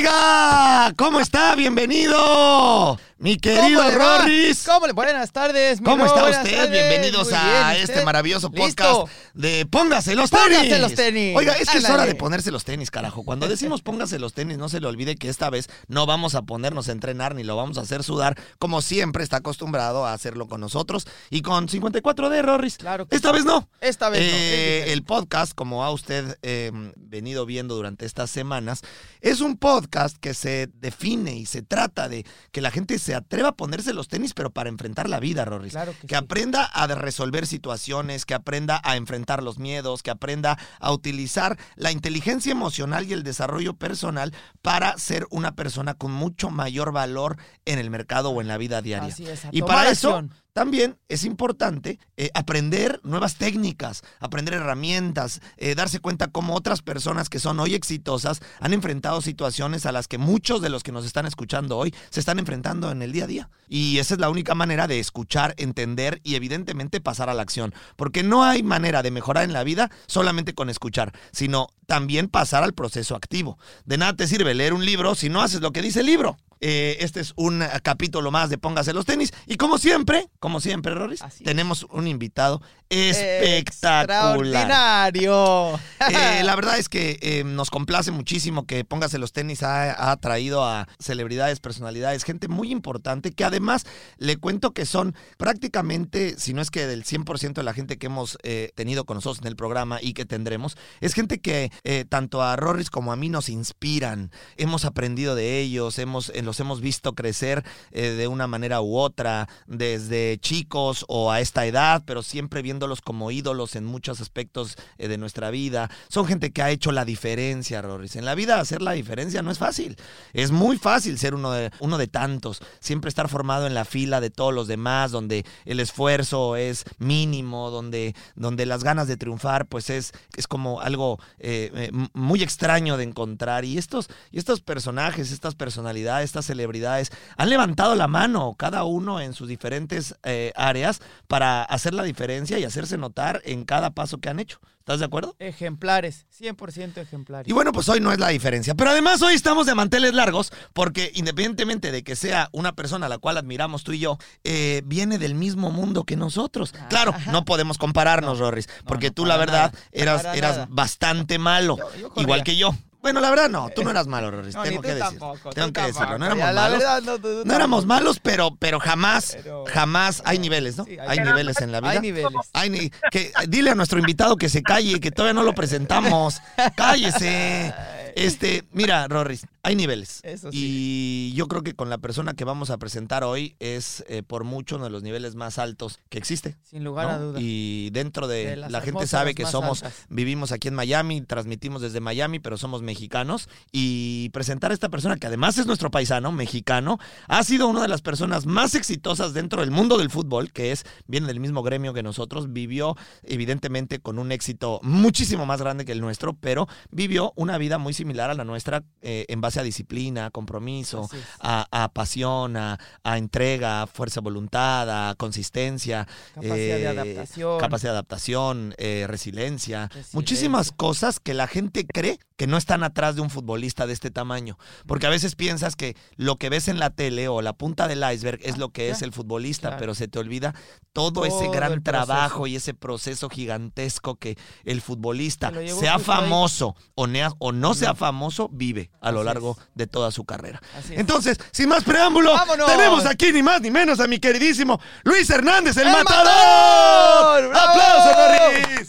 Oiga, 0.00 0.94
¿cómo 0.96 1.20
está? 1.20 1.54
Bienvenido. 1.54 2.98
Mi 3.22 3.36
querido 3.36 3.80
¿Cómo 3.82 3.90
le 3.90 3.96
va? 3.98 4.18
Rorris. 4.20 4.62
¿Cómo 4.64 4.86
le 4.86 4.94
Buenas 4.94 5.30
tardes. 5.30 5.78
mi 5.78 5.84
¿Cómo 5.84 6.06
está 6.06 6.24
usted? 6.24 6.56
tardes. 6.56 6.70
Bienvenidos 6.70 7.30
a 7.34 7.42
bien, 7.72 7.80
¿y 7.80 7.82
este 7.84 8.02
maravilloso 8.02 8.48
¿Listo? 8.48 8.82
podcast 8.82 9.12
de 9.34 9.66
Póngase 9.66 10.14
los 10.14 10.30
tenis. 10.30 10.46
Póngase 10.56 10.78
los 10.78 10.94
tenis. 10.94 11.36
Oiga, 11.36 11.52
es 11.52 11.68
que 11.68 11.76
es 11.76 11.90
hora 11.90 12.06
de 12.06 12.14
ponerse 12.14 12.50
los 12.50 12.64
tenis, 12.64 12.90
carajo. 12.90 13.22
Cuando 13.22 13.46
decimos 13.48 13.82
póngase 13.82 14.18
los 14.18 14.32
tenis, 14.32 14.56
no 14.56 14.70
se 14.70 14.80
le 14.80 14.86
olvide 14.86 15.16
que 15.16 15.28
esta 15.28 15.50
vez 15.50 15.68
no 15.86 16.06
vamos 16.06 16.34
a 16.34 16.40
ponernos 16.40 16.88
a 16.88 16.92
entrenar 16.92 17.34
ni 17.34 17.44
lo 17.44 17.56
vamos 17.56 17.76
a 17.76 17.82
hacer 17.82 18.04
sudar, 18.04 18.38
como 18.58 18.80
siempre 18.80 19.22
está 19.22 19.36
acostumbrado 19.36 20.06
a 20.06 20.14
hacerlo 20.14 20.48
con 20.48 20.62
nosotros 20.62 21.06
y 21.28 21.42
con 21.42 21.68
54 21.68 22.30
de 22.30 22.40
Rorris. 22.40 22.78
Claro 22.78 23.06
que 23.06 23.16
Esta 23.16 23.28
sí. 23.28 23.34
vez 23.34 23.44
no. 23.44 23.68
Esta 23.82 24.08
vez 24.08 24.20
no, 24.22 24.34
Eh, 24.34 24.92
el 24.94 25.02
podcast, 25.02 25.52
como 25.54 25.84
ha 25.84 25.90
usted 25.90 26.38
eh, 26.40 26.72
venido 26.96 27.44
viendo 27.44 27.74
durante 27.74 28.06
estas 28.06 28.30
semanas, 28.30 28.80
es 29.20 29.42
un 29.42 29.58
podcast 29.58 30.16
que 30.16 30.32
se 30.32 30.70
define 30.72 31.34
y 31.36 31.44
se 31.44 31.60
trata 31.60 32.08
de 32.08 32.24
que 32.50 32.62
la 32.62 32.70
gente 32.70 32.98
se 32.98 33.09
atreva 33.14 33.50
a 33.50 33.56
ponerse 33.56 33.92
los 33.92 34.08
tenis, 34.08 34.34
pero 34.34 34.50
para 34.50 34.68
enfrentar 34.68 35.08
la 35.08 35.20
vida, 35.20 35.44
Rorris. 35.44 35.72
Claro 35.72 35.92
que 35.92 36.06
que 36.06 36.14
sí. 36.14 36.14
aprenda 36.14 36.64
a 36.64 36.86
resolver 36.86 37.46
situaciones, 37.46 38.24
que 38.24 38.34
aprenda 38.34 38.80
a 38.84 38.96
enfrentar 38.96 39.42
los 39.42 39.58
miedos, 39.58 40.02
que 40.02 40.10
aprenda 40.10 40.58
a 40.80 40.92
utilizar 40.92 41.58
la 41.76 41.92
inteligencia 41.92 42.52
emocional 42.52 43.06
y 43.06 43.12
el 43.12 43.22
desarrollo 43.22 43.74
personal 43.74 44.34
para 44.62 44.98
ser 44.98 45.26
una 45.30 45.54
persona 45.54 45.94
con 45.94 46.12
mucho 46.12 46.50
mayor 46.50 46.92
valor 46.92 47.36
en 47.64 47.78
el 47.78 47.90
mercado 47.90 48.30
o 48.30 48.40
en 48.40 48.48
la 48.48 48.58
vida 48.58 48.82
diaria. 48.82 49.12
Así 49.12 49.26
es, 49.26 49.44
a 49.44 49.48
Y 49.52 49.62
para 49.62 49.90
eso. 49.90 50.24
También 50.52 50.98
es 51.08 51.24
importante 51.24 51.98
eh, 52.16 52.30
aprender 52.34 53.00
nuevas 53.04 53.36
técnicas, 53.36 54.02
aprender 54.18 54.54
herramientas, 54.54 55.40
eh, 55.56 55.74
darse 55.74 56.00
cuenta 56.00 56.28
cómo 56.28 56.54
otras 56.54 56.82
personas 56.82 57.28
que 57.28 57.38
son 57.38 57.60
hoy 57.60 57.74
exitosas 57.74 58.40
han 58.60 58.72
enfrentado 58.72 59.20
situaciones 59.20 59.86
a 59.86 59.92
las 59.92 60.08
que 60.08 60.18
muchos 60.18 60.60
de 60.60 60.68
los 60.68 60.82
que 60.82 60.92
nos 60.92 61.04
están 61.04 61.26
escuchando 61.26 61.78
hoy 61.78 61.94
se 62.10 62.20
están 62.20 62.38
enfrentando 62.38 62.90
en 62.90 63.02
el 63.02 63.12
día 63.12 63.24
a 63.24 63.28
día. 63.28 63.50
Y 63.68 63.98
esa 63.98 64.14
es 64.14 64.20
la 64.20 64.30
única 64.30 64.54
manera 64.54 64.86
de 64.86 64.98
escuchar, 64.98 65.54
entender 65.56 66.20
y 66.24 66.34
evidentemente 66.34 67.00
pasar 67.00 67.30
a 67.30 67.34
la 67.34 67.42
acción. 67.42 67.72
Porque 67.96 68.22
no 68.22 68.44
hay 68.44 68.62
manera 68.62 69.02
de 69.02 69.10
mejorar 69.10 69.44
en 69.44 69.52
la 69.52 69.64
vida 69.64 69.90
solamente 70.06 70.54
con 70.54 70.70
escuchar, 70.70 71.12
sino 71.32 71.68
también 71.86 72.28
pasar 72.28 72.64
al 72.64 72.74
proceso 72.74 73.14
activo. 73.14 73.58
De 73.84 73.98
nada 73.98 74.14
te 74.14 74.26
sirve 74.26 74.54
leer 74.54 74.72
un 74.72 74.84
libro 74.84 75.14
si 75.14 75.28
no 75.28 75.40
haces 75.40 75.60
lo 75.60 75.72
que 75.72 75.82
dice 75.82 76.00
el 76.00 76.06
libro. 76.06 76.36
Eh, 76.60 76.98
este 77.00 77.20
es 77.20 77.32
un 77.36 77.62
eh, 77.62 77.68
capítulo 77.82 78.30
más 78.30 78.50
de 78.50 78.58
Póngase 78.58 78.92
los 78.92 79.06
tenis. 79.06 79.32
Y 79.46 79.56
como 79.56 79.78
siempre, 79.78 80.28
como 80.38 80.60
siempre, 80.60 80.94
Roris, 80.94 81.20
tenemos 81.44 81.86
un 81.90 82.06
invitado 82.06 82.60
espectacular. 82.90 83.60
Extraordinario. 83.60 85.80
Eh, 86.10 86.42
la 86.42 86.56
verdad 86.56 86.78
es 86.78 86.88
que 86.88 87.18
eh, 87.20 87.44
nos 87.44 87.70
complace 87.70 88.10
muchísimo 88.10 88.66
que 88.66 88.84
Póngase 88.84 89.18
los 89.18 89.32
tenis 89.32 89.62
ha, 89.62 90.10
ha 90.10 90.16
traído 90.16 90.64
a 90.64 90.88
celebridades, 90.98 91.60
personalidades, 91.60 92.24
gente 92.24 92.48
muy 92.48 92.72
importante 92.72 93.32
que 93.32 93.44
además 93.44 93.84
le 94.16 94.38
cuento 94.38 94.72
que 94.72 94.86
son 94.86 95.14
prácticamente, 95.36 96.36
si 96.38 96.52
no 96.52 96.62
es 96.62 96.70
que 96.70 96.86
del 96.86 97.04
100% 97.04 97.52
de 97.52 97.62
la 97.62 97.74
gente 97.74 97.98
que 97.98 98.06
hemos 98.06 98.38
eh, 98.42 98.72
tenido 98.74 99.04
con 99.04 99.16
nosotros 99.16 99.42
en 99.42 99.46
el 99.46 99.56
programa 99.56 99.98
y 100.00 100.14
que 100.14 100.24
tendremos, 100.24 100.76
es 101.00 101.14
gente 101.14 101.38
que 101.38 101.70
tanto 102.08 102.42
a 102.42 102.56
Rorris 102.56 102.90
como 102.90 103.12
a 103.12 103.16
mí 103.16 103.28
nos 103.28 103.48
inspiran. 103.48 104.32
Hemos 104.56 104.84
aprendido 104.84 105.34
de 105.34 105.60
ellos, 105.60 105.98
hemos, 105.98 106.30
eh, 106.30 106.42
los 106.50 106.58
hemos 106.58 106.80
visto 106.80 107.14
crecer 107.14 107.64
eh, 107.92 108.10
de 108.10 108.26
una 108.26 108.48
manera 108.48 108.80
u 108.80 108.96
otra, 108.96 109.48
desde 109.68 110.36
chicos 110.40 111.04
o 111.06 111.30
a 111.30 111.40
esta 111.40 111.64
edad, 111.64 112.02
pero 112.04 112.24
siempre 112.24 112.60
viéndolos 112.60 113.02
como 113.02 113.30
ídolos 113.30 113.76
en 113.76 113.84
muchos 113.84 114.20
aspectos 114.20 114.76
eh, 114.98 115.06
de 115.06 115.16
nuestra 115.16 115.52
vida. 115.52 115.88
Son 116.08 116.26
gente 116.26 116.50
que 116.50 116.60
ha 116.60 116.70
hecho 116.70 116.90
la 116.90 117.04
diferencia, 117.04 117.82
Rorris. 117.82 118.16
En 118.16 118.24
la 118.24 118.34
vida 118.34 118.58
hacer 118.58 118.82
la 118.82 118.92
diferencia 118.92 119.42
no 119.42 119.52
es 119.52 119.58
fácil. 119.58 119.96
Es 120.32 120.50
muy 120.50 120.76
fácil 120.76 121.20
ser 121.20 121.36
uno 121.36 121.52
de, 121.52 121.70
uno 121.78 121.98
de 121.98 122.08
tantos. 122.08 122.60
Siempre 122.80 123.10
estar 123.10 123.28
formado 123.28 123.68
en 123.68 123.74
la 123.74 123.84
fila 123.84 124.20
de 124.20 124.30
todos 124.30 124.52
los 124.52 124.66
demás, 124.66 125.12
donde 125.12 125.46
el 125.66 125.78
esfuerzo 125.78 126.56
es 126.56 126.84
mínimo, 126.98 127.70
donde, 127.70 128.16
donde 128.34 128.66
las 128.66 128.82
ganas 128.82 129.06
de 129.06 129.16
triunfar, 129.16 129.66
pues 129.66 129.88
es, 129.88 130.10
es 130.36 130.48
como 130.48 130.80
algo 130.80 131.20
eh, 131.38 131.92
muy 132.12 132.42
extraño 132.42 132.96
de 132.96 133.04
encontrar. 133.04 133.64
Y 133.64 133.78
estos, 133.78 134.08
y 134.32 134.38
estos 134.38 134.60
personajes, 134.60 135.30
estas 135.30 135.54
personalidades, 135.54 136.24
estas 136.24 136.39
celebridades, 136.46 137.10
han 137.36 137.48
levantado 137.50 137.94
la 137.94 138.08
mano, 138.08 138.54
cada 138.58 138.84
uno 138.84 139.20
en 139.20 139.32
sus 139.34 139.48
diferentes 139.48 140.14
eh, 140.24 140.52
áreas, 140.56 141.00
para 141.26 141.62
hacer 141.62 141.94
la 141.94 142.02
diferencia 142.02 142.58
y 142.58 142.64
hacerse 142.64 142.98
notar 142.98 143.40
en 143.44 143.64
cada 143.64 143.90
paso 143.90 144.18
que 144.18 144.28
han 144.28 144.40
hecho. 144.40 144.58
¿Estás 144.80 144.98
de 144.98 145.04
acuerdo? 145.04 145.36
Ejemplares, 145.38 146.26
100% 146.40 146.96
ejemplares. 146.98 147.48
Y 147.48 147.52
bueno, 147.52 147.70
pues 147.70 147.88
hoy 147.88 148.00
no 148.00 148.10
es 148.12 148.18
la 148.18 148.28
diferencia. 148.28 148.74
Pero 148.74 148.90
además 148.90 149.22
hoy 149.22 149.34
estamos 149.34 149.66
de 149.66 149.74
manteles 149.74 150.14
largos 150.14 150.52
porque 150.72 151.12
independientemente 151.14 151.92
de 151.92 152.02
que 152.02 152.16
sea 152.16 152.48
una 152.52 152.74
persona 152.74 153.06
a 153.06 153.08
la 153.08 153.18
cual 153.18 153.36
admiramos 153.36 153.84
tú 153.84 153.92
y 153.92 154.00
yo, 154.00 154.18
eh, 154.42 154.82
viene 154.86 155.18
del 155.18 155.34
mismo 155.34 155.70
mundo 155.70 156.04
que 156.04 156.16
nosotros. 156.16 156.72
Claro, 156.88 157.14
no 157.30 157.44
podemos 157.44 157.78
compararnos, 157.78 158.38
Rorris, 158.40 158.68
porque 158.84 159.08
no, 159.08 159.12
tú 159.14 159.26
la 159.26 159.36
verdad 159.36 159.72
nada, 159.72 159.84
eras, 159.92 160.24
eras 160.34 160.52
nada. 160.56 160.66
bastante 160.70 161.38
malo, 161.38 161.76
Yo- 161.76 161.84
yo 162.00 162.08
corría. 162.08 162.22
igual 162.22 162.42
que 162.42 162.56
yo. 162.56 162.74
Bueno, 163.02 163.20
la 163.20 163.30
verdad 163.30 163.48
no, 163.48 163.70
tú 163.70 163.82
no 163.82 163.90
eras 163.90 164.06
malo, 164.06 164.30
Rorris, 164.30 164.54
No, 164.54 164.62
tengo 164.62 164.82
que 164.82 164.88
decir. 164.94 165.02
tampoco, 165.18 165.50
tengo 165.50 165.72
que 165.72 165.80
decirlo, 165.82 166.18
no 166.18 166.26
éramos 166.26 166.44
malos. 166.54 166.78
verdad, 166.78 167.02
no, 167.02 167.14
tú- 167.18 167.22
tú 167.22 167.42
No 167.46 167.54
éramos 167.54 167.86
malos, 167.86 168.20
pero, 168.20 168.54
pero 168.58 168.78
jamás, 168.78 169.36
Pero- 169.42 169.64
jamás 169.72 170.22
hay 170.26 170.38
niveles, 170.38 170.76
¿no? 170.76 170.84
Sí, 170.84 170.98
hay- 171.00 171.18
hay 171.18 171.24
niveles 171.24 171.60
en 171.62 171.72
la 171.72 171.80
vida. 171.80 171.90
Hay 171.92 172.00
niveles. 172.00 172.50
Ay, 172.52 172.70
ni- 172.70 172.90
que, 173.10 173.32
dile 173.48 173.70
a 173.70 173.74
nuestro 173.74 173.98
invitado 173.98 174.36
que 174.36 174.48
se 174.50 174.62
calle, 174.62 175.00
que 175.00 175.10
todavía 175.10 175.32
no 175.34 175.42
lo 175.44 175.54
presentamos. 175.54 176.40
Cállese. 176.76 177.72
Este, 178.16 178.64
mira, 178.72 179.06
Rorris, 179.08 179.46
hay 179.62 179.76
niveles. 179.76 180.20
Eso 180.22 180.48
Y 180.52 181.32
yo 181.34 181.46
creo 181.48 181.62
que 181.62 181.74
con 181.74 181.90
la 181.90 181.98
persona 181.98 182.34
que 182.34 182.44
vamos 182.44 182.70
a 182.70 182.78
presentar 182.78 183.24
hoy 183.24 183.56
es 183.58 184.04
eh, 184.08 184.22
por 184.22 184.44
mucho 184.44 184.76
uno 184.76 184.84
de 184.84 184.90
los 184.90 185.02
niveles 185.02 185.34
más 185.34 185.58
altos 185.58 185.98
que 186.08 186.18
existe. 186.18 186.56
Sin 186.62 186.84
lugar 186.84 187.06
¿no? 187.06 187.12
a 187.12 187.18
duda. 187.18 187.38
Y 187.40 187.90
dentro 187.90 188.26
de, 188.26 188.56
la 188.56 188.80
gente 188.80 189.06
sabe 189.06 189.34
que 189.34 189.46
somos, 189.46 189.82
altas. 189.82 190.06
vivimos 190.08 190.52
aquí 190.52 190.68
en 190.68 190.74
Miami, 190.74 191.20
transmitimos 191.20 191.82
desde 191.82 192.00
Miami, 192.00 192.38
pero 192.38 192.56
somos 192.56 192.82
mexicanos. 192.82 193.48
Y 193.72 194.30
presentar 194.30 194.70
a 194.70 194.74
esta 194.74 194.88
persona 194.88 195.16
que 195.16 195.26
además 195.26 195.58
es 195.58 195.66
nuestro 195.66 195.90
paisano, 195.90 196.32
mexicano, 196.32 196.98
ha 197.28 197.42
sido 197.44 197.68
una 197.68 197.82
de 197.82 197.88
las 197.88 198.02
personas 198.02 198.46
más 198.46 198.74
exitosas 198.74 199.34
dentro 199.34 199.60
del 199.60 199.70
mundo 199.70 199.98
del 199.98 200.10
fútbol, 200.10 200.52
que 200.52 200.72
es, 200.72 200.84
viene 201.06 201.26
del 201.26 201.40
mismo 201.40 201.62
gremio 201.62 201.92
que 201.92 202.02
nosotros, 202.02 202.52
vivió 202.52 202.96
evidentemente 203.24 204.00
con 204.00 204.18
un 204.18 204.32
éxito 204.32 204.80
muchísimo 204.82 205.44
más 205.46 205.60
grande 205.60 205.84
que 205.84 205.92
el 205.92 206.00
nuestro, 206.00 206.34
pero 206.34 206.66
vivió 206.90 207.32
una 207.36 207.58
vida 207.58 207.78
muy 207.78 207.92
similar 207.92 208.30
a 208.30 208.34
la 208.34 208.44
nuestra 208.44 208.82
eh, 209.02 209.26
en 209.28 209.40
base 209.40 209.49
a 209.56 209.62
disciplina, 209.62 210.26
a 210.26 210.30
compromiso, 210.30 211.08
a, 211.40 211.66
a 211.70 211.88
pasión, 211.88 212.56
a, 212.56 212.78
a 213.02 213.18
entrega, 213.18 213.82
a 213.82 213.86
fuerza 213.86 214.20
voluntad, 214.20 215.10
a 215.10 215.14
consistencia. 215.16 216.06
Capacidad 216.34 216.54
de 216.56 216.82
eh, 216.82 216.88
adaptación. 216.88 217.58
Capacidad 217.58 217.92
de 217.92 217.96
adaptación, 217.98 218.74
eh, 218.78 219.06
resiliencia. 219.08 219.86
Resiliencia. 219.86 220.16
Muchísimas 220.16 220.72
cosas 220.72 221.20
que 221.20 221.34
la 221.34 221.46
gente 221.46 221.86
cree 221.86 222.18
que 222.36 222.46
no 222.46 222.56
están 222.56 222.82
atrás 222.84 223.16
de 223.16 223.20
un 223.20 223.28
futbolista 223.28 223.86
de 223.86 223.92
este 223.92 224.10
tamaño. 224.10 224.56
Porque 224.86 225.06
a 225.06 225.10
veces 225.10 225.34
piensas 225.36 225.76
que 225.76 225.94
lo 226.16 226.36
que 226.36 226.48
ves 226.48 226.68
en 226.68 226.78
la 226.78 226.88
tele 226.88 227.28
o 227.28 227.42
la 227.42 227.52
punta 227.52 227.86
del 227.86 228.02
iceberg 228.10 228.40
es 228.42 228.54
Ah, 228.54 228.58
lo 228.58 228.70
que 228.70 228.90
es 228.90 229.02
el 229.02 229.12
futbolista, 229.12 229.68
claro. 229.68 229.80
pero 229.80 229.94
se 229.94 230.08
te 230.08 230.18
olvida 230.18 230.54
todo, 230.92 231.24
ese 231.24 231.48
gran 231.48 231.82
trabajo 231.82 232.46
y 232.46 232.56
ese 232.56 232.74
proceso 232.74 233.28
gigantesco 233.28 234.16
que 234.16 234.36
el 234.64 234.80
futbolista, 234.80 235.52
sea 235.78 235.98
famoso 235.98 236.74
o, 236.94 237.06
o 237.38 237.52
no 237.52 237.74
sea 237.74 237.94
famoso, 237.94 238.48
vive 238.52 238.90
a 239.00 239.12
lo 239.12 239.20
Así 239.20 239.26
largo 239.40 239.56
de 239.74 239.86
toda 239.86 240.10
su 240.10 240.24
carrera. 240.24 240.60
Entonces, 240.90 241.38
sin 241.50 241.68
más 241.68 241.82
preámbulo, 241.82 242.34
¡Vámonos! 242.34 242.66
tenemos 242.70 243.06
aquí 243.06 243.32
ni 243.32 243.42
más 243.42 243.60
ni 243.60 243.70
menos 243.70 243.98
a 244.00 244.06
mi 244.06 244.18
queridísimo 244.18 244.78
Luis 245.04 245.28
Hernández, 245.30 245.76
el, 245.78 245.88
¡El 245.88 245.92
matador. 245.92 246.24
Matador! 246.24 247.48
¡Bravo! 247.48 247.70
¡Aplausos, 247.70 248.66
Luis! 248.68 248.86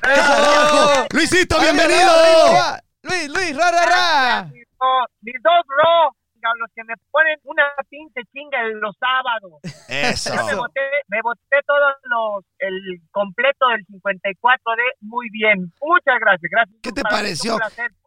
¡Carajo! 0.00 1.06
Luisito, 1.10 1.60
bienvenido. 1.60 2.10
arriba, 2.10 2.46
arriba. 2.46 2.82
Luis, 3.02 3.28
Luis, 3.28 3.56
ra, 3.56 3.70
ra, 3.70 3.86
ra. 3.86 4.44
mis 5.22 5.34
dos 5.42 5.66
bro, 5.66 6.16
los 6.58 6.70
que 6.74 6.84
me 6.84 6.94
ponen 7.10 7.38
una 7.44 7.64
pinche 7.88 8.22
chinga 8.32 8.60
en 8.66 8.80
los 8.80 8.96
sábados. 8.98 9.60
Eso. 9.88 10.34
Yo 10.34 10.44
me 10.46 10.54
boté, 10.54 10.80
me 11.08 11.20
boté 11.22 11.58
todos 11.66 11.94
los, 12.04 12.44
el 12.58 13.00
completo 13.10 13.68
del 13.68 13.84
54D 13.86 14.80
muy 15.00 15.28
bien. 15.30 15.72
Muchas 15.80 16.18
gracias, 16.20 16.50
gracias. 16.50 16.76
¿Qué 16.82 16.92
te 16.92 17.02
pareció? 17.02 17.58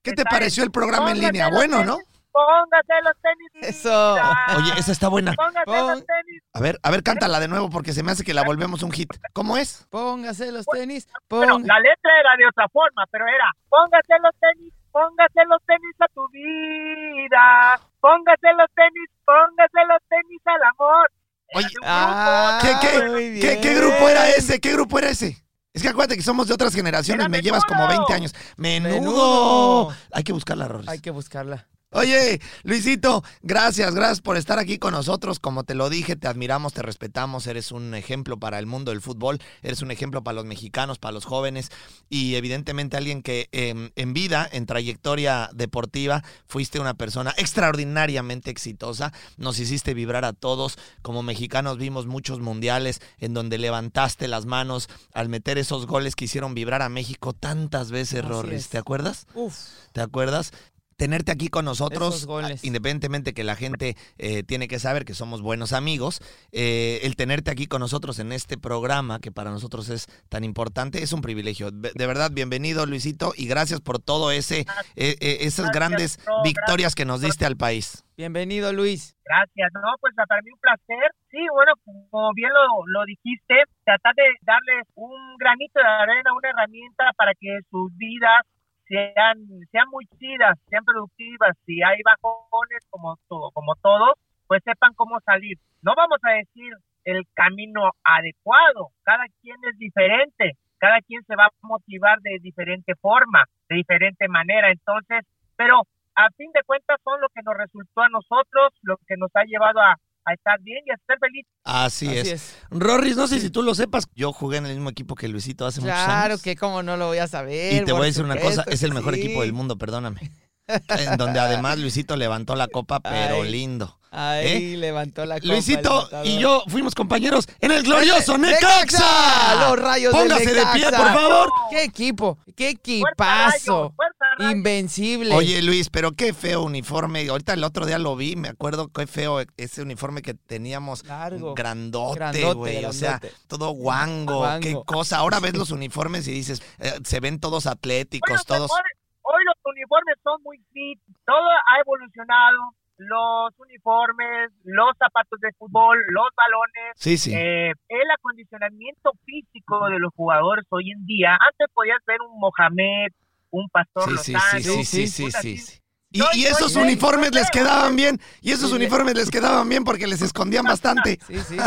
¿Qué 0.03 0.13
te 0.13 0.23
pareció 0.25 0.63
el 0.63 0.71
programa 0.71 1.11
en 1.11 1.19
línea? 1.19 1.49
Bueno, 1.49 1.83
¿no? 1.83 1.97
Póngase 2.33 2.93
los 3.03 3.13
tenis. 3.21 3.69
Eso. 3.69 4.13
Oye, 4.57 4.71
esa 4.79 4.91
está 4.91 5.07
buena. 5.07 5.33
Póngase 5.33 5.65
Pon- 5.65 5.87
los 5.91 6.05
tenis. 6.05 6.41
A 6.53 6.59
ver, 6.61 6.79
a 6.81 6.89
ver, 6.89 7.03
cántala 7.03 7.39
de 7.39 7.47
nuevo 7.47 7.69
porque 7.69 7.93
se 7.93 8.01
me 8.01 8.11
hace 8.11 8.23
que 8.23 8.33
la 8.33 8.43
volvemos 8.43 8.81
un 8.81 8.91
hit. 8.91 9.13
¿Cómo 9.33 9.55
es? 9.55 9.85
Póngase 9.91 10.51
los 10.51 10.65
tenis. 10.65 11.07
Bueno, 11.29 11.53
Pon... 11.53 11.67
la 11.67 11.79
letra 11.79 12.19
era 12.19 12.35
de 12.35 12.47
otra 12.47 12.67
forma, 12.69 13.03
pero 13.11 13.27
era 13.27 13.51
póngase 13.69 14.13
los 14.21 14.35
tenis, 14.39 14.73
póngase 14.91 15.45
los 15.47 15.61
tenis 15.63 15.95
a 15.99 16.07
tu 16.07 16.27
vida, 16.29 17.79
póngase 18.03 18.49
los 18.59 18.67
tenis, 18.75 19.09
póngase 19.23 19.81
los 19.87 20.01
tenis 20.09 20.41
al 20.43 20.63
amor. 20.75 21.07
Oye, 21.55 21.67
Ah, 21.83 22.59
¿Qué, 22.61 23.59
qué, 23.61 23.73
grupo 23.75 24.09
era 24.09 24.29
ese? 24.29 24.59
¿Qué 24.59 24.73
grupo 24.73 24.99
era 24.99 25.09
ese? 25.09 25.37
Es 25.71 25.81
que 25.81 25.87
acuérdate 25.87 26.17
que 26.17 26.21
somos 26.21 26.47
de 26.47 26.53
otras 26.53 26.75
generaciones, 26.75 27.21
Era 27.25 27.29
me 27.29 27.41
llevas 27.41 27.63
como 27.63 27.87
menudo. 27.87 28.05
20 28.07 28.13
años. 28.13 28.35
¡Menudo! 28.57 28.93
Menudo. 28.99 29.95
Hay 30.11 30.23
que 30.23 30.33
buscarla, 30.33 30.67
Rorris. 30.67 30.89
Hay 30.89 30.99
que 30.99 31.11
buscarla. 31.11 31.67
Oye, 31.93 32.41
Luisito, 32.63 33.23
gracias, 33.43 33.93
gracias 33.93 34.21
por 34.21 34.35
estar 34.35 34.57
aquí 34.57 34.79
con 34.79 34.93
nosotros. 34.93 35.39
Como 35.39 35.63
te 35.63 35.75
lo 35.75 35.89
dije, 35.89 36.15
te 36.15 36.27
admiramos, 36.27 36.73
te 36.73 36.81
respetamos, 36.81 37.45
eres 37.45 37.71
un 37.71 37.93
ejemplo 37.93 38.37
para 38.37 38.57
el 38.57 38.65
mundo 38.65 38.91
del 38.91 39.01
fútbol, 39.01 39.39
eres 39.61 39.81
un 39.83 39.91
ejemplo 39.91 40.23
para 40.23 40.35
los 40.35 40.45
mexicanos, 40.45 40.97
para 40.97 41.11
los 41.11 41.25
jóvenes 41.25 41.69
y 42.09 42.35
evidentemente 42.35 42.97
alguien 42.97 43.21
que 43.21 43.47
eh, 43.51 43.91
en 43.95 44.13
vida, 44.13 44.49
en 44.51 44.65
trayectoria 44.65 45.49
deportiva, 45.53 46.23
fuiste 46.47 46.79
una 46.79 46.95
persona 46.95 47.33
extraordinariamente 47.37 48.49
exitosa. 48.49 49.13
Nos 49.37 49.59
hiciste 49.59 49.93
vibrar 49.93 50.25
a 50.25 50.33
todos. 50.33 50.77
Como 51.03 51.21
mexicanos 51.21 51.77
vimos 51.77 52.07
muchos 52.07 52.39
mundiales 52.39 53.01
en 53.19 53.35
donde 53.35 53.59
levantaste 53.59 54.27
las 54.27 54.45
manos 54.45 54.89
al 55.13 55.29
meter 55.29 55.59
esos 55.59 55.85
goles 55.85 56.15
que 56.15 56.25
hicieron 56.25 56.55
vibrar 56.55 56.81
a 56.81 56.89
México 56.89 57.33
tantas 57.33 57.91
veces, 57.91 58.21
Así 58.21 58.29
Rorris. 58.29 58.61
es. 58.61 58.69
¿Te 58.69 58.77
acuerdas? 58.79 59.27
Uf. 59.35 59.55
¿Te 59.91 60.01
acuerdas? 60.01 60.51
Tenerte 60.97 61.31
aquí 61.31 61.47
con 61.47 61.65
nosotros, 61.65 62.27
independientemente 62.61 63.33
que 63.33 63.43
la 63.43 63.55
gente 63.55 63.95
eh, 64.17 64.43
tiene 64.43 64.67
que 64.67 64.79
saber 64.79 65.05
que 65.05 65.13
somos 65.13 65.41
buenos 65.41 65.73
amigos, 65.73 66.21
eh, 66.51 66.99
el 67.03 67.15
tenerte 67.15 67.51
aquí 67.51 67.67
con 67.67 67.79
nosotros 67.79 68.19
en 68.19 68.31
este 68.31 68.57
programa 68.57 69.19
que 69.19 69.31
para 69.31 69.51
nosotros 69.51 69.89
es 69.89 70.07
tan 70.29 70.43
importante 70.43 71.03
es 71.03 71.13
un 71.13 71.21
privilegio. 71.21 71.71
De 71.71 72.07
verdad, 72.07 72.31
bienvenido 72.31 72.85
Luisito 72.85 73.33
y 73.35 73.47
gracias 73.47 73.81
por 73.81 73.99
todo 73.99 74.31
ese 74.31 74.61
eh, 74.95 75.15
eh, 75.19 75.37
esas 75.41 75.65
Gracias, 75.65 75.73
grandes 75.73 76.27
no, 76.27 76.43
victorias 76.43 76.95
que 76.95 77.05
nos 77.05 77.21
diste 77.21 77.45
al 77.45 77.57
país. 77.57 78.03
Bienvenido, 78.15 78.71
Luis. 78.73 79.15
Gracias, 79.25 79.71
no, 79.73 79.89
pues 79.99 80.13
para 80.15 80.41
mí 80.41 80.51
un 80.51 80.59
placer. 80.59 81.11
Sí, 81.31 81.39
bueno, 81.51 81.73
como 81.85 82.31
bien 82.33 82.51
lo, 82.53 82.85
lo 82.87 83.05
dijiste, 83.05 83.55
tratar 83.83 84.13
de 84.15 84.23
darles 84.41 84.85
un 84.95 85.37
granito 85.37 85.79
de 85.79 85.85
arena, 85.85 86.33
una 86.33 86.49
herramienta 86.49 87.11
para 87.17 87.33
que 87.33 87.59
sus 87.71 87.95
vidas 87.97 88.41
sean, 88.87 89.37
sean 89.71 89.89
muy 89.89 90.05
chidas, 90.19 90.57
sean 90.69 90.83
productivas. 90.85 91.57
Si 91.65 91.81
hay 91.81 91.99
bajones 92.03 92.85
como, 92.89 93.17
todo, 93.27 93.51
como 93.51 93.75
todos, 93.75 94.13
pues 94.47 94.61
sepan 94.63 94.93
cómo 94.95 95.19
salir. 95.21 95.57
No 95.81 95.93
vamos 95.95 96.19
a 96.23 96.31
decir 96.31 96.73
el 97.05 97.23
camino 97.33 97.91
adecuado, 98.03 98.89
cada 99.03 99.25
quien 99.41 99.57
es 99.69 99.77
diferente, 99.77 100.53
cada 100.77 101.01
quien 101.01 101.23
se 101.23 101.35
va 101.35 101.45
a 101.45 101.49
motivar 101.61 102.19
de 102.21 102.39
diferente 102.41 102.93
forma, 102.95 103.43
de 103.69 103.77
diferente 103.77 104.27
manera. 104.27 104.71
Entonces, 104.71 105.25
pero 105.55 105.83
a 106.15 106.29
fin 106.37 106.51
de 106.53 106.63
cuentas 106.65 106.99
son 107.03 107.19
lo 107.19 107.27
que 107.29 107.41
nos 107.43 107.55
resultó 107.57 108.01
a 108.01 108.09
nosotros, 108.09 108.73
lo 108.83 108.97
que 109.07 109.17
nos 109.17 109.31
ha 109.35 109.43
llevado 109.43 109.81
a, 109.81 109.95
a 110.25 110.33
estar 110.33 110.59
bien 110.61 110.83
y 110.85 110.91
a 110.91 110.95
estar 110.95 111.17
felices. 111.19 111.51
Así, 111.63 112.07
Así 112.07 112.17
es. 112.17 112.27
es. 112.27 112.57
Rorris, 112.69 113.15
no 113.17 113.27
sé 113.27 113.39
si 113.39 113.49
tú 113.49 113.61
lo 113.63 113.75
sepas, 113.75 114.07
yo 114.15 114.31
jugué 114.33 114.57
en 114.57 114.65
el 114.65 114.73
mismo 114.73 114.89
equipo 114.89 115.15
que 115.15 115.27
Luisito 115.27 115.65
hace 115.65 115.81
muchos 115.81 115.95
Claro 115.95 116.25
años. 116.33 116.41
que 116.41 116.55
cómo 116.55 116.81
no 116.83 116.97
lo 116.97 117.07
voy 117.07 117.17
a 117.17 117.27
saber. 117.27 117.73
Y 117.81 117.85
te 117.85 117.91
voy 117.91 118.03
a 118.03 118.05
decir 118.05 118.23
una 118.23 118.37
cosa, 118.37 118.63
es 118.67 118.83
el 118.83 118.93
mejor 118.93 119.15
sí. 119.15 119.21
equipo 119.21 119.41
del 119.41 119.53
mundo, 119.53 119.77
perdóname. 119.77 120.19
En 120.87 121.17
donde 121.17 121.41
además 121.41 121.77
Luisito 121.77 122.15
levantó 122.15 122.55
la 122.55 122.69
copa, 122.69 123.01
pero 123.01 123.41
Ay. 123.43 123.51
lindo. 123.51 123.99
Ahí 124.11 124.77
levantó 124.77 125.25
la 125.25 125.35
copa. 125.41 125.47
Luisito 125.51 126.09
y 126.23 126.39
yo 126.39 126.63
fuimos 126.69 126.95
compañeros 126.95 127.49
en 127.59 127.71
el 127.71 127.83
glorioso 127.83 128.37
¡Necaxa! 128.37 129.67
Los 129.69 129.79
rayos 129.79 130.13
del 130.13 130.21
Póngase 130.29 130.53
de 130.53 130.65
pie, 130.67 130.85
Necaxa. 130.85 130.97
por 130.97 131.13
favor. 131.13 131.49
¡Qué 131.69 131.83
equipo! 131.83 132.37
¡Qué 132.55 132.63
¡Fuerza, 132.65 132.69
equipazo! 132.79 133.81
Rayo! 133.83 133.93
¡Fuerza, 133.95 134.22
Invencible. 134.39 135.33
Oye, 135.33 135.61
Luis, 135.61 135.89
pero 135.89 136.11
qué 136.13 136.33
feo 136.33 136.63
uniforme. 136.63 137.27
Ahorita 137.27 137.53
el 137.53 137.63
otro 137.63 137.85
día 137.85 137.99
lo 137.99 138.15
vi, 138.15 138.35
me 138.35 138.49
acuerdo 138.49 138.87
qué 138.87 139.07
feo 139.07 139.39
ese 139.57 139.81
uniforme 139.81 140.21
que 140.21 140.33
teníamos. 140.33 141.05
Largo. 141.05 141.53
Grandote, 141.55 142.15
Grandote, 142.19 142.53
güey. 142.53 142.85
O 142.85 142.93
sea, 142.93 143.19
todo 143.47 143.69
guango, 143.71 144.37
Guango. 144.39 144.61
Qué 144.61 144.75
cosa. 144.85 145.17
Ahora 145.17 145.39
ves 145.39 145.55
los 145.57 145.71
uniformes 145.71 146.27
y 146.27 146.31
dices, 146.31 146.61
eh, 146.79 146.91
se 147.03 147.19
ven 147.19 147.39
todos 147.39 147.67
atléticos, 147.67 148.29
pues, 148.29 148.45
todos. 148.45 148.71
hoy, 148.71 148.79
hoy 149.21 149.43
los 149.45 149.55
uniformes 149.65 150.15
son 150.23 150.41
muy 150.43 150.57
fit, 150.71 150.99
todo 151.25 151.37
ha 151.37 151.79
evolucionado, 151.81 152.57
los 152.97 153.51
uniformes, 153.59 154.51
los 154.63 154.95
zapatos 154.97 155.39
de 155.41 155.49
fútbol, 155.57 155.97
los 156.09 156.27
balones, 156.37 156.93
Sí, 156.95 157.17
sí. 157.17 157.33
eh, 157.33 157.71
el 157.89 158.11
acondicionamiento 158.17 159.11
físico 159.25 159.87
de 159.89 159.99
los 159.99 160.13
jugadores 160.15 160.65
hoy 160.69 160.91
en 160.91 161.05
día. 161.05 161.31
Antes 161.39 161.67
podías 161.73 161.97
ver 162.05 162.17
un 162.21 162.39
Mohamed, 162.39 163.11
un 163.53 163.69
Pastor 163.69 164.17
Sí, 164.19 164.33
sí, 164.61 164.83
sí, 164.83 165.07
sí, 165.07 165.31
sí, 165.31 165.57
sí. 165.57 165.79
Y, 166.11 166.19
No, 166.19 166.25
y 166.33 166.43
no, 166.43 166.49
esos 166.49 166.73
no, 166.73 166.81
no, 166.81 166.85
uniformes 166.87 167.31
no, 167.31 167.35
les 167.39 167.45
no. 167.45 167.49
quedaban 167.51 167.95
bien. 167.95 168.19
Y 168.41 168.51
esos 168.51 168.71
uniformes 168.71 169.15
les 169.15 169.29
quedaban 169.31 169.67
bien 169.67 169.83
porque 169.83 170.05
les 170.07 170.21
escondían 170.21 170.63
bastante. 170.65 171.17
Sí, 171.27 171.39
sí. 171.39 171.57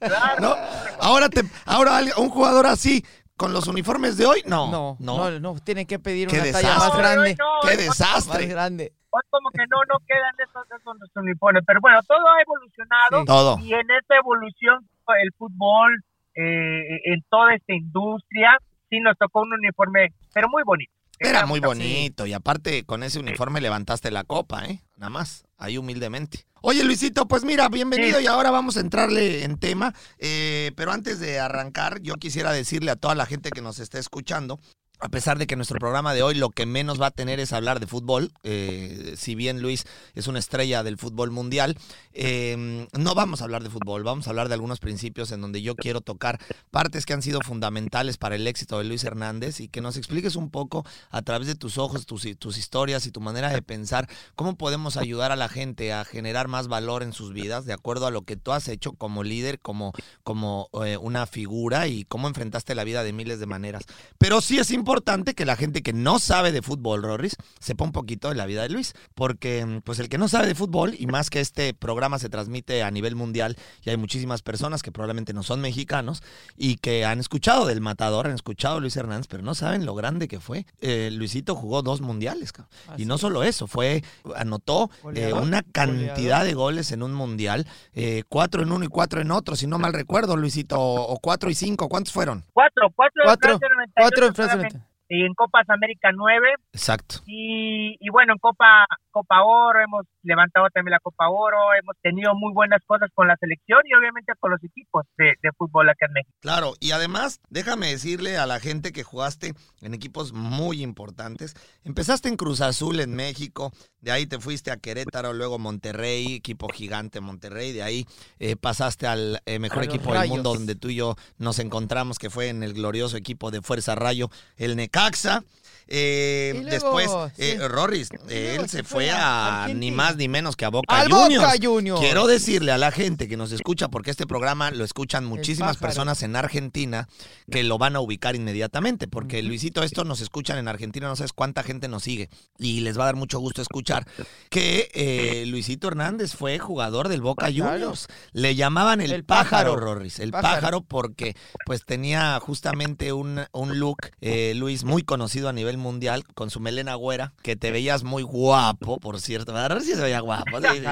Claro. 0.00 0.40
¿No? 0.40 0.54
Ahora 1.00 1.28
te, 1.28 1.42
ahora 1.66 2.00
un 2.18 2.28
jugador 2.30 2.66
así, 2.66 3.04
con 3.36 3.52
los 3.52 3.66
uniformes 3.66 4.16
de 4.16 4.26
hoy, 4.26 4.42
no. 4.46 4.70
No, 4.70 4.96
no, 5.00 5.40
no, 5.40 5.54
tienen 5.60 5.86
que 5.86 5.98
pedir 5.98 6.28
Qué 6.28 6.36
una 6.40 6.52
talla 6.52 6.68
desastre. 6.74 6.88
más 6.88 6.98
grande. 6.98 7.36
No, 7.38 7.44
no, 7.44 7.60
¡Qué 7.62 7.68
hoy- 7.68 7.76
Más 7.76 7.98
desastre! 7.98 8.46
grande. 8.46 8.92
hoy 9.10 9.22
como 9.30 9.50
que 9.50 9.62
no, 9.70 9.76
no 9.92 9.98
quedan 10.06 10.34
esos, 10.46 10.64
esos 10.80 10.96
los 11.00 11.10
uniformes. 11.16 11.62
Pero 11.66 11.80
bueno, 11.80 12.00
todo 12.06 12.28
ha 12.28 12.40
evolucionado. 12.42 13.20
Sí. 13.20 13.26
Todo. 13.26 13.58
Y 13.60 13.72
en 13.74 13.90
esta 14.00 14.16
evolución, 14.16 14.88
el 15.20 15.30
fútbol, 15.38 16.02
eh, 16.34 17.00
en 17.12 17.22
toda 17.30 17.54
esta 17.54 17.72
industria, 17.74 18.58
sí 18.94 19.00
nos 19.00 19.16
tocó 19.18 19.40
un 19.42 19.52
uniforme, 19.52 20.12
pero 20.32 20.48
muy 20.48 20.62
bonito. 20.64 20.92
Era 21.18 21.46
muy 21.46 21.60
Sí. 21.60 21.66
bonito. 21.66 22.26
Y 22.26 22.32
aparte, 22.32 22.84
con 22.84 23.02
ese 23.02 23.20
uniforme 23.20 23.60
levantaste 23.60 24.10
la 24.10 24.24
copa, 24.24 24.64
¿eh? 24.66 24.80
Nada 24.96 25.10
más, 25.10 25.44
ahí 25.58 25.78
humildemente. 25.78 26.44
Oye, 26.60 26.82
Luisito, 26.82 27.28
pues 27.28 27.44
mira, 27.44 27.68
bienvenido 27.68 28.18
Sí. 28.18 28.24
y 28.24 28.26
ahora 28.26 28.50
vamos 28.50 28.76
a 28.76 28.80
entrarle 28.80 29.44
en 29.44 29.58
tema. 29.58 29.94
Eh, 30.18 30.72
pero 30.76 30.92
antes 30.92 31.20
de 31.20 31.38
arrancar, 31.38 32.00
yo 32.00 32.14
quisiera 32.14 32.52
decirle 32.52 32.90
a 32.90 32.96
toda 32.96 33.14
la 33.14 33.26
gente 33.26 33.50
que 33.50 33.60
nos 33.62 33.78
está 33.78 33.98
escuchando, 33.98 34.58
a 35.04 35.10
pesar 35.10 35.36
de 35.36 35.46
que 35.46 35.54
nuestro 35.54 35.78
programa 35.78 36.14
de 36.14 36.22
hoy 36.22 36.34
lo 36.34 36.48
que 36.48 36.64
menos 36.64 36.98
va 36.98 37.08
a 37.08 37.10
tener 37.10 37.38
es 37.38 37.52
hablar 37.52 37.78
de 37.78 37.86
fútbol, 37.86 38.32
eh, 38.42 39.12
si 39.18 39.34
bien 39.34 39.60
Luis 39.60 39.84
es 40.14 40.28
una 40.28 40.38
estrella 40.38 40.82
del 40.82 40.96
fútbol 40.96 41.30
mundial, 41.30 41.76
eh, 42.14 42.86
no 42.90 43.14
vamos 43.14 43.42
a 43.42 43.44
hablar 43.44 43.62
de 43.62 43.68
fútbol, 43.68 44.02
vamos 44.02 44.26
a 44.26 44.30
hablar 44.30 44.48
de 44.48 44.54
algunos 44.54 44.80
principios 44.80 45.30
en 45.30 45.42
donde 45.42 45.60
yo 45.60 45.74
quiero 45.76 46.00
tocar 46.00 46.40
partes 46.70 47.04
que 47.04 47.12
han 47.12 47.20
sido 47.20 47.40
fundamentales 47.42 48.16
para 48.16 48.34
el 48.36 48.46
éxito 48.46 48.78
de 48.78 48.84
Luis 48.84 49.04
Hernández 49.04 49.60
y 49.60 49.68
que 49.68 49.82
nos 49.82 49.98
expliques 49.98 50.36
un 50.36 50.48
poco 50.48 50.86
a 51.10 51.20
través 51.20 51.48
de 51.48 51.54
tus 51.54 51.76
ojos, 51.76 52.06
tus, 52.06 52.26
tus 52.38 52.56
historias 52.56 53.04
y 53.04 53.10
tu 53.10 53.20
manera 53.20 53.50
de 53.50 53.60
pensar, 53.60 54.08
cómo 54.36 54.56
podemos 54.56 54.96
ayudar 54.96 55.32
a 55.32 55.36
la 55.36 55.50
gente 55.50 55.92
a 55.92 56.06
generar 56.06 56.48
más 56.48 56.66
valor 56.66 57.02
en 57.02 57.12
sus 57.12 57.34
vidas 57.34 57.66
de 57.66 57.74
acuerdo 57.74 58.06
a 58.06 58.10
lo 58.10 58.22
que 58.22 58.36
tú 58.36 58.52
has 58.52 58.68
hecho 58.68 58.94
como 58.94 59.22
líder, 59.22 59.60
como, 59.60 59.92
como 60.22 60.70
eh, 60.82 60.96
una 60.96 61.26
figura 61.26 61.88
y 61.88 62.04
cómo 62.04 62.26
enfrentaste 62.26 62.74
la 62.74 62.84
vida 62.84 63.04
de 63.04 63.12
miles 63.12 63.38
de 63.38 63.44
maneras. 63.44 63.84
Pero 64.16 64.40
sí 64.40 64.56
es 64.56 64.70
importante 64.70 64.93
que 65.34 65.44
la 65.44 65.56
gente 65.56 65.82
que 65.82 65.92
no 65.92 66.18
sabe 66.18 66.52
de 66.52 66.62
fútbol, 66.62 67.02
Rorris, 67.02 67.36
sepa 67.58 67.84
un 67.84 67.92
poquito 67.92 68.28
de 68.28 68.34
la 68.34 68.46
vida 68.46 68.62
de 68.62 68.68
Luis, 68.68 68.94
porque 69.14 69.64
mm, 69.64 69.80
pues 69.80 69.98
el 69.98 70.08
que 70.08 70.18
no 70.18 70.28
sabe 70.28 70.46
de 70.46 70.54
fútbol 70.54 70.94
y 70.98 71.06
más 71.06 71.30
que 71.30 71.40
este 71.40 71.74
programa 71.74 72.18
se 72.18 72.28
transmite 72.28 72.82
a 72.82 72.90
nivel 72.90 73.16
mundial 73.16 73.56
y 73.82 73.90
hay 73.90 73.96
muchísimas 73.96 74.42
personas 74.42 74.82
que 74.82 74.92
probablemente 74.92 75.32
no 75.32 75.42
son 75.42 75.60
mexicanos 75.60 76.22
y 76.56 76.76
que 76.76 77.04
han 77.04 77.18
escuchado 77.18 77.66
del 77.66 77.80
matador, 77.80 78.26
han 78.26 78.34
escuchado 78.34 78.76
a 78.76 78.80
Luis 78.80 78.96
Hernández, 78.96 79.26
pero 79.28 79.42
no 79.42 79.54
saben 79.54 79.84
lo 79.84 79.94
grande 79.94 80.28
que 80.28 80.40
fue. 80.40 80.66
Eh, 80.80 81.10
Luisito 81.12 81.54
jugó 81.54 81.82
dos 81.82 82.00
mundiales, 82.00 82.52
cabrón. 82.52 82.70
y 82.96 83.04
no 83.04 83.18
solo 83.18 83.42
eso, 83.42 83.66
fue 83.66 84.02
anotó 84.36 84.90
eh, 85.14 85.32
una 85.32 85.62
cantidad 85.62 86.14
goleador. 86.14 86.46
de 86.46 86.54
goles 86.54 86.92
en 86.92 87.02
un 87.02 87.14
mundial, 87.14 87.66
eh, 87.94 88.22
cuatro 88.28 88.62
en 88.62 88.72
uno 88.72 88.84
y 88.84 88.88
cuatro 88.88 89.20
en 89.20 89.30
otro, 89.30 89.56
si 89.56 89.66
no 89.66 89.78
mal 89.78 89.92
recuerdo, 89.92 90.36
Luisito, 90.36 90.78
o, 90.78 91.14
o 91.14 91.18
cuatro 91.18 91.50
y 91.50 91.54
cinco, 91.54 91.88
¿cuántos 91.88 92.12
fueron? 92.12 92.44
Cuatro, 92.52 92.90
cuatro, 92.94 93.22
Cuatro, 93.24 93.52
en 93.52 93.58
Francia 93.58 93.68
98 93.74 93.94
Cuatro 93.96 94.26
en 94.26 94.34
Francia. 94.34 94.83
Y 95.14 95.24
en 95.24 95.34
Copas 95.34 95.68
América 95.68 96.10
nueve. 96.12 96.54
Exacto. 96.72 97.16
Y, 97.26 97.96
y 98.00 98.10
bueno, 98.10 98.32
en 98.32 98.38
Copa, 98.38 98.84
Copa 99.12 99.44
Oro 99.44 99.80
hemos 99.80 100.06
levantado 100.24 100.66
también 100.70 100.90
la 100.90 100.98
Copa 100.98 101.28
Oro, 101.28 101.72
hemos 101.80 101.96
tenido 102.02 102.34
muy 102.34 102.52
buenas 102.52 102.82
cosas 102.84 103.10
con 103.14 103.28
la 103.28 103.36
selección 103.36 103.80
y 103.84 103.94
obviamente 103.94 104.32
con 104.40 104.50
los 104.50 104.64
equipos 104.64 105.06
de, 105.16 105.34
de 105.40 105.52
fútbol 105.56 105.88
acá 105.88 106.06
en 106.06 106.14
México. 106.14 106.36
Claro, 106.40 106.74
y 106.80 106.90
además, 106.90 107.40
déjame 107.48 107.90
decirle 107.90 108.38
a 108.38 108.46
la 108.46 108.58
gente 108.58 108.90
que 108.90 109.04
jugaste 109.04 109.52
en 109.82 109.94
equipos 109.94 110.32
muy 110.32 110.82
importantes. 110.82 111.54
Empezaste 111.84 112.28
en 112.28 112.36
Cruz 112.36 112.60
Azul 112.60 112.98
en 112.98 113.14
México, 113.14 113.70
de 114.00 114.10
ahí 114.10 114.26
te 114.26 114.40
fuiste 114.40 114.72
a 114.72 114.78
Querétaro, 114.78 115.32
luego 115.32 115.60
Monterrey, 115.60 116.34
equipo 116.34 116.68
gigante 116.68 117.20
Monterrey, 117.20 117.72
de 117.72 117.84
ahí 117.84 118.06
eh, 118.40 118.56
pasaste 118.56 119.06
al 119.06 119.40
eh, 119.46 119.60
mejor 119.60 119.82
A 119.82 119.84
equipo 119.84 120.12
del 120.12 120.28
mundo 120.28 120.54
donde 120.54 120.74
tú 120.74 120.88
y 120.88 120.96
yo 120.96 121.14
nos 121.38 121.60
encontramos, 121.60 122.18
que 122.18 122.30
fue 122.30 122.48
en 122.48 122.64
el 122.64 122.72
glorioso 122.72 123.16
equipo 123.16 123.52
de 123.52 123.62
Fuerza 123.62 123.94
Rayo, 123.94 124.28
el 124.56 124.74
Necaxa. 124.74 125.03
Necaxa. 125.04 125.44
Eh, 125.86 126.52
luego, 126.54 126.70
después, 126.70 127.10
sí. 127.36 127.42
eh, 127.42 127.68
Rorris, 127.68 128.08
luego 128.10 128.62
él 128.62 128.70
se 128.70 128.84
fue 128.84 129.10
a 129.10 129.68
ni 129.74 129.90
más 129.90 130.16
ni 130.16 130.28
menos 130.28 130.56
que 130.56 130.64
a 130.64 130.70
Boca 130.70 130.98
¡Al 130.98 131.12
Juniors. 131.12 131.44
Boca 131.44 131.58
Juniors! 131.62 132.00
Quiero 132.00 132.26
decirle 132.26 132.72
a 132.72 132.78
la 132.78 132.90
gente 132.90 133.28
que 133.28 133.36
nos 133.36 133.52
escucha, 133.52 133.88
porque 133.88 134.10
este 134.10 134.26
programa 134.26 134.70
lo 134.70 134.82
escuchan 134.82 135.26
muchísimas 135.26 135.76
personas 135.76 136.22
en 136.22 136.36
Argentina 136.36 137.06
que 137.50 137.62
lo 137.64 137.76
van 137.76 137.96
a 137.96 138.00
ubicar 138.00 138.34
inmediatamente, 138.34 139.08
porque 139.08 139.42
Luisito, 139.42 139.82
esto 139.82 140.04
nos 140.04 140.22
escuchan 140.22 140.56
en 140.56 140.68
Argentina, 140.68 141.06
no 141.06 141.16
sabes 141.16 141.34
cuánta 141.34 141.62
gente 141.62 141.86
nos 141.86 142.04
sigue 142.04 142.30
y 142.58 142.80
les 142.80 142.98
va 142.98 143.02
a 143.02 143.06
dar 143.06 143.16
mucho 143.16 143.38
gusto 143.38 143.60
escuchar 143.60 144.06
que 144.48 144.88
eh, 144.94 145.44
Luisito 145.48 145.88
Hernández 145.88 146.34
fue 146.34 146.58
jugador 146.58 147.08
del 147.10 147.20
Boca. 147.20 147.48
Juniors. 147.54 148.06
Le 148.32 148.54
llamaban 148.54 149.02
el, 149.02 149.12
El 149.12 149.24
pájaro, 149.24 149.74
pájaro. 149.74 149.76
Rorris, 149.76 150.18
el 150.18 150.30
Pájaro. 150.30 150.54
pájaro. 150.60 150.80
porque 150.80 151.36
pues 151.66 151.84
tenía 151.84 152.40
justamente 152.40 153.12
un, 153.12 153.44
un 153.52 153.78
look, 153.78 153.98
eh, 154.22 154.54
Muy 154.84 155.02
conocido 155.02 155.48
a 155.48 155.52
nivel 155.52 155.78
mundial, 155.78 156.24
con 156.34 156.50
su 156.50 156.60
melena 156.60 156.94
güera, 156.94 157.32
que 157.42 157.56
te 157.56 157.70
veías 157.70 158.04
muy 158.04 158.22
guapo, 158.22 158.98
por 159.00 159.20
cierto. 159.20 159.56
A 159.56 159.66
ver 159.68 159.80
si 159.80 159.94
se 159.94 160.00
veía 160.02 160.20
guapo. 160.20 160.60
sí, 160.60 160.66
sí. 160.78 160.84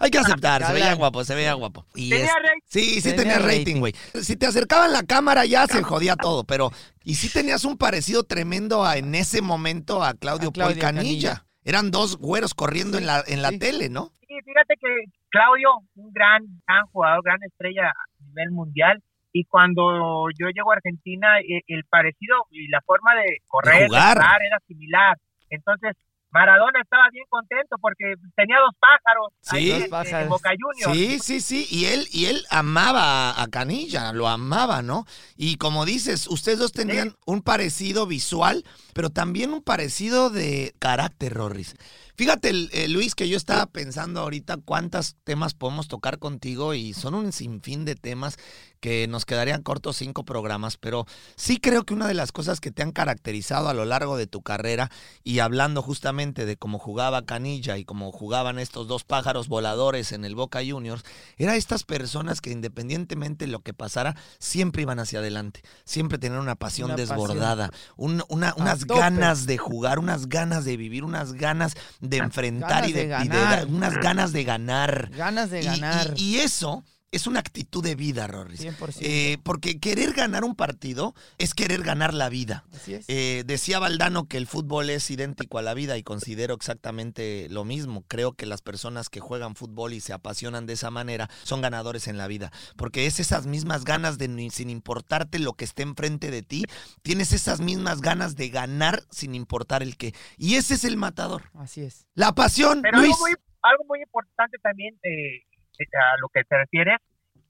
Hay 0.00 0.10
que 0.10 0.18
aceptar, 0.18 0.64
se 0.64 0.72
veía 0.72 0.94
guapo, 0.94 1.24
se 1.24 1.34
veía 1.34 1.54
guapo. 1.54 1.86
Y 1.94 2.10
Tenía 2.10 2.26
es- 2.26 2.32
rating. 2.34 2.60
Sí, 2.66 3.00
sí 3.00 3.10
Tenía 3.14 3.34
tenía 3.34 3.38
rating, 3.38 3.76
güey. 3.80 3.94
Si 4.22 4.36
te 4.36 4.46
acercaban 4.46 4.92
la 4.92 5.02
cámara 5.02 5.44
ya 5.46 5.66
se 5.66 5.82
jodía 5.82 6.16
todo, 6.16 6.44
pero... 6.44 6.70
Y 7.04 7.14
sí 7.14 7.30
tenías 7.30 7.64
un 7.64 7.78
parecido 7.78 8.24
tremendo 8.24 8.84
a- 8.84 8.98
en 8.98 9.14
ese 9.14 9.40
momento 9.40 10.02
a 10.04 10.12
Claudio, 10.14 10.50
A 10.50 10.52
Claudio 10.52 10.76
Paul 10.76 10.94
Canilla. 10.94 11.28
Canilla. 11.34 11.44
Eran 11.64 11.90
dos 11.90 12.16
güeros 12.18 12.54
corriendo 12.54 12.98
en 12.98 13.06
la, 13.06 13.22
en 13.26 13.40
la 13.42 13.48
sí. 13.50 13.58
tele, 13.58 13.88
¿no? 13.88 14.12
Sí, 14.20 14.34
fíjate 14.44 14.74
que 14.80 14.88
Claudio, 15.30 15.68
un 15.96 16.12
gran, 16.12 16.42
gran 16.66 16.84
jugador, 16.92 17.22
gran 17.24 17.42
estrella 17.42 17.88
a 17.88 18.24
nivel 18.26 18.50
mundial. 18.50 19.02
Y 19.38 19.44
cuando 19.44 20.26
yo 20.36 20.48
llego 20.48 20.72
a 20.72 20.76
Argentina, 20.76 21.38
eh, 21.40 21.62
el 21.68 21.84
parecido 21.84 22.34
y 22.50 22.66
la 22.68 22.80
forma 22.84 23.14
de 23.14 23.38
correr, 23.46 23.82
de 23.82 23.86
jugar. 23.86 24.16
jugar 24.16 24.40
era 24.42 24.58
similar. 24.66 25.16
Entonces, 25.50 25.92
Maradona 26.30 26.80
estaba 26.82 27.04
bien 27.12 27.24
contento 27.30 27.76
porque 27.80 28.14
tenía 28.36 28.58
dos 28.58 28.74
pájaros 28.80 29.28
Sí. 29.42 29.56
ahí 29.56 29.68
Dos 29.70 29.82
en- 29.84 29.90
pájaros. 29.90 30.22
en 30.24 30.28
Boca 30.28 30.50
Juniors. 30.60 30.92
Sí, 30.98 31.18
sí, 31.20 31.40
sí. 31.40 31.66
Y 31.70 31.84
él, 31.86 32.06
y 32.12 32.26
él 32.26 32.42
amaba 32.50 33.30
a- 33.30 33.42
a 33.42 33.46
Canilla, 33.48 34.12
lo 34.12 34.26
amaba, 34.28 34.82
¿no? 34.82 35.04
Y 35.36 35.56
como 35.56 35.84
dices, 35.86 36.26
ustedes 36.26 36.58
dos 36.58 36.72
tenían 36.72 37.14
un 37.24 37.40
parecido 37.42 38.06
visual, 38.06 38.64
pero 38.92 39.08
también 39.10 39.52
un 39.54 39.62
parecido 39.62 40.30
de 40.30 40.74
carácter, 40.80 41.32
Rorris. 41.32 41.76
Fíjate, 42.18 42.50
eh, 42.72 42.88
Luis, 42.88 43.14
que 43.14 43.28
yo 43.28 43.36
estaba 43.36 43.66
pensando 43.66 44.18
ahorita 44.22 44.56
cuántos 44.56 45.14
temas 45.22 45.54
podemos 45.54 45.86
tocar 45.86 46.18
contigo 46.18 46.74
y 46.74 46.92
son 46.92 47.14
un 47.14 47.30
sinfín 47.32 47.84
de 47.84 47.94
temas 47.94 48.38
que 48.80 49.06
nos 49.06 49.24
quedarían 49.24 49.62
cortos 49.62 49.96
cinco 49.96 50.24
programas, 50.24 50.76
pero 50.76 51.04
sí 51.36 51.58
creo 51.58 51.84
que 51.84 51.94
una 51.94 52.08
de 52.08 52.14
las 52.14 52.32
cosas 52.32 52.58
que 52.60 52.72
te 52.72 52.82
han 52.82 52.90
caracterizado 52.90 53.68
a 53.68 53.74
lo 53.74 53.84
largo 53.84 54.16
de 54.16 54.26
tu 54.26 54.42
carrera 54.42 54.90
y 55.22 55.38
hablando 55.38 55.80
justamente 55.80 56.44
de 56.44 56.56
cómo 56.56 56.80
jugaba 56.80 57.24
Canilla 57.24 57.76
y 57.78 57.84
cómo 57.84 58.10
jugaban 58.10 58.58
estos 58.58 58.88
dos 58.88 59.04
pájaros 59.04 59.46
voladores 59.46 60.10
en 60.10 60.24
el 60.24 60.34
Boca 60.34 60.58
Juniors, 60.68 61.02
era 61.36 61.54
estas 61.54 61.84
personas 61.84 62.40
que 62.40 62.50
independientemente 62.50 63.46
de 63.46 63.52
lo 63.52 63.60
que 63.60 63.74
pasara, 63.74 64.16
siempre 64.40 64.82
iban 64.82 64.98
hacia 64.98 65.20
adelante, 65.20 65.62
siempre 65.84 66.18
tenían 66.18 66.40
una 66.42 66.56
pasión 66.56 66.86
Una 66.90 66.96
pasión. 66.96 67.16
desbordada, 67.16 67.70
un- 67.96 68.24
una- 68.28 68.54
unas 68.56 68.84
ganas 68.86 69.46
de 69.46 69.58
jugar, 69.58 70.00
unas 70.00 70.28
ganas 70.28 70.64
de 70.64 70.76
vivir, 70.76 71.04
unas 71.04 71.32
ganas 71.32 71.74
de 72.00 72.07
enfrentar 72.16 72.70
Ganas 72.70 72.88
y 72.88 72.92
de, 72.94 72.98
de 73.08 73.24
y 73.24 73.28
de 73.28 73.36
ganar. 73.38 73.66
unas 73.66 73.94
ganas 73.98 74.32
de 74.32 74.44
ganar. 74.44 75.10
Ganas 75.14 75.50
de 75.50 75.60
Y- 75.60 75.64
ganar. 75.66 76.14
y- 76.16 76.36
y 76.36 76.36
eso 76.38 76.82
es 77.10 77.26
una 77.26 77.40
actitud 77.40 77.82
de 77.82 77.94
vida, 77.94 78.26
Rorris. 78.26 78.60
100%. 78.62 78.98
Eh, 79.00 79.38
porque 79.42 79.80
querer 79.80 80.12
ganar 80.12 80.44
un 80.44 80.54
partido 80.54 81.14
es 81.38 81.54
querer 81.54 81.82
ganar 81.82 82.12
la 82.12 82.28
vida. 82.28 82.64
Así 82.74 82.94
es. 82.94 83.06
Eh, 83.08 83.44
decía 83.46 83.78
Valdano 83.78 84.26
que 84.28 84.36
el 84.36 84.46
fútbol 84.46 84.90
es 84.90 85.10
idéntico 85.10 85.58
a 85.58 85.62
la 85.62 85.72
vida 85.74 85.96
y 85.96 86.02
considero 86.02 86.54
exactamente 86.54 87.48
lo 87.50 87.64
mismo. 87.64 88.04
Creo 88.08 88.32
que 88.32 88.44
las 88.46 88.60
personas 88.62 89.08
que 89.08 89.20
juegan 89.20 89.54
fútbol 89.54 89.94
y 89.94 90.00
se 90.00 90.12
apasionan 90.12 90.66
de 90.66 90.74
esa 90.74 90.90
manera 90.90 91.30
son 91.44 91.62
ganadores 91.62 92.08
en 92.08 92.18
la 92.18 92.26
vida. 92.26 92.52
Porque 92.76 93.06
es 93.06 93.20
esas 93.20 93.46
mismas 93.46 93.84
ganas 93.84 94.18
de, 94.18 94.28
ni- 94.28 94.50
sin 94.50 94.68
importarte 94.68 95.38
lo 95.38 95.54
que 95.54 95.64
esté 95.64 95.82
enfrente 95.84 96.30
de 96.30 96.42
ti, 96.42 96.64
tienes 97.02 97.32
esas 97.32 97.60
mismas 97.60 98.00
ganas 98.02 98.36
de 98.36 98.50
ganar 98.50 99.02
sin 99.10 99.34
importar 99.34 99.82
el 99.82 99.96
qué. 99.96 100.14
Y 100.36 100.56
ese 100.56 100.74
es 100.74 100.84
el 100.84 100.96
matador. 100.98 101.44
Así 101.54 101.80
es. 101.82 102.06
La 102.14 102.32
pasión, 102.34 102.82
Pero 102.82 102.98
Luis. 102.98 103.12
algo 103.12 103.20
muy, 103.20 103.32
algo 103.62 103.84
muy 103.88 104.02
importante 104.02 104.58
también 104.62 104.94
eh, 105.02 105.42
a 105.84 106.16
lo 106.20 106.28
que 106.28 106.44
te 106.44 106.58
refieres 106.58 106.98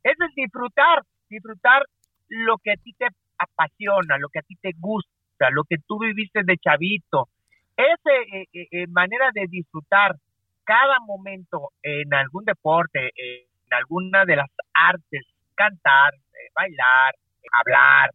es 0.02 0.16
el 0.20 0.30
disfrutar, 0.34 1.02
disfrutar 1.28 1.84
lo 2.28 2.58
que 2.58 2.72
a 2.72 2.76
ti 2.76 2.92
te 2.94 3.06
apasiona, 3.38 4.18
lo 4.18 4.28
que 4.28 4.40
a 4.40 4.42
ti 4.42 4.56
te 4.56 4.72
gusta, 4.78 5.50
lo 5.50 5.64
que 5.64 5.76
tú 5.86 5.98
viviste 5.98 6.42
de 6.44 6.56
chavito. 6.58 7.28
Esa 7.76 8.10
manera 8.88 9.30
de 9.32 9.46
disfrutar 9.48 10.16
cada 10.64 11.00
momento 11.00 11.70
en 11.82 12.12
algún 12.12 12.44
deporte, 12.44 13.10
en 13.16 13.46
alguna 13.70 14.24
de 14.24 14.36
las 14.36 14.50
artes, 14.74 15.24
cantar, 15.54 16.14
eh, 16.14 16.50
bailar, 16.54 17.14
eh, 17.14 17.48
hablar, 17.52 18.10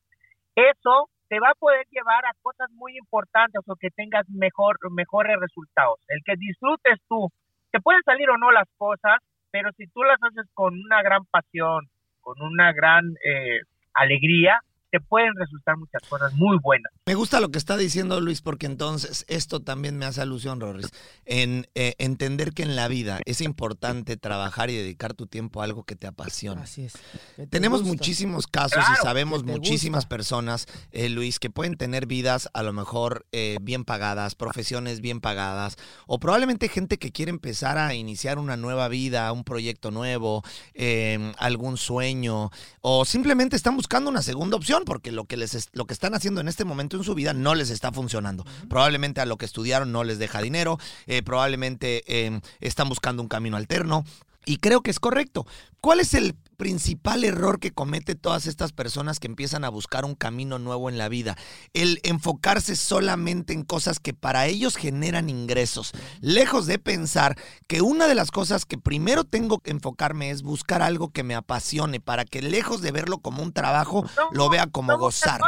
eso 0.56 1.10
te 1.30 1.40
va 1.40 1.50
a 1.50 1.56
poder 1.56 1.86
llevar 1.90 2.24
a 2.26 2.34
cosas 2.44 2.70
muy 2.72 2.96
importantes 2.96 3.62
o 3.66 3.76
que 3.76 3.90
tengas 3.90 4.30
mejor, 4.30 4.78
mejores 4.92 5.36
resultados. 5.40 6.00
El 6.08 6.22
que 6.24 6.36
disfrutes 6.38 7.00
tú, 7.10 7.32
te 7.72 7.82
pueden 7.82 8.04
salir 8.04 8.30
o 8.30 8.38
no 8.38 8.52
las 8.52 8.70
cosas, 8.78 9.18
pero 9.54 9.72
si 9.78 9.86
tú 9.86 10.02
las 10.02 10.18
haces 10.24 10.50
con 10.56 10.74
una 10.74 11.04
gran 11.04 11.26
pasión, 11.26 11.88
con 12.22 12.42
una 12.42 12.74
gran 12.74 13.14
eh, 13.24 13.60
alegría, 13.94 14.60
te 14.94 15.00
pueden 15.00 15.34
resultar 15.36 15.76
muchas 15.76 16.04
cosas 16.08 16.32
muy 16.36 16.60
buenas. 16.62 16.94
Me 17.08 17.16
gusta 17.16 17.40
lo 17.40 17.50
que 17.50 17.58
está 17.58 17.78
diciendo 17.78 18.22
Luis 18.22 18.44
porque 18.44 18.68
entonces 18.68 19.26
esto 19.28 19.60
también 19.60 19.98
me 19.98 20.06
hace 20.06 20.22
alusión, 20.22 20.62
Rorris, 20.62 20.92
en 21.26 21.66
eh, 21.74 21.96
entender 21.98 22.54
que 22.54 22.62
en 22.62 22.76
la 22.76 22.88
vida 22.88 23.20
es 23.26 23.42
importante 23.42 24.18
trabajar 24.18 24.70
y 24.70 24.76
dedicar 24.76 25.16
tu 25.16 25.26
tiempo 25.26 25.62
a 25.62 25.64
algo 25.64 25.84
que 25.84 25.96
te 25.96 26.06
apasiona. 26.06 26.62
Así 26.62 26.84
es. 26.84 26.94
Te 27.36 27.48
Tenemos 27.48 27.82
gusta. 27.82 27.92
muchísimos 27.92 28.46
casos 28.46 28.84
y 28.94 29.02
sabemos 29.02 29.44
muchísimas 29.44 30.04
gusta. 30.04 30.10
personas, 30.10 30.68
eh, 30.92 31.10
Luis, 31.10 31.40
que 31.40 31.50
pueden 31.50 31.76
tener 31.76 32.06
vidas 32.06 32.48
a 32.54 32.62
lo 32.62 32.72
mejor 32.72 33.26
eh, 33.32 33.58
bien 33.64 33.86
pagadas, 33.86 34.36
profesiones 34.36 35.02
bien 35.02 35.22
pagadas, 35.22 35.76
o 36.06 36.20
probablemente 36.20 36.70
gente 36.70 37.00
que 37.00 37.12
quiere 37.12 37.32
empezar 37.32 37.80
a 37.80 37.96
iniciar 37.96 38.38
una 38.38 38.58
nueva 38.58 38.90
vida, 38.90 39.32
un 39.32 39.44
proyecto 39.44 39.90
nuevo, 39.90 40.44
eh, 40.76 41.34
algún 41.40 41.78
sueño, 41.78 42.52
o 42.82 43.06
simplemente 43.06 43.56
están 43.56 43.76
buscando 43.76 44.12
una 44.12 44.22
segunda 44.22 44.56
opción 44.56 44.83
porque 44.84 45.12
lo 45.12 45.26
que 45.26 45.38
les 45.38 45.56
es- 45.56 45.70
lo 45.74 45.86
que 45.86 45.94
están 45.94 46.14
haciendo 46.14 46.42
en 46.42 46.48
este 46.48 46.66
momento 46.66 46.98
en 46.98 47.04
su 47.04 47.16
vida 47.16 47.34
no 47.34 47.56
les 47.56 47.70
está 47.70 47.92
funcionando. 47.92 48.46
Probablemente 48.70 49.22
a 49.22 49.26
lo 49.26 49.38
que 49.38 49.46
estudiaron 49.46 49.92
no 49.92 50.04
les 50.04 50.20
deja 50.20 50.42
dinero, 50.42 50.80
eh, 51.08 51.22
probablemente 51.24 52.04
eh, 52.08 52.40
están 52.60 52.90
buscando 52.90 53.22
un 53.22 53.28
camino 53.30 53.58
alterno. 53.58 54.06
Y 54.46 54.58
creo 54.58 54.82
que 54.82 54.92
es 54.92 55.00
correcto. 55.00 55.48
¿Cuál 55.80 56.02
es 56.02 56.14
el 56.14 56.36
principal 56.54 57.24
error 57.24 57.60
que 57.60 57.72
comete 57.72 58.16
todas 58.16 58.48
estas 58.48 58.72
personas 58.72 59.20
que 59.20 59.28
empiezan 59.28 59.64
a 59.64 59.70
buscar 59.70 60.06
un 60.06 60.16
camino 60.16 60.60
nuevo 60.60 60.90
en 60.90 60.98
la 60.98 61.10
vida? 61.10 61.36
El 61.74 62.00
enfocarse 62.04 62.76
solamente 62.76 63.54
en 63.54 63.64
cosas 63.64 64.00
que 64.00 64.14
para 64.14 64.46
ellos 64.46 64.76
generan 64.76 65.30
ingresos, 65.30 65.94
lejos 66.22 66.68
de 66.68 66.80
pensar 66.80 67.36
que 67.68 67.82
una 67.82 68.08
de 68.08 68.16
las 68.16 68.32
cosas 68.32 68.66
que 68.66 68.78
primero 68.78 69.24
tengo 69.24 69.60
que 69.60 69.72
enfocarme 69.72 70.30
es 70.30 70.44
buscar 70.44 70.82
algo 70.82 71.12
que 71.12 71.24
me 71.24 71.36
apasione 71.36 72.00
para 72.00 72.26
que 72.26 72.42
lejos 72.42 72.82
de 72.82 72.92
verlo 72.92 73.18
como 73.18 73.44
un 73.44 73.54
trabajo, 73.54 74.06
No, 74.18 74.30
lo 74.32 74.50
vea 74.50 74.68
como 74.68 74.98
gozar. 74.98 75.40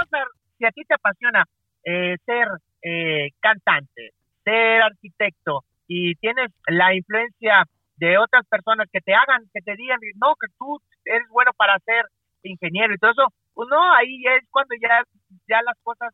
Si 0.58 0.66
a 0.66 0.72
ti 0.72 0.84
te 0.88 0.96
apasiona 0.96 1.46
eh, 1.84 2.16
ser 2.26 2.48
eh, 2.82 3.32
cantante, 3.40 4.12
ser 4.44 4.82
arquitecto 4.82 5.64
y 5.88 6.16
tienes 6.16 6.52
la 6.68 6.96
influencia 6.96 7.66
de 7.98 8.18
otras 8.18 8.46
personas 8.48 8.88
que 8.92 9.02
te 9.02 9.14
hagan, 9.14 9.44
que 9.54 9.62
te 9.62 9.76
digan, 9.76 10.00
no, 10.16 10.36
que 10.36 10.48
tú 10.58 10.80
eres 11.06 11.28
bueno 11.30 11.52
para 11.58 11.80
ser 11.80 12.06
ingeniero 12.44 12.94
y 12.94 12.98
todo 12.98 13.12
eso, 13.12 13.28
pues 13.54 13.70
no, 13.70 13.94
ahí 13.94 14.24
es 14.26 14.48
cuando 14.52 14.76
ya, 14.82 15.04
ya 15.48 15.62
las 15.64 15.78
cosas 15.82 16.14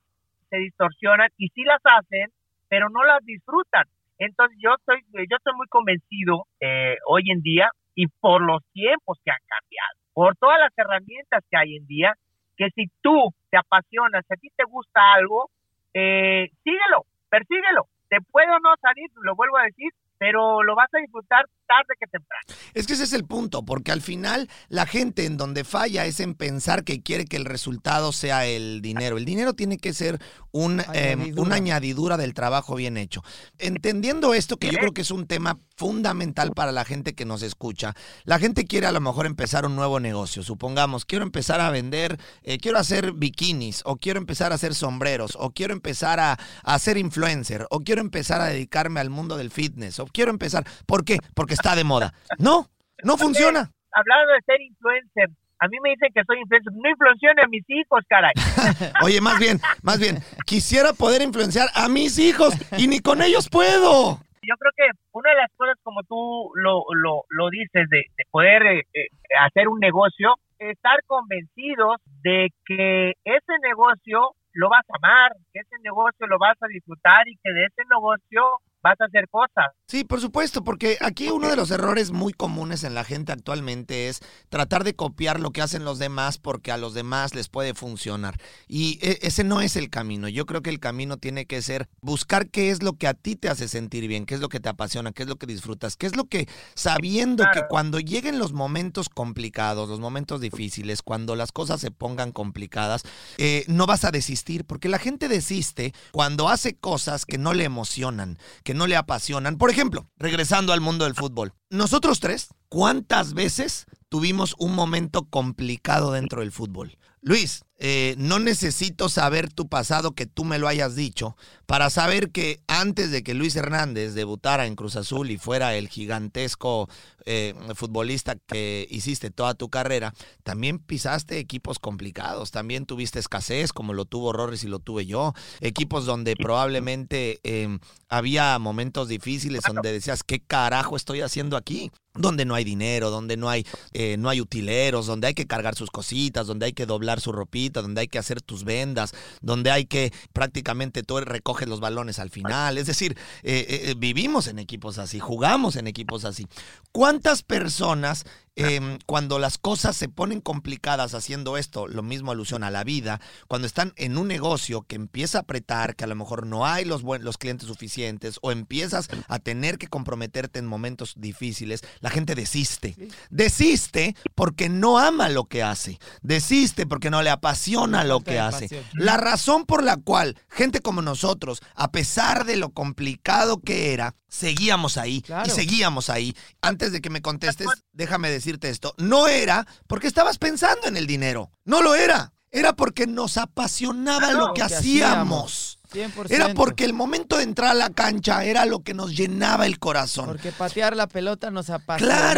se 0.50 0.58
distorsionan 0.58 1.30
y 1.38 1.50
sí 1.50 1.64
las 1.64 1.82
hacen, 1.84 2.30
pero 2.70 2.90
no 2.90 3.04
las 3.04 3.24
disfrutan. 3.26 3.86
Entonces 4.18 4.58
yo 4.62 4.76
estoy, 4.76 5.02
yo 5.14 5.38
estoy 5.38 5.54
muy 5.56 5.68
convencido 5.68 6.46
eh, 6.60 6.98
hoy 7.08 7.24
en 7.32 7.42
día 7.42 7.72
y 7.96 8.08
por 8.08 8.42
los 8.42 8.64
tiempos 8.72 9.20
que 9.26 9.32
han 9.32 9.44
cambiado, 9.48 10.00
por 10.14 10.36
todas 10.36 10.60
las 10.60 10.72
herramientas 10.78 11.44
que 11.50 11.58
hay 11.58 11.78
en 11.78 11.88
día, 11.88 12.14
que 12.56 12.70
si 12.76 12.86
tú 13.02 13.34
te 13.50 13.58
apasionas, 13.58 14.24
si 14.28 14.34
a 14.34 14.38
ti 14.38 14.50
te 14.56 14.64
gusta 14.64 15.14
algo, 15.14 15.50
eh, 15.94 16.50
síguelo, 16.64 17.06
persíguelo. 17.30 17.88
Te 18.10 18.20
puede 18.22 18.52
o 18.52 18.60
no 18.60 18.76
salir, 18.82 19.10
lo 19.24 19.36
vuelvo 19.36 19.58
a 19.58 19.64
decir, 19.64 19.92
pero 20.18 20.62
lo 20.62 20.76
vas 20.76 20.94
a 20.94 21.00
disfrutar 21.00 21.46
tarde 21.72 21.96
que 22.00 22.08
temprano. 22.08 22.44
Es 22.74 22.88
que 22.88 22.94
ese 22.94 23.04
es 23.04 23.14
el 23.14 23.26
punto, 23.26 23.64
porque 23.64 23.92
al 23.92 24.02
final 24.02 24.50
la 24.68 24.86
gente 24.86 25.26
en 25.26 25.38
donde 25.38 25.64
falla 25.64 26.06
es 26.06 26.20
en 26.20 26.36
pensar 26.36 26.84
que 26.84 27.02
quiere 27.02 27.26
que 27.26 27.38
el 27.38 27.46
resultado 27.46 28.12
sea 28.12 28.46
el 28.46 28.82
dinero. 28.82 29.18
El 29.18 29.26
dinero 29.26 29.54
tiene 29.54 29.78
que 29.78 29.94
ser 29.94 30.20
un, 30.52 30.82
eh, 30.82 31.14
Añadidura. 31.14 31.42
una 31.42 31.56
añadidura 31.56 32.18
del 32.18 32.34
trabajo 32.34 32.76
bien 32.76 32.98
hecho. 32.98 33.24
Entendiendo 33.58 34.34
esto, 34.34 34.58
que 34.58 34.70
yo 34.70 34.78
creo 34.80 34.92
que 34.92 35.02
es 35.02 35.12
un 35.12 35.28
tema 35.28 35.58
fundamental 35.78 36.52
para 36.52 36.72
la 36.72 36.84
gente 36.84 37.16
que 37.16 37.26
nos 37.26 37.42
escucha. 37.42 37.96
La 38.26 38.38
gente 38.38 38.66
quiere 38.66 38.88
a 38.88 38.92
lo 38.92 39.00
mejor 39.00 39.26
empezar 39.26 39.66
un 39.66 39.76
nuevo 39.76 40.00
negocio. 40.00 40.44
Supongamos, 40.44 41.06
quiero 41.06 41.24
empezar 41.24 41.62
a 41.62 41.70
vender, 41.72 42.20
eh, 42.44 42.58
quiero 42.58 42.78
hacer 42.78 43.14
bikinis, 43.14 43.82
o 43.86 43.96
quiero 43.96 44.20
empezar 44.20 44.52
a 44.52 44.56
hacer 44.56 44.76
sombreros, 44.76 45.38
o 45.40 45.52
quiero 45.52 45.74
empezar 45.74 46.20
a, 46.20 46.38
a 46.64 46.80
ser 46.80 46.98
influencer, 46.98 47.66
o 47.70 47.80
quiero 47.80 48.02
empezar 48.02 48.42
a 48.42 48.48
dedicarme 48.48 49.00
al 49.00 49.10
mundo 49.10 49.38
del 49.38 49.52
fitness, 49.52 50.00
o 50.00 50.06
quiero 50.06 50.32
empezar. 50.32 50.66
¿Por 50.86 51.06
qué? 51.06 51.18
Porque 51.34 51.54
está 51.62 51.76
de 51.76 51.84
moda. 51.84 52.14
No, 52.38 52.68
no 53.04 53.18
funciona. 53.18 53.70
Hablando 53.94 54.34
de 54.34 54.42
ser 54.46 54.62
influencer, 54.62 55.30
a 55.60 55.68
mí 55.68 55.78
me 55.84 55.92
dicen 55.92 56.10
que 56.14 56.24
soy 56.26 56.40
influencer. 56.40 56.74
No 56.74 56.90
influencione 56.90 57.42
a 57.44 57.48
mis 57.48 57.64
hijos, 57.70 58.04
caray. 58.10 58.34
Oye, 59.04 59.22
más 59.22 59.40
bien, 59.40 59.60
más 59.84 60.00
bien, 60.00 60.18
quisiera 60.46 60.94
poder 60.94 61.22
influenciar 61.22 61.68
a 61.76 61.88
mis 61.88 62.18
hijos 62.18 62.54
y 62.78 62.88
ni 62.88 63.00
con 63.00 63.22
ellos 63.22 63.48
puedo. 63.50 64.20
Yo 64.42 64.56
creo 64.58 64.72
que 64.76 64.98
una 65.12 65.30
de 65.30 65.38
las 65.38 65.52
cosas, 65.56 65.76
como 65.84 66.02
tú 66.04 66.50
lo, 66.56 66.84
lo, 66.96 67.26
lo 67.30 67.50
dices, 67.52 67.88
de, 67.90 68.06
de 68.18 68.24
poder 68.32 68.66
eh, 68.66 68.88
eh, 68.94 69.08
hacer 69.40 69.68
un 69.68 69.80
negocio, 69.80 70.34
estar 70.58 70.98
convencidos 71.06 71.98
de 72.24 72.50
que 72.66 73.14
ese 73.24 73.54
negocio 73.62 74.34
lo 74.54 74.70
vas 74.70 74.86
a 74.90 74.98
amar, 74.98 75.32
que 75.54 75.60
ese 75.60 75.76
negocio 75.84 76.26
lo 76.26 76.40
vas 76.40 76.58
a 76.62 76.68
disfrutar 76.68 77.28
y 77.28 77.38
que 77.38 77.54
de 77.54 77.66
ese 77.66 77.84
negocio 77.90 78.60
vas 78.82 79.00
a 79.00 79.06
hacer 79.06 79.28
cosas. 79.30 79.68
Sí, 79.92 80.06
por 80.06 80.22
supuesto, 80.22 80.64
porque 80.64 80.98
aquí 81.02 81.32
uno 81.32 81.50
de 81.50 81.58
los 81.58 81.70
errores 81.70 82.14
muy 82.14 82.32
comunes 82.32 82.86
en 82.86 82.94
la 82.94 83.04
gente 83.04 83.34
actualmente 83.34 84.08
es 84.08 84.22
tratar 84.48 84.86
de 84.86 84.96
copiar 84.96 85.42
lo 85.42 85.52
que 85.52 85.62
hacen 85.62 85.84
los 85.84 86.00
demás 86.00 86.38
porque 86.38 86.72
a 86.72 86.78
los 86.78 86.94
demás 86.94 87.36
les 87.36 87.50
puede 87.50 87.74
funcionar. 87.74 88.40
Y 88.70 89.00
e- 89.02 89.20
ese 89.24 89.44
no 89.44 89.60
es 89.60 89.76
el 89.76 89.90
camino. 89.90 90.30
Yo 90.30 90.46
creo 90.46 90.62
que 90.62 90.70
el 90.70 90.80
camino 90.80 91.18
tiene 91.18 91.46
que 91.46 91.62
ser 91.62 91.90
buscar 92.00 92.48
qué 92.48 92.70
es 92.70 92.82
lo 92.82 92.94
que 92.94 93.06
a 93.06 93.14
ti 93.14 93.36
te 93.36 93.50
hace 93.50 93.68
sentir 93.68 94.08
bien, 94.08 94.26
qué 94.26 94.36
es 94.36 94.40
lo 94.40 94.48
que 94.48 94.62
te 94.62 94.70
apasiona, 94.70 95.12
qué 95.12 95.24
es 95.24 95.28
lo 95.28 95.36
que 95.36 95.46
disfrutas, 95.46 95.98
qué 95.98 96.08
es 96.08 96.16
lo 96.16 96.24
que 96.24 96.48
sabiendo 96.74 97.44
que 97.54 97.64
cuando 97.68 98.00
lleguen 98.00 98.40
los 98.40 98.54
momentos 98.54 99.10
complicados, 99.10 99.90
los 99.90 100.00
momentos 100.00 100.40
difíciles, 100.40 101.02
cuando 101.02 101.36
las 101.36 101.52
cosas 101.52 101.82
se 101.82 101.92
pongan 101.92 102.32
complicadas, 102.32 103.04
eh, 103.38 103.66
no 103.68 103.88
vas 103.88 104.06
a 104.06 104.12
desistir, 104.12 104.64
porque 104.64 104.88
la 104.88 105.00
gente 105.00 105.28
desiste 105.28 105.94
cuando 106.14 106.48
hace 106.48 106.76
cosas 106.76 107.26
que 107.26 107.38
no 107.38 107.54
le 107.54 107.66
emocionan, 107.66 108.38
que 108.64 108.74
no 108.74 108.88
le 108.88 108.96
apasionan. 108.96 109.58
Por 109.58 109.70
ejemplo, 109.70 109.81
regresando 110.18 110.74
al 110.74 110.82
mundo 110.82 111.06
del 111.06 111.16
fútbol, 111.16 111.54
nosotros 111.70 112.20
tres, 112.20 112.50
¿cuántas 112.70 113.34
veces 113.34 113.86
tuvimos 114.10 114.56
un 114.60 114.76
momento 114.76 115.28
complicado 115.30 116.12
dentro 116.12 116.42
del 116.42 116.52
fútbol? 116.52 116.98
Luis, 117.22 117.64
eh, 117.78 118.16
no 118.18 118.40
necesito 118.40 119.10
saber 119.10 119.52
tu 119.52 119.68
pasado 119.68 120.14
que 120.14 120.26
tú 120.26 120.44
me 120.44 120.60
lo 120.60 120.68
hayas 120.68 120.96
dicho 120.96 121.36
para 121.66 121.90
saber 121.90 122.32
que 122.32 122.62
antes 122.68 123.12
de 123.12 123.24
que 123.24 123.34
Luis 123.34 123.56
Hernández 123.56 124.14
debutara 124.14 124.66
en 124.66 124.76
Cruz 124.76 124.96
Azul 124.96 125.32
y 125.32 125.38
fuera 125.38 125.76
el 125.76 125.88
gigantesco 125.88 126.90
eh, 127.26 127.54
futbolista 127.76 128.36
que 128.48 128.88
hiciste 128.90 129.30
toda 129.30 129.54
tu 129.54 129.70
carrera, 129.70 130.14
también 130.44 130.80
pisaste 130.80 131.40
equipos 131.40 131.80
complicados, 131.80 132.52
también 132.52 132.86
tuviste 132.86 133.20
escasez 133.20 133.74
como 133.74 133.94
lo 133.94 134.06
tuvo 134.06 134.34
Rorris 134.34 134.64
y 134.64 134.68
lo 134.68 134.80
tuve 134.80 135.06
yo, 135.06 135.34
equipos 135.60 136.06
donde 136.06 136.36
probablemente 136.36 137.40
eh, 137.44 137.78
había 138.10 138.58
momentos 138.60 139.08
difíciles 139.08 139.62
donde 139.66 139.92
decías, 139.92 140.24
¿qué 140.24 140.40
carajo 140.40 140.96
estoy 140.96 141.22
haciendo 141.22 141.58
aquí? 141.58 141.92
Donde 142.14 142.44
no 142.44 142.56
hay 142.56 142.64
dinero, 142.64 143.10
donde 143.10 143.38
no 143.38 143.50
hay, 143.50 143.66
eh, 143.94 144.18
no 144.18 144.30
hay 144.30 144.42
utileros, 144.42 145.06
donde 145.08 145.28
hay 145.28 145.34
que 145.34 145.48
cargar 145.48 145.76
sus 145.76 145.90
cositas, 145.90 146.48
donde 146.48 146.66
hay 146.66 146.74
que 146.74 146.86
doblar 146.86 147.11
su 147.20 147.32
ropita, 147.32 147.82
donde 147.82 148.02
hay 148.02 148.08
que 148.08 148.20
hacer 148.20 148.42
tus 148.42 148.64
vendas, 148.64 149.14
donde 149.42 149.72
hay 149.72 149.86
que 149.86 150.14
prácticamente 150.34 151.04
tú 151.04 151.20
recoges 151.20 151.68
los 151.68 151.80
balones 151.80 152.20
al 152.20 152.30
final. 152.30 152.78
Es 152.78 152.88
decir, 152.88 153.18
eh, 153.44 153.90
eh, 153.90 153.96
vivimos 153.98 154.48
en 154.48 154.60
equipos 154.60 154.98
así, 154.98 155.20
jugamos 155.20 155.76
en 155.76 155.88
equipos 155.88 156.26
así. 156.26 156.48
¿Cuántas 156.92 157.44
personas 157.44 158.26
em, 158.56 159.00
cuando 159.06 159.40
las 159.40 159.58
cosas 159.58 159.96
se 159.96 160.10
ponen 160.10 160.42
complicadas 160.42 161.14
haciendo 161.14 161.58
esto, 161.58 161.88
lo 161.88 162.04
mismo 162.04 162.32
alusión 162.32 162.64
a 162.64 162.70
la 162.72 162.84
vida, 162.84 163.22
cuando 163.48 163.66
están 163.66 163.94
en 163.96 164.18
un 164.18 164.28
negocio 164.28 164.82
que 164.82 164.96
empieza 164.98 165.38
a 165.38 165.42
apretar, 165.42 165.96
que 165.96 166.04
a 166.04 166.08
lo 166.08 166.16
mejor 166.16 166.46
no 166.46 166.66
hay 166.68 166.84
los, 166.86 167.02
buen- 167.02 167.24
los 167.24 167.38
clientes 167.38 167.68
suficientes 167.68 168.40
o 168.42 168.52
empiezas 168.52 169.08
a 169.28 169.40
tener 169.40 169.78
que 169.78 169.88
comprometerte 169.88 170.60
en 170.60 170.68
momentos 170.68 171.14
difíciles, 171.18 171.82
la 172.02 172.10
gente 172.10 172.36
desiste. 172.36 172.96
Desiste 173.30 174.16
porque 174.36 174.70
no 174.70 175.00
ama 175.00 175.30
lo 175.30 175.46
que 175.46 175.64
hace. 175.64 175.98
Desiste 176.22 176.86
porque 176.86 177.10
no 177.10 177.22
le 177.22 177.30
apasiona 177.30 178.04
lo 178.04 178.20
que 178.22 178.40
hace. 178.40 178.68
La 178.94 179.18
razón 179.18 179.66
por 179.66 179.84
la 179.84 179.98
cual 179.98 180.38
gente 180.50 180.82
como 180.82 181.02
nosotros, 181.02 181.62
a 181.76 181.92
pesar 181.92 182.46
de 182.46 182.58
lo 182.58 182.70
complicado 182.72 183.60
que 183.62 183.94
era, 183.94 184.16
seguíamos 184.32 184.98
ahí 184.98 185.22
Claro. 185.22 185.46
y 185.48 185.52
seguíamos 185.52 186.10
ahí. 186.10 186.36
Antes 186.62 186.92
de 186.92 187.02
que 187.02 187.10
me 187.12 187.22
contestes, 187.22 187.68
déjame 187.92 188.32
decirte 188.32 188.70
esto. 188.70 188.96
No 188.98 189.28
era 189.28 189.68
porque 189.88 190.08
estabas 190.08 190.40
pensando 190.40 190.88
en 190.88 190.98
el 190.98 191.06
dinero. 191.06 191.52
No 191.66 191.84
lo 191.84 191.94
era. 191.94 192.34
Era 192.50 192.74
porque 192.74 193.06
nos 193.08 193.38
apasionaba 193.38 194.32
lo 194.32 194.54
que 194.54 194.62
Lo 194.62 194.68
que 194.68 194.74
hacíamos. 194.76 195.80
100%. 195.92 196.32
Era 196.32 196.54
porque 196.54 196.86
el 196.86 196.94
momento 196.94 197.38
de 197.38 197.44
entrar 197.44 197.72
a 197.72 197.74
la 197.74 197.90
cancha 197.90 198.44
era 198.46 198.66
lo 198.66 198.80
que 198.80 198.94
nos 198.94 199.16
llenaba 199.16 199.66
el 199.66 199.80
corazón. 199.80 200.26
Porque 200.28 200.52
patear 200.52 200.96
la 200.96 201.08
pelota 201.08 201.52
nos 201.52 201.66
Claro. 201.68 201.82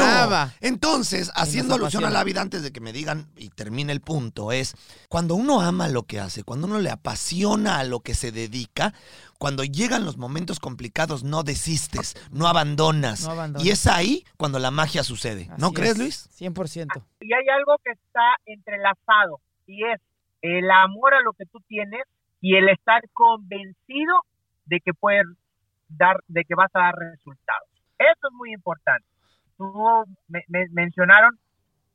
apasionaba. 0.03 0.53
Entonces, 0.61 1.31
haciendo 1.35 1.75
alusión 1.75 2.05
a 2.05 2.09
la 2.09 2.23
vida 2.23 2.41
antes 2.41 2.63
de 2.63 2.71
que 2.71 2.79
me 2.81 2.93
digan 2.93 3.27
y 3.37 3.49
termine 3.49 3.91
el 3.93 4.01
punto, 4.01 4.51
es 4.51 4.75
cuando 5.09 5.35
uno 5.35 5.61
ama 5.61 5.87
lo 5.87 6.03
que 6.03 6.19
hace, 6.19 6.43
cuando 6.43 6.67
uno 6.67 6.79
le 6.79 6.89
apasiona 6.89 7.79
a 7.79 7.83
lo 7.83 7.99
que 8.01 8.15
se 8.15 8.31
dedica, 8.31 8.93
cuando 9.37 9.63
llegan 9.63 10.05
los 10.05 10.17
momentos 10.17 10.59
complicados 10.59 11.23
no 11.23 11.43
desistes, 11.43 12.15
no 12.31 12.47
abandonas. 12.47 13.23
No 13.25 13.31
abandonas. 13.31 13.65
Y 13.67 13.71
es 13.71 13.87
ahí 13.87 14.25
cuando 14.37 14.57
la 14.59 14.71
magia 14.71 15.03
sucede. 15.03 15.49
¿No 15.57 15.73
crees, 15.73 15.91
es, 15.93 15.97
Luis? 15.97 16.29
100%. 16.39 17.03
Y 17.21 17.33
hay 17.33 17.47
algo 17.55 17.75
que 17.83 17.91
está 17.91 18.21
entrelazado 18.45 19.41
y 19.67 19.83
es 19.85 19.99
el 20.41 20.69
amor 20.71 21.13
a 21.13 21.21
lo 21.21 21.33
que 21.33 21.45
tú 21.45 21.59
tienes 21.67 22.01
y 22.43 22.57
el 22.57 22.67
estar 22.67 23.01
convencido 23.13 24.15
de 24.65 24.81
que 24.81 24.93
puedes 24.93 25.25
dar, 25.87 26.17
de 26.27 26.43
que 26.43 26.55
vas 26.55 26.69
a 26.75 26.79
dar 26.81 26.95
resultados. 26.95 27.69
Eso 27.97 28.27
es 28.27 28.33
muy 28.33 28.51
importante. 28.53 29.07
Tú 29.57 29.73
me- 30.27 30.43
me- 30.49 30.67
mencionaron 30.71 31.39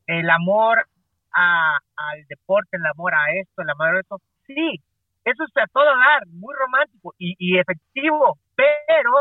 el 0.07 0.27
amor 0.31 0.87
a- 1.33 1.77
al 1.97 2.25
deporte, 2.27 2.77
el 2.77 2.85
amor 2.87 3.13
a 3.13 3.31
esto, 3.39 3.61
el 3.61 3.69
amor 3.69 3.95
a 3.95 3.99
esto. 3.99 4.17
Sí, 4.47 4.81
eso 5.23 5.43
es 5.43 5.51
a 5.57 5.67
todo 5.71 5.85
dar, 5.85 6.25
muy 6.29 6.55
romántico 6.55 7.13
y, 7.19 7.35
y 7.37 7.59
efectivo, 7.59 8.39
pero 8.55 9.11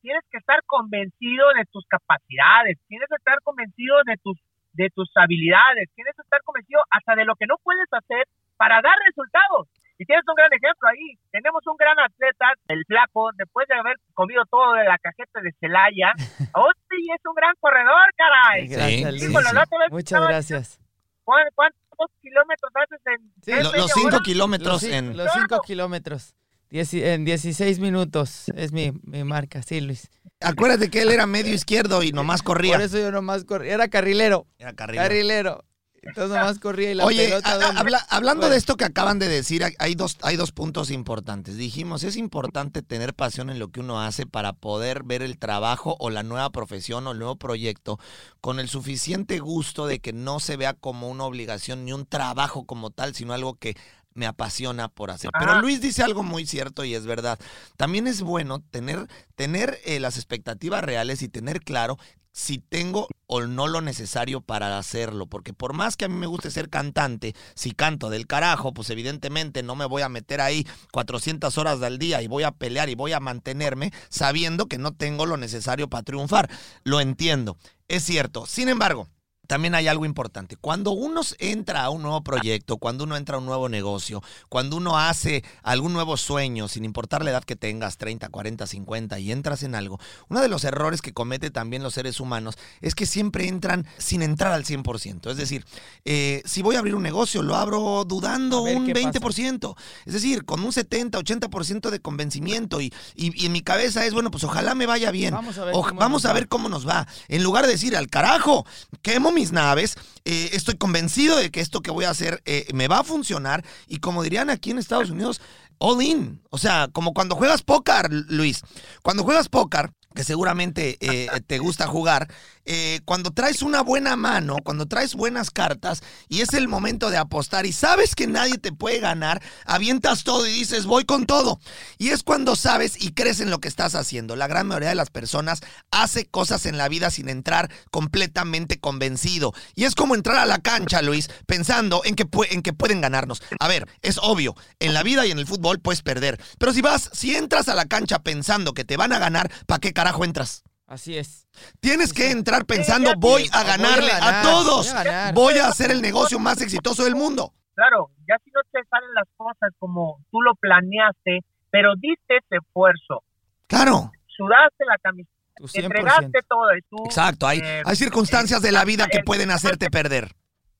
tienes 0.00 0.22
que 0.30 0.38
estar 0.38 0.60
convencido 0.64 1.48
de 1.54 1.66
tus 1.70 1.84
capacidades, 1.86 2.78
tienes 2.88 3.08
que 3.10 3.16
estar 3.16 3.38
convencido 3.42 3.96
de 4.06 4.16
tus 4.22 4.38
de 4.74 4.88
tus 4.94 5.10
habilidades, 5.16 5.90
tienes 5.94 6.14
que 6.16 6.22
estar 6.22 6.40
convencido 6.44 6.80
hasta 6.88 7.14
de 7.14 7.26
lo 7.26 7.36
que 7.36 7.46
no 7.46 7.56
puedes 7.62 7.86
hacer 7.92 8.24
para 8.56 8.80
dar 8.80 8.94
resultados. 9.04 9.68
Y 10.02 10.04
tienes 10.04 10.24
un 10.26 10.34
gran 10.34 10.50
ejemplo 10.52 10.88
ahí. 10.90 11.14
Tenemos 11.30 11.62
un 11.66 11.76
gran 11.78 11.94
atleta, 12.00 12.46
el 12.66 12.82
flaco, 12.86 13.30
después 13.38 13.68
de 13.68 13.78
haber 13.78 13.94
comido 14.14 14.42
todo 14.50 14.74
de 14.74 14.82
la 14.84 14.98
cajeta 14.98 15.40
de 15.40 15.52
Celaya. 15.60 16.10
Hoy 16.58 16.74
es 17.14 17.22
un 17.24 17.34
gran 17.36 17.54
corredor, 17.60 18.02
caray. 18.18 18.66
Gracias, 18.66 19.10
Luis. 19.12 19.22
Híjole, 19.30 19.52
la 19.54 19.62
otra 19.62 19.78
vez 19.78 19.90
Muchas 19.92 20.22
gracias. 20.26 20.80
¿Cuán- 21.22 21.46
¿Cuántos 21.54 22.16
kilómetros 22.20 22.72
haces 22.74 23.00
en 23.06 23.32
Sí. 23.44 23.62
Lo- 23.62 23.72
los 23.78 23.92
cinco 23.92 24.08
hora? 24.08 24.20
kilómetros 24.24 24.82
Los, 24.82 24.92
en... 24.92 25.16
los 25.16 25.28
cinco 25.32 25.60
kilómetros. 25.64 26.34
Dieci- 26.68 27.04
en 27.04 27.24
16 27.24 27.78
minutos 27.80 28.48
es 28.56 28.72
mi, 28.72 28.92
mi 29.04 29.22
marca, 29.24 29.62
sí, 29.62 29.80
Luis. 29.82 30.10
Acuérdate 30.40 30.90
que 30.90 31.02
él 31.02 31.12
era 31.12 31.26
medio 31.26 31.54
izquierdo 31.54 32.02
y 32.02 32.10
nomás 32.12 32.42
corría. 32.42 32.72
Por 32.76 32.82
eso 32.86 32.98
yo 32.98 33.12
nomás 33.12 33.44
corría. 33.44 33.74
Era 33.74 33.88
carrilero. 33.88 34.46
Era 34.58 34.72
carrilero. 34.72 35.04
Carrilero. 35.06 35.64
Entonces 36.02 36.36
nomás 36.36 36.58
corría 36.58 36.90
y 36.90 36.94
la 36.96 37.04
Oye, 37.04 37.26
pelota. 37.28 37.48
a- 37.48 37.54
a- 37.54 37.58
¿dónde? 37.58 37.80
habla- 37.80 38.06
hablando 38.10 38.40
Bueno. 38.40 38.52
de 38.52 38.58
esto 38.58 38.76
que 38.76 38.84
acaban 38.84 39.20
de 39.20 39.28
decir, 39.28 39.62
hay 39.78 39.94
dos, 39.94 40.18
hay 40.22 40.36
dos 40.36 40.50
puntos 40.50 40.90
importantes. 40.90 41.56
Dijimos, 41.56 42.02
es 42.02 42.16
importante 42.16 42.82
tener 42.82 43.14
pasión 43.14 43.50
en 43.50 43.60
lo 43.60 43.68
que 43.68 43.78
uno 43.80 44.00
hace 44.02 44.26
para 44.26 44.52
poder 44.52 45.04
ver 45.04 45.22
el 45.22 45.38
trabajo 45.38 45.96
o 46.00 46.10
la 46.10 46.24
nueva 46.24 46.50
profesión 46.50 47.06
o 47.06 47.12
el 47.12 47.18
nuevo 47.20 47.36
proyecto 47.36 48.00
con 48.40 48.58
el 48.58 48.68
suficiente 48.68 49.38
gusto 49.38 49.86
de 49.86 50.00
que 50.00 50.12
no 50.12 50.40
se 50.40 50.56
vea 50.56 50.74
como 50.74 51.08
una 51.08 51.22
obligación 51.24 51.84
ni 51.84 51.92
un 51.92 52.04
trabajo 52.04 52.64
como 52.66 52.90
tal, 52.90 53.14
sino 53.14 53.32
algo 53.32 53.54
que 53.54 53.76
me 54.14 54.26
apasiona 54.26 54.88
por 54.88 55.10
hacer. 55.10 55.30
Pero. 55.38 55.60
Luis 55.60 55.80
dice 55.80 56.02
algo 56.02 56.22
muy 56.22 56.46
cierto 56.46 56.84
y 56.84 56.94
es 56.94 57.06
verdad. 57.06 57.38
También 57.76 58.06
es 58.06 58.22
bueno 58.22 58.60
tener, 58.70 59.08
tener 59.34 59.78
eh, 59.84 60.00
las 60.00 60.16
expectativas 60.16 60.82
reales 60.84 61.22
y 61.22 61.28
tener 61.28 61.60
claro 61.60 61.98
si 62.32 62.58
tengo 62.58 63.08
o 63.26 63.42
no 63.42 63.68
lo 63.68 63.80
necesario 63.80 64.40
para 64.40 64.78
hacerlo. 64.78 65.26
Porque 65.26 65.52
por 65.52 65.74
más 65.74 65.96
que 65.96 66.06
a 66.06 66.08
mí 66.08 66.14
me 66.14 66.26
guste 66.26 66.50
ser 66.50 66.68
cantante, 66.68 67.34
si 67.54 67.72
canto 67.72 68.10
del 68.10 68.26
carajo, 68.26 68.72
pues 68.72 68.90
evidentemente 68.90 69.62
no 69.62 69.76
me 69.76 69.84
voy 69.84 70.02
a 70.02 70.08
meter 70.08 70.40
ahí 70.40 70.66
400 70.92 71.56
horas 71.58 71.82
al 71.82 71.98
día 71.98 72.22
y 72.22 72.26
voy 72.26 72.42
a 72.42 72.52
pelear 72.52 72.88
y 72.88 72.94
voy 72.94 73.12
a 73.12 73.20
mantenerme 73.20 73.92
sabiendo 74.08 74.66
que 74.66 74.78
no 74.78 74.94
tengo 74.94 75.26
lo 75.26 75.36
necesario 75.36 75.88
para 75.88 76.02
triunfar. 76.02 76.50
Lo 76.84 77.00
entiendo, 77.00 77.56
es 77.88 78.04
cierto. 78.04 78.46
Sin 78.46 78.68
embargo, 78.68 79.08
también 79.52 79.74
hay 79.74 79.86
algo 79.86 80.06
importante. 80.06 80.56
Cuando 80.56 80.92
uno 80.92 81.20
entra 81.38 81.84
a 81.84 81.90
un 81.90 82.00
nuevo 82.00 82.22
proyecto, 82.22 82.78
cuando 82.78 83.04
uno 83.04 83.18
entra 83.18 83.36
a 83.36 83.38
un 83.38 83.44
nuevo 83.44 83.68
negocio, 83.68 84.22
cuando 84.48 84.78
uno 84.78 84.96
hace 84.96 85.44
algún 85.62 85.92
nuevo 85.92 86.16
sueño, 86.16 86.68
sin 86.68 86.86
importar 86.86 87.22
la 87.22 87.32
edad 87.32 87.44
que 87.44 87.54
tengas, 87.54 87.98
30, 87.98 88.30
40, 88.30 88.66
50, 88.66 89.18
y 89.18 89.30
entras 89.30 89.62
en 89.62 89.74
algo, 89.74 90.00
uno 90.30 90.40
de 90.40 90.48
los 90.48 90.64
errores 90.64 91.02
que 91.02 91.12
comete 91.12 91.50
también 91.50 91.82
los 91.82 91.92
seres 91.92 92.18
humanos 92.18 92.56
es 92.80 92.94
que 92.94 93.04
siempre 93.04 93.46
entran 93.46 93.86
sin 93.98 94.22
entrar 94.22 94.52
al 94.52 94.64
100%. 94.64 95.30
Es 95.30 95.36
decir, 95.36 95.66
eh, 96.06 96.40
si 96.46 96.62
voy 96.62 96.76
a 96.76 96.78
abrir 96.78 96.94
un 96.94 97.02
negocio, 97.02 97.42
lo 97.42 97.54
abro 97.54 98.06
dudando 98.06 98.62
un 98.62 98.86
20%. 98.86 99.76
Es 100.06 100.14
decir, 100.14 100.46
con 100.46 100.64
un 100.64 100.72
70, 100.72 101.18
80% 101.18 101.90
de 101.90 102.00
convencimiento 102.00 102.80
y, 102.80 102.90
y, 103.16 103.44
en 103.44 103.52
mi 103.52 103.60
cabeza 103.60 104.06
es, 104.06 104.14
bueno, 104.14 104.30
pues 104.30 104.44
ojalá 104.44 104.74
me 104.74 104.86
vaya 104.86 105.10
bien. 105.10 105.34
Vamos 105.34 105.58
a 105.58 105.64
ver, 105.66 105.74
cómo, 105.74 106.00
vamos 106.00 106.24
a 106.24 106.32
ver 106.32 106.48
cómo 106.48 106.70
nos 106.70 106.88
va. 106.88 107.06
En 107.28 107.42
lugar 107.42 107.66
de 107.66 107.72
decir, 107.72 107.94
al 107.98 108.08
carajo, 108.08 108.64
quemo 109.02 109.30
mis 109.42 109.50
naves, 109.50 109.96
eh, 110.24 110.50
estoy 110.52 110.76
convencido 110.76 111.36
de 111.36 111.50
que 111.50 111.60
esto 111.60 111.80
que 111.80 111.90
voy 111.90 112.04
a 112.04 112.10
hacer 112.10 112.40
eh, 112.44 112.68
me 112.72 112.86
va 112.86 113.00
a 113.00 113.04
funcionar 113.04 113.64
y 113.88 113.96
como 113.98 114.22
dirían 114.22 114.50
aquí 114.50 114.70
en 114.70 114.78
Estados 114.78 115.10
Unidos, 115.10 115.40
all 115.78 116.00
in. 116.00 116.40
O 116.50 116.58
sea, 116.58 116.88
como 116.92 117.12
cuando 117.12 117.34
juegas 117.34 117.62
póker, 117.62 118.08
Luis. 118.28 118.62
Cuando 119.02 119.24
juegas 119.24 119.48
póker, 119.48 119.90
que 120.14 120.22
seguramente 120.22 120.96
eh, 121.00 121.28
te 121.48 121.58
gusta 121.58 121.88
jugar, 121.88 122.32
eh, 122.64 123.00
cuando 123.04 123.32
traes 123.32 123.62
una 123.62 123.82
buena 123.82 124.14
mano, 124.14 124.56
cuando 124.64 124.86
traes 124.86 125.14
buenas 125.14 125.50
cartas 125.50 126.02
y 126.28 126.42
es 126.42 126.54
el 126.54 126.68
momento 126.68 127.10
de 127.10 127.16
apostar 127.16 127.66
y 127.66 127.72
sabes 127.72 128.14
que 128.14 128.26
nadie 128.26 128.58
te 128.58 128.72
puede 128.72 129.00
ganar, 129.00 129.42
avientas 129.64 130.22
todo 130.22 130.46
y 130.46 130.52
dices 130.52 130.86
voy 130.86 131.04
con 131.04 131.26
todo. 131.26 131.58
Y 131.98 132.10
es 132.10 132.22
cuando 132.22 132.54
sabes 132.54 133.02
y 133.02 133.12
crees 133.12 133.40
en 133.40 133.50
lo 133.50 133.58
que 133.58 133.68
estás 133.68 133.94
haciendo. 133.94 134.36
La 134.36 134.46
gran 134.46 134.68
mayoría 134.68 134.90
de 134.90 134.94
las 134.94 135.10
personas 135.10 135.60
hace 135.90 136.26
cosas 136.26 136.66
en 136.66 136.78
la 136.78 136.88
vida 136.88 137.10
sin 137.10 137.28
entrar 137.28 137.70
completamente 137.90 138.78
convencido. 138.78 139.52
Y 139.74 139.84
es 139.84 139.94
como 139.94 140.14
entrar 140.14 140.36
a 140.36 140.46
la 140.46 140.58
cancha, 140.58 141.02
Luis, 141.02 141.30
pensando 141.46 142.02
en 142.04 142.14
que, 142.14 142.26
en 142.50 142.62
que 142.62 142.72
pueden 142.72 143.00
ganarnos. 143.00 143.42
A 143.58 143.68
ver, 143.68 143.88
es 144.02 144.18
obvio, 144.22 144.54
en 144.78 144.94
la 144.94 145.02
vida 145.02 145.26
y 145.26 145.30
en 145.30 145.38
el 145.38 145.46
fútbol 145.46 145.80
puedes 145.80 146.02
perder. 146.02 146.40
Pero 146.58 146.72
si 146.72 146.80
vas, 146.80 147.10
si 147.12 147.34
entras 147.34 147.68
a 147.68 147.74
la 147.74 147.86
cancha 147.86 148.20
pensando 148.20 148.72
que 148.72 148.84
te 148.84 148.96
van 148.96 149.12
a 149.12 149.18
ganar, 149.18 149.50
¿para 149.66 149.80
qué 149.80 149.92
carajo 149.92 150.24
entras? 150.24 150.62
Así 150.92 151.16
es. 151.16 151.48
Tienes 151.80 152.12
que 152.12 152.30
entrar 152.30 152.66
pensando, 152.66 153.14
voy 153.16 153.48
a 153.50 153.64
ganarle 153.64 154.12
a, 154.12 154.42
todos. 154.42 154.94
Voy 155.32 155.54
a, 155.56 155.68
hacer 155.68 155.90
el 155.90 156.02
negocio 156.02 156.38
más 156.38 156.60
exitoso 156.60 157.04
del 157.04 157.14
mundo. 157.14 157.54
Claro, 157.74 158.10
ya 158.28 158.36
si 158.44 158.50
no 158.50 158.60
te 158.70 158.86
salen 158.90 159.08
las 159.14 159.26
cosas 159.38 159.70
como 159.78 160.22
tú 160.30 160.42
lo 160.42 160.54
planeaste, 160.54 161.40
pero 161.70 161.94
diste 161.96 162.36
ese 162.36 162.56
esfuerzo. 162.62 163.24
Claro. 163.68 164.12
Sudaste 164.36 164.84
la 164.84 164.98
camiseta. 164.98 165.32
Entregaste 165.72 166.40
todo. 166.46 166.70
Exacto, 167.06 167.46
hay, 167.46 167.60
eh, 167.60 167.82
hay 167.86 167.96
circunstancias 167.96 168.60
de 168.60 168.72
la 168.72 168.84
vida 168.84 169.06
que 169.06 169.22
pueden 169.22 169.50
hacerte 169.50 169.88
perder. 169.88 170.28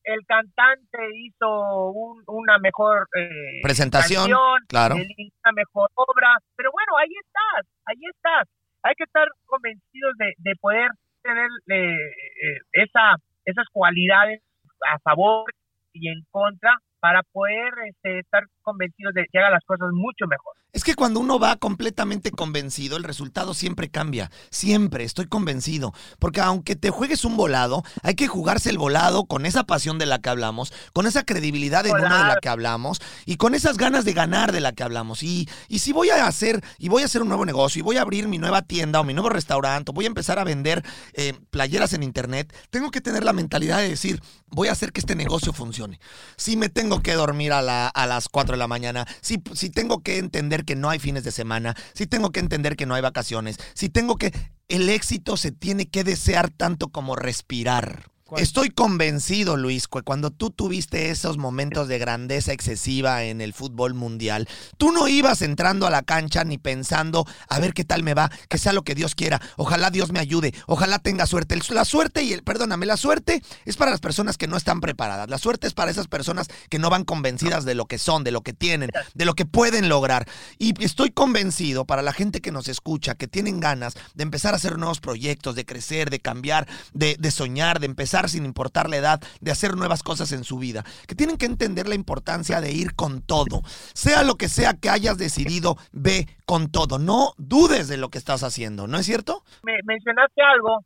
El 0.04 0.26
cantante 0.26 0.98
hizo 1.24 1.90
una 2.26 2.58
mejor 2.58 3.08
eh, 3.18 3.62
presentación, 3.62 4.30
claro. 4.68 4.96
una 4.96 5.52
mejor 5.54 5.88
obra, 5.94 6.36
pero 6.54 6.70
bueno, 6.70 6.98
ahí 6.98 7.12
estás, 7.24 7.66
ahí 7.86 8.10
estás 8.14 8.48
hay 8.82 8.94
que 8.96 9.04
estar 9.04 9.28
convencidos 9.46 10.14
de, 10.18 10.34
de 10.38 10.56
poder 10.56 10.90
tener 11.22 11.48
eh, 11.68 11.94
eh, 11.94 12.58
esa, 12.72 13.16
esas 13.44 13.66
cualidades 13.72 14.42
a 14.90 14.98
favor 15.00 15.44
y 15.92 16.08
en 16.08 16.22
contra 16.30 16.74
para 17.00 17.22
poder 17.22 17.72
este, 17.88 18.20
estar 18.20 18.44
convencidos 18.62 19.14
de 19.14 19.26
que 19.30 19.38
haga 19.38 19.50
las 19.50 19.64
cosas 19.64 19.88
mucho 19.92 20.26
mejor. 20.26 20.54
Es 20.74 20.84
que 20.84 20.94
cuando 20.94 21.20
uno 21.20 21.38
va 21.38 21.56
completamente 21.56 22.30
convencido, 22.30 22.96
el 22.96 23.04
resultado 23.04 23.52
siempre 23.52 23.90
cambia. 23.90 24.30
Siempre, 24.48 25.04
estoy 25.04 25.26
convencido. 25.26 25.92
Porque 26.18 26.40
aunque 26.40 26.76
te 26.76 26.88
juegues 26.88 27.26
un 27.26 27.36
volado, 27.36 27.84
hay 28.02 28.14
que 28.14 28.26
jugarse 28.26 28.70
el 28.70 28.78
volado 28.78 29.26
con 29.26 29.44
esa 29.44 29.64
pasión 29.64 29.98
de 29.98 30.06
la 30.06 30.20
que 30.20 30.30
hablamos, 30.30 30.72
con 30.94 31.06
esa 31.06 31.24
credibilidad 31.24 31.86
en 31.86 31.92
de 31.94 32.00
la 32.00 32.38
que 32.40 32.48
hablamos 32.48 33.02
y 33.26 33.36
con 33.36 33.54
esas 33.54 33.76
ganas 33.76 34.06
de 34.06 34.14
ganar 34.14 34.50
de 34.50 34.60
la 34.60 34.72
que 34.72 34.82
hablamos. 34.82 35.22
Y, 35.22 35.46
y 35.68 35.80
si 35.80 35.92
voy 35.92 36.08
a 36.08 36.26
hacer, 36.26 36.64
y 36.78 36.88
voy 36.88 37.02
a 37.02 37.04
hacer 37.04 37.20
un 37.20 37.28
nuevo 37.28 37.44
negocio, 37.44 37.80
y 37.80 37.82
voy 37.82 37.98
a 37.98 38.02
abrir 38.02 38.26
mi 38.26 38.38
nueva 38.38 38.62
tienda 38.62 38.98
o 38.98 39.04
mi 39.04 39.12
nuevo 39.12 39.28
restaurante, 39.28 39.90
o 39.90 39.92
voy 39.92 40.06
a 40.06 40.08
empezar 40.08 40.38
a 40.38 40.44
vender 40.44 40.82
eh, 41.12 41.34
playeras 41.50 41.92
en 41.92 42.02
internet, 42.02 42.50
tengo 42.70 42.90
que 42.90 43.02
tener 43.02 43.24
la 43.24 43.34
mentalidad 43.34 43.76
de 43.76 43.90
decir, 43.90 44.22
voy 44.48 44.68
a 44.68 44.72
hacer 44.72 44.92
que 44.92 45.00
este 45.00 45.16
negocio 45.16 45.52
funcione. 45.52 46.00
Si 46.36 46.56
me 46.56 46.70
tengo 46.70 47.02
que 47.02 47.12
dormir 47.12 47.52
a, 47.52 47.60
la, 47.60 47.88
a 47.88 48.06
las 48.06 48.30
4 48.30 48.54
de 48.54 48.58
la 48.58 48.68
mañana, 48.68 49.06
si, 49.20 49.42
si 49.52 49.68
tengo 49.68 50.02
que 50.02 50.16
entender 50.16 50.61
que 50.64 50.76
no 50.76 50.90
hay 50.90 50.98
fines 50.98 51.24
de 51.24 51.32
semana, 51.32 51.76
si 51.94 52.06
tengo 52.06 52.30
que 52.30 52.40
entender 52.40 52.76
que 52.76 52.86
no 52.86 52.94
hay 52.94 53.02
vacaciones, 53.02 53.58
si 53.74 53.88
tengo 53.88 54.16
que... 54.16 54.32
El 54.68 54.88
éxito 54.88 55.36
se 55.36 55.52
tiene 55.52 55.86
que 55.86 56.04
desear 56.04 56.48
tanto 56.48 56.88
como 56.88 57.14
respirar. 57.14 58.11
Estoy 58.36 58.70
convencido, 58.70 59.56
Luis, 59.56 59.88
que 59.88 60.02
cuando 60.02 60.30
tú 60.30 60.50
tuviste 60.50 61.10
esos 61.10 61.36
momentos 61.36 61.88
de 61.88 61.98
grandeza 61.98 62.52
excesiva 62.52 63.24
en 63.24 63.40
el 63.40 63.52
fútbol 63.52 63.94
mundial, 63.94 64.48
tú 64.78 64.90
no 64.90 65.06
ibas 65.08 65.42
entrando 65.42 65.86
a 65.86 65.90
la 65.90 66.02
cancha 66.02 66.44
ni 66.44 66.56
pensando, 66.56 67.26
a 67.48 67.58
ver 67.58 67.74
qué 67.74 67.84
tal 67.84 68.02
me 68.02 68.14
va, 68.14 68.30
que 68.48 68.58
sea 68.58 68.72
lo 68.72 68.82
que 68.82 68.94
Dios 68.94 69.14
quiera, 69.14 69.40
ojalá 69.56 69.90
Dios 69.90 70.12
me 70.12 70.20
ayude, 70.20 70.54
ojalá 70.66 70.98
tenga 70.98 71.26
suerte. 71.26 71.58
La 71.70 71.84
suerte 71.84 72.22
y 72.22 72.32
el, 72.32 72.42
perdóname, 72.42 72.86
la 72.86 72.96
suerte 72.96 73.42
es 73.64 73.76
para 73.76 73.90
las 73.90 74.00
personas 74.00 74.38
que 74.38 74.48
no 74.48 74.56
están 74.56 74.80
preparadas. 74.80 75.28
La 75.28 75.38
suerte 75.38 75.66
es 75.66 75.74
para 75.74 75.90
esas 75.90 76.08
personas 76.08 76.48
que 76.70 76.78
no 76.78 76.90
van 76.90 77.04
convencidas 77.04 77.64
de 77.64 77.74
lo 77.74 77.86
que 77.86 77.98
son, 77.98 78.24
de 78.24 78.30
lo 78.30 78.40
que 78.42 78.52
tienen, 78.52 78.90
de 79.14 79.24
lo 79.24 79.34
que 79.34 79.46
pueden 79.46 79.88
lograr. 79.88 80.26
Y 80.58 80.82
estoy 80.82 81.10
convencido 81.10 81.84
para 81.84 82.02
la 82.02 82.12
gente 82.12 82.40
que 82.40 82.52
nos 82.52 82.68
escucha, 82.68 83.14
que 83.14 83.28
tienen 83.28 83.60
ganas 83.60 83.94
de 84.14 84.22
empezar 84.22 84.54
a 84.54 84.56
hacer 84.56 84.78
nuevos 84.78 85.00
proyectos, 85.00 85.54
de 85.54 85.66
crecer, 85.66 86.08
de 86.10 86.20
cambiar, 86.20 86.66
de, 86.92 87.16
de 87.18 87.30
soñar, 87.30 87.80
de 87.80 87.86
empezar 87.86 88.21
sin 88.28 88.44
importar 88.44 88.88
la 88.88 88.96
edad, 88.96 89.20
de 89.40 89.50
hacer 89.50 89.76
nuevas 89.76 90.02
cosas 90.02 90.32
en 90.32 90.44
su 90.44 90.58
vida, 90.58 90.84
que 91.06 91.14
tienen 91.14 91.36
que 91.36 91.46
entender 91.46 91.88
la 91.88 91.94
importancia 91.94 92.60
de 92.60 92.72
ir 92.72 92.94
con 92.94 93.22
todo. 93.22 93.62
Sea 93.94 94.22
lo 94.22 94.36
que 94.36 94.48
sea 94.48 94.74
que 94.74 94.90
hayas 94.90 95.18
decidido, 95.18 95.76
ve 95.92 96.26
con 96.46 96.70
todo. 96.70 96.98
No 96.98 97.32
dudes 97.38 97.88
de 97.88 97.96
lo 97.96 98.08
que 98.10 98.18
estás 98.18 98.42
haciendo, 98.42 98.86
¿no 98.86 98.98
es 98.98 99.06
cierto? 99.06 99.42
Me 99.62 99.78
mencionaste 99.84 100.42
algo, 100.42 100.84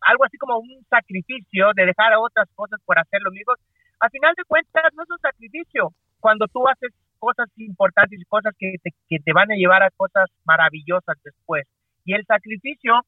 algo 0.00 0.24
así 0.24 0.36
como 0.38 0.58
un 0.58 0.84
sacrificio 0.88 1.70
de 1.74 1.86
dejar 1.86 2.12
a 2.12 2.20
otras 2.20 2.48
cosas 2.54 2.80
por 2.84 2.98
hacer 2.98 3.20
lo 3.22 3.30
mismo. 3.30 3.54
Al 4.00 4.10
final 4.10 4.34
de 4.36 4.44
cuentas, 4.44 4.84
no 4.94 5.02
es 5.02 5.10
un 5.10 5.18
sacrificio. 5.18 5.92
Cuando 6.20 6.46
tú 6.48 6.66
haces 6.68 6.92
cosas 7.18 7.48
importantes 7.56 8.20
y 8.20 8.24
cosas 8.24 8.52
que 8.58 8.74
que 9.08 9.18
te 9.18 9.32
van 9.32 9.50
a 9.50 9.54
llevar 9.54 9.82
a 9.82 9.90
cosas 9.90 10.28
maravillosas 10.44 11.16
después. 11.24 11.64
Y 12.04 12.14
el 12.14 12.24
sacrificio, 12.26 13.00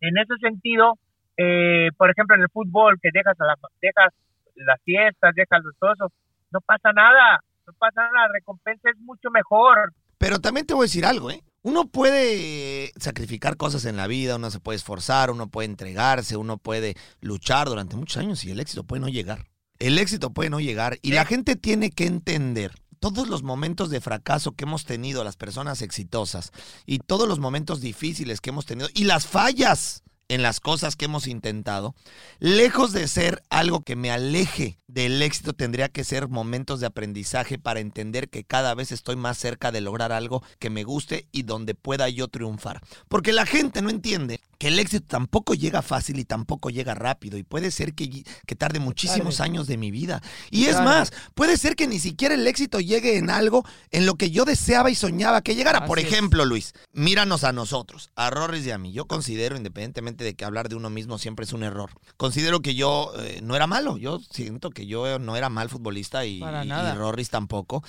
en 0.00 0.16
ese 0.18 0.34
sentido, 0.40 0.94
eh, 1.36 1.90
por 1.96 2.10
ejemplo, 2.10 2.36
en 2.36 2.42
el 2.42 2.48
fútbol, 2.50 2.98
que 3.00 3.10
dejas, 3.12 3.40
a 3.40 3.46
la, 3.46 3.56
dejas 3.80 4.12
las 4.54 4.80
fiestas, 4.82 5.34
dejas 5.34 5.62
todo 5.78 5.92
eso, 5.92 6.12
no 6.50 6.60
pasa 6.60 6.92
nada, 6.92 7.40
no 7.66 7.72
pasa 7.74 8.02
nada, 8.02 8.26
la 8.26 8.32
recompensa 8.32 8.90
es 8.90 8.98
mucho 8.98 9.30
mejor. 9.30 9.92
Pero 10.18 10.38
también 10.38 10.66
te 10.66 10.74
voy 10.74 10.84
a 10.84 10.90
decir 10.90 11.04
algo, 11.04 11.30
¿eh? 11.30 11.42
Uno 11.62 11.86
puede 11.86 12.92
sacrificar 12.96 13.56
cosas 13.56 13.86
en 13.86 13.96
la 13.96 14.06
vida, 14.06 14.36
uno 14.36 14.50
se 14.50 14.60
puede 14.60 14.76
esforzar, 14.76 15.30
uno 15.30 15.48
puede 15.48 15.66
entregarse, 15.66 16.36
uno 16.36 16.58
puede 16.58 16.94
luchar 17.20 17.68
durante 17.68 17.96
muchos 17.96 18.18
años 18.18 18.44
y 18.44 18.50
el 18.50 18.60
éxito 18.60 18.84
puede 18.84 19.00
no 19.00 19.08
llegar. 19.08 19.46
El 19.78 19.98
éxito 19.98 20.30
puede 20.30 20.50
no 20.50 20.60
llegar 20.60 20.98
y 21.00 21.12
la 21.12 21.24
gente 21.24 21.56
tiene 21.56 21.90
que 21.90 22.06
entender 22.06 22.72
todos 23.00 23.28
los 23.28 23.42
momentos 23.42 23.90
de 23.90 24.00
fracaso 24.00 24.52
que 24.52 24.64
hemos 24.64 24.84
tenido 24.84 25.24
las 25.24 25.36
personas 25.36 25.82
exitosas 25.82 26.52
y 26.86 26.98
todos 26.98 27.28
los 27.28 27.38
momentos 27.38 27.80
difíciles 27.80 28.40
que 28.40 28.50
hemos 28.50 28.66
tenido 28.66 28.88
y 28.94 29.04
las 29.04 29.26
fallas 29.26 30.04
en 30.28 30.42
las 30.42 30.60
cosas 30.60 30.96
que 30.96 31.04
hemos 31.04 31.26
intentado, 31.26 31.94
lejos 32.38 32.92
de 32.92 33.08
ser 33.08 33.42
algo 33.50 33.82
que 33.82 33.96
me 33.96 34.10
aleje 34.10 34.78
del 34.86 35.20
éxito, 35.22 35.52
tendría 35.52 35.88
que 35.88 36.04
ser 36.04 36.28
momentos 36.28 36.80
de 36.80 36.86
aprendizaje 36.86 37.58
para 37.58 37.80
entender 37.80 38.28
que 38.28 38.44
cada 38.44 38.74
vez 38.74 38.92
estoy 38.92 39.16
más 39.16 39.38
cerca 39.38 39.72
de 39.72 39.80
lograr 39.80 40.12
algo 40.12 40.42
que 40.58 40.70
me 40.70 40.84
guste 40.84 41.26
y 41.32 41.42
donde 41.42 41.74
pueda 41.74 42.08
yo 42.08 42.28
triunfar. 42.28 42.80
Porque 43.08 43.32
la 43.32 43.44
gente 43.44 43.82
no 43.82 43.90
entiende 43.90 44.40
que 44.58 44.68
el 44.68 44.78
éxito 44.78 45.06
tampoco 45.06 45.54
llega 45.54 45.82
fácil 45.82 46.18
y 46.18 46.24
tampoco 46.24 46.70
llega 46.70 46.94
rápido 46.94 47.36
y 47.38 47.42
puede 47.42 47.70
ser 47.70 47.94
que, 47.94 48.24
que 48.46 48.54
tarde 48.54 48.78
muchísimos 48.78 49.40
años 49.40 49.66
de 49.66 49.76
mi 49.76 49.90
vida. 49.90 50.22
Y 50.50 50.66
es 50.66 50.80
más, 50.80 51.12
puede 51.34 51.56
ser 51.56 51.74
que 51.74 51.88
ni 51.88 51.98
siquiera 51.98 52.34
el 52.34 52.46
éxito 52.46 52.78
llegue 52.78 53.18
en 53.18 53.30
algo 53.30 53.64
en 53.90 54.06
lo 54.06 54.14
que 54.14 54.30
yo 54.30 54.44
deseaba 54.44 54.90
y 54.90 54.94
soñaba 54.94 55.42
que 55.42 55.56
llegara. 55.56 55.86
Por 55.86 55.98
ejemplo, 55.98 56.44
Luis, 56.44 56.72
míranos 56.92 57.42
a 57.42 57.52
nosotros, 57.52 58.10
a 58.14 58.30
Rorris 58.30 58.64
y 58.66 58.70
a 58.70 58.78
mí. 58.78 58.92
Yo 58.92 59.06
considero, 59.06 59.56
independientemente 59.56 60.13
de 60.22 60.34
que 60.34 60.44
hablar 60.44 60.68
de 60.68 60.76
uno 60.76 60.90
mismo 60.90 61.18
siempre 61.18 61.44
es 61.44 61.52
un 61.52 61.62
error. 61.62 61.90
Considero 62.16 62.60
que 62.60 62.74
yo 62.74 63.12
eh, 63.18 63.40
no 63.42 63.56
era 63.56 63.66
malo, 63.66 63.96
yo 63.96 64.20
siento 64.30 64.70
que 64.70 64.86
yo 64.86 65.18
no 65.18 65.36
era 65.36 65.48
mal 65.48 65.68
futbolista 65.68 66.24
y, 66.24 66.42
y 66.42 66.94
Rorris 66.94 67.30
tampoco. 67.30 67.82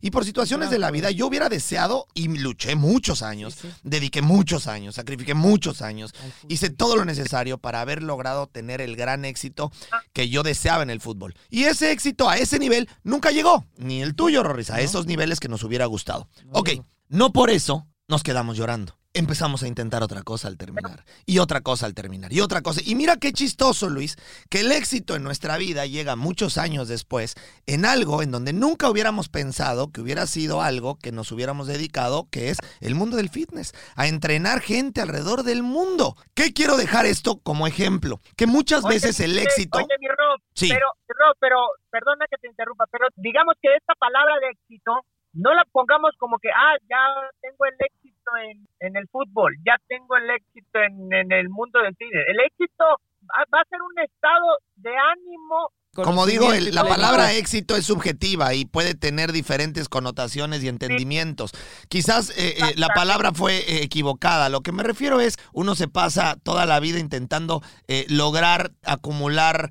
Y 0.00 0.10
por 0.10 0.24
situaciones 0.24 0.70
de 0.70 0.78
la 0.78 0.90
vida 0.90 1.10
yo 1.12 1.28
hubiera 1.28 1.48
deseado 1.48 2.06
y 2.12 2.26
luché 2.26 2.74
muchos 2.74 3.22
años, 3.22 3.56
dediqué 3.84 4.20
muchos 4.20 4.66
años, 4.66 4.96
sacrifiqué 4.96 5.34
muchos 5.34 5.80
años, 5.80 6.12
hice 6.48 6.70
todo 6.70 6.96
lo 6.96 7.04
necesario 7.04 7.58
para 7.58 7.80
haber 7.80 8.02
logrado 8.02 8.48
tener 8.48 8.80
el 8.80 8.96
gran 8.96 9.24
éxito 9.24 9.70
que 10.12 10.28
yo 10.28 10.42
deseaba 10.42 10.82
en 10.82 10.90
el 10.90 11.00
fútbol. 11.00 11.34
Y 11.50 11.64
ese 11.64 11.92
éxito 11.92 12.28
a 12.28 12.36
ese 12.36 12.58
nivel 12.58 12.88
nunca 13.04 13.30
llegó, 13.30 13.64
ni 13.76 14.02
el 14.02 14.16
tuyo, 14.16 14.42
Rorris, 14.42 14.70
a 14.70 14.80
esos 14.80 15.06
niveles 15.06 15.40
que 15.40 15.48
nos 15.48 15.62
hubiera 15.62 15.86
gustado. 15.86 16.28
ok, 16.50 16.70
no 17.08 17.32
por 17.32 17.50
eso 17.50 17.86
nos 18.08 18.22
quedamos 18.22 18.56
llorando. 18.56 18.98
Empezamos 19.14 19.62
a 19.62 19.68
intentar 19.68 20.02
otra 20.02 20.22
cosa 20.22 20.48
al 20.48 20.56
terminar. 20.56 21.04
Y 21.26 21.38
otra 21.38 21.60
cosa 21.60 21.86
al 21.86 21.94
terminar. 21.94 22.32
Y 22.32 22.40
otra 22.40 22.62
cosa. 22.62 22.80
Y 22.84 22.94
mira 22.94 23.16
qué 23.16 23.32
chistoso, 23.32 23.88
Luis, 23.90 24.16
que 24.48 24.60
el 24.60 24.72
éxito 24.72 25.14
en 25.16 25.22
nuestra 25.22 25.58
vida 25.58 25.86
llega 25.86 26.16
muchos 26.16 26.58
años 26.58 26.88
después 26.88 27.34
en 27.66 27.84
algo 27.84 28.22
en 28.22 28.30
donde 28.30 28.52
nunca 28.52 28.88
hubiéramos 28.88 29.28
pensado 29.28 29.92
que 29.92 30.00
hubiera 30.00 30.26
sido 30.26 30.62
algo 30.62 30.98
que 30.98 31.12
nos 31.12 31.30
hubiéramos 31.32 31.66
dedicado, 31.66 32.28
que 32.30 32.50
es 32.50 32.58
el 32.80 32.94
mundo 32.94 33.16
del 33.16 33.28
fitness. 33.28 33.72
A 33.96 34.06
entrenar 34.06 34.60
gente 34.60 35.00
alrededor 35.00 35.42
del 35.42 35.62
mundo. 35.62 36.16
¿Qué 36.34 36.52
quiero 36.52 36.76
dejar 36.76 37.06
esto 37.06 37.38
como 37.40 37.66
ejemplo? 37.66 38.20
Que 38.36 38.46
muchas 38.46 38.84
Oye, 38.84 38.94
veces 38.94 39.20
el 39.20 39.38
éxito... 39.38 39.78
Oye, 39.78 39.86
mi 40.00 40.08
Rob, 40.08 40.40
Sí. 40.54 40.68
pero, 40.68 40.86
Rob, 41.08 41.36
pero, 41.40 41.56
perdona 41.90 42.26
que 42.30 42.36
te 42.38 42.48
interrumpa, 42.48 42.84
pero 42.90 43.06
digamos 43.16 43.54
que 43.60 43.74
esta 43.74 43.94
palabra 43.94 44.34
de 44.40 44.50
éxito 44.50 45.00
no 45.34 45.54
la 45.54 45.64
pongamos 45.72 46.12
como 46.18 46.38
que, 46.38 46.50
ah, 46.50 46.76
ya 46.88 46.98
tengo 47.40 47.64
el 47.64 47.74
éxito 47.78 48.01
en, 48.44 48.66
en 48.80 48.96
el 48.96 49.08
fútbol, 49.08 49.54
ya 49.66 49.76
tengo 49.88 50.16
el 50.16 50.30
éxito 50.30 50.80
en, 50.80 51.12
en 51.12 51.32
el 51.32 51.48
mundo 51.48 51.80
del 51.80 51.94
cine. 51.96 52.22
El 52.28 52.40
éxito 52.40 52.84
va, 53.28 53.44
va 53.52 53.60
a 53.60 53.68
ser 53.68 53.80
un 53.82 53.98
estado 54.00 54.58
de 54.76 54.90
ánimo. 54.96 55.70
Como 55.94 56.24
digo, 56.24 56.50
el- 56.54 56.74
la 56.74 56.84
palabra 56.88 57.34
éxito 57.34 57.76
es 57.76 57.84
subjetiva 57.84 58.54
y 58.54 58.64
puede 58.64 58.94
tener 58.94 59.30
diferentes 59.30 59.90
connotaciones 59.90 60.62
y 60.62 60.68
entendimientos. 60.68 61.50
Quizás 61.90 62.30
eh, 62.30 62.56
eh, 62.56 62.72
la 62.76 62.88
palabra 62.88 63.32
fue 63.34 63.58
eh, 63.58 63.82
equivocada. 63.82 64.48
Lo 64.48 64.62
que 64.62 64.72
me 64.72 64.84
refiero 64.84 65.20
es, 65.20 65.36
uno 65.52 65.74
se 65.74 65.88
pasa 65.88 66.38
toda 66.42 66.64
la 66.64 66.80
vida 66.80 66.98
intentando 66.98 67.62
lograr, 68.08 68.72
acumular 68.84 69.70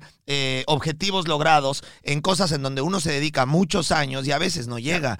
objetivos 0.66 1.26
logrados 1.28 1.82
en 2.04 2.20
cosas 2.20 2.52
en 2.52 2.62
donde 2.62 2.80
uno 2.82 3.00
se 3.00 3.10
dedica 3.10 3.44
muchos 3.44 3.90
años 3.90 4.24
y 4.26 4.30
a 4.32 4.38
veces 4.38 4.68
no 4.68 4.78
llega. 4.78 5.18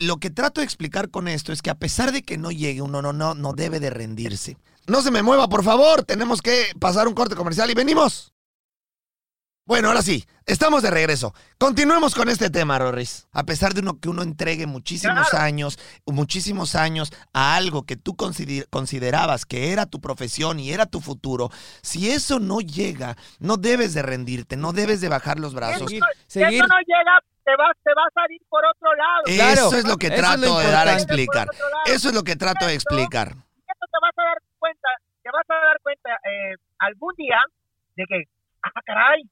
Lo 0.00 0.16
que 0.16 0.30
trato 0.30 0.62
de 0.62 0.64
explicar 0.64 1.10
con 1.10 1.28
esto 1.28 1.52
es 1.52 1.60
que 1.60 1.68
a 1.70 1.74
pesar 1.74 2.10
de 2.10 2.22
que 2.22 2.38
no 2.38 2.50
llegue, 2.50 2.80
uno 2.80 3.02
no, 3.02 3.12
no, 3.12 3.34
no 3.34 3.52
debe 3.52 3.80
de 3.80 3.90
rendirse. 3.90 4.56
No 4.86 5.02
se 5.02 5.10
me 5.10 5.22
mueva, 5.22 5.48
por 5.48 5.62
favor. 5.62 6.02
Tenemos 6.04 6.40
que 6.40 6.72
pasar 6.80 7.06
un 7.06 7.14
corte 7.14 7.36
comercial 7.36 7.70
y 7.70 7.74
venimos. 7.74 8.32
Bueno, 9.64 9.88
ahora 9.88 10.02
sí, 10.02 10.24
estamos 10.44 10.82
de 10.82 10.90
regreso. 10.90 11.32
Continuemos 11.56 12.16
con 12.16 12.28
este 12.28 12.50
tema, 12.50 12.80
Rorris. 12.80 13.28
A 13.32 13.44
pesar 13.44 13.74
de 13.74 13.80
uno 13.80 14.00
que 14.00 14.08
uno 14.08 14.22
entregue 14.22 14.66
muchísimos 14.66 15.28
Claro. 15.30 15.44
años, 15.44 15.78
muchísimos 16.04 16.74
años 16.74 17.12
a 17.32 17.54
algo 17.54 17.84
que 17.86 17.96
tú 17.96 18.16
consider- 18.16 18.66
considerabas 18.70 19.46
que 19.46 19.72
era 19.72 19.86
tu 19.86 20.00
profesión 20.00 20.58
y 20.58 20.72
era 20.72 20.86
tu 20.86 21.00
futuro, 21.00 21.50
si 21.80 22.10
eso 22.10 22.40
no 22.40 22.60
llega, 22.60 23.16
no 23.38 23.56
debes 23.56 23.94
de 23.94 24.02
rendirte, 24.02 24.56
no 24.56 24.72
debes 24.72 25.00
de 25.00 25.08
bajar 25.08 25.38
los 25.38 25.54
brazos. 25.54 25.88
Si 25.88 26.00
seguir. 26.26 26.54
eso 26.58 26.66
no 26.66 26.78
llega, 26.80 27.20
te 27.44 27.54
vas, 27.56 27.76
te 27.84 27.94
vas 27.94 28.12
a 28.16 28.32
ir 28.32 28.42
por 28.48 28.64
otro 28.66 28.92
lado. 28.96 29.22
Eso 29.26 29.36
Claro, 29.36 29.76
es 29.78 29.84
lo 29.86 29.96
que 29.96 30.06
eso 30.08 30.16
es 30.16 30.22
lo 30.22 30.28
trato 30.40 30.58
de 30.58 30.70
dar 30.72 30.88
a 30.88 30.94
explicar. 30.94 31.48
Eso 31.86 32.08
es 32.08 32.14
lo 32.14 32.24
que 32.24 32.34
trato 32.34 32.66
de 32.66 32.74
explicar. 32.74 33.28
Esto 33.28 33.86
te 33.92 33.98
vas 34.02 34.18
a 34.18 34.22
dar 34.24 34.38
cuenta, 34.58 34.88
te 35.22 35.30
vas 35.30 35.46
a 35.48 35.54
dar 35.54 35.78
cuenta 35.84 36.10
eh, 36.28 36.56
algún 36.80 37.14
día 37.16 37.38
de 37.94 38.04
que, 38.08 38.24
ah, 38.64 38.80
caray, 38.84 39.22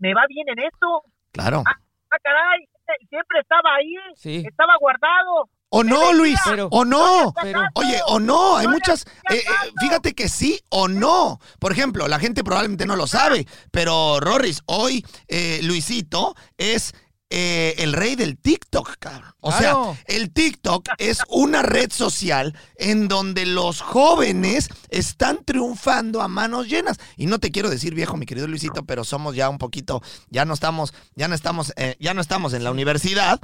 me 0.00 0.14
va 0.14 0.22
bien 0.28 0.48
en 0.48 0.58
esto, 0.60 1.02
Claro. 1.32 1.62
ah, 1.66 2.16
caray, 2.22 2.66
siempre 3.08 3.40
estaba 3.40 3.74
ahí, 3.76 3.94
Sí. 4.16 4.44
estaba 4.46 4.74
guardado. 4.80 5.48
O 5.76 5.82
no, 5.82 6.12
Luis, 6.12 6.38
Pero- 6.44 6.68
o 6.70 6.84
no. 6.84 7.34
Pero, 7.42 7.60
Oye, 7.74 7.98
o 8.06 8.20
no, 8.20 8.56
hay 8.56 8.68
muchas... 8.68 9.04
eh, 9.28 9.38
eh, 9.38 9.42
fíjate 9.80 10.14
que 10.14 10.28
sí 10.28 10.60
o 10.70 10.86
no. 10.86 11.40
Por 11.58 11.72
ejemplo, 11.72 12.06
la 12.06 12.20
gente 12.20 12.44
probablemente 12.44 12.86
no 12.86 12.94
lo 12.94 13.08
sabe, 13.08 13.44
pero 13.72 14.20
Rorris, 14.20 14.62
hoy 14.66 15.04
eh, 15.26 15.58
Luisito 15.64 16.36
es 16.58 16.94
eh, 17.36 17.74
el 17.78 17.94
rey 17.94 18.14
del 18.14 18.36
TikTok, 18.38 18.96
cabrón. 19.00 19.34
O 19.40 19.50
Claro. 19.50 19.96
sea, 20.06 20.16
el 20.16 20.30
TikTok 20.32 20.88
es 20.98 21.18
una 21.28 21.62
red 21.62 21.90
social 21.90 22.56
en 22.76 23.08
donde 23.08 23.44
los 23.44 23.80
jóvenes 23.80 24.68
están 24.88 25.44
triunfando 25.44 26.22
a 26.22 26.28
manos 26.28 26.68
llenas. 26.68 26.98
Y 27.16 27.26
no 27.26 27.40
te 27.40 27.50
quiero 27.50 27.70
decir 27.70 27.92
viejo, 27.92 28.16
mi 28.16 28.24
querido 28.24 28.46
Luisito, 28.46 28.84
pero 28.84 29.02
somos 29.02 29.34
ya 29.34 29.48
un 29.48 29.58
poquito, 29.58 30.00
ya 30.30 30.44
no 30.44 30.54
estamos, 30.54 30.94
ya 31.16 31.26
no 31.26 31.34
estamos, 31.34 31.72
eh, 31.76 31.96
ya 31.98 32.14
no 32.14 32.20
estamos 32.20 32.52
en 32.54 32.62
la 32.62 32.70
universidad. 32.70 33.40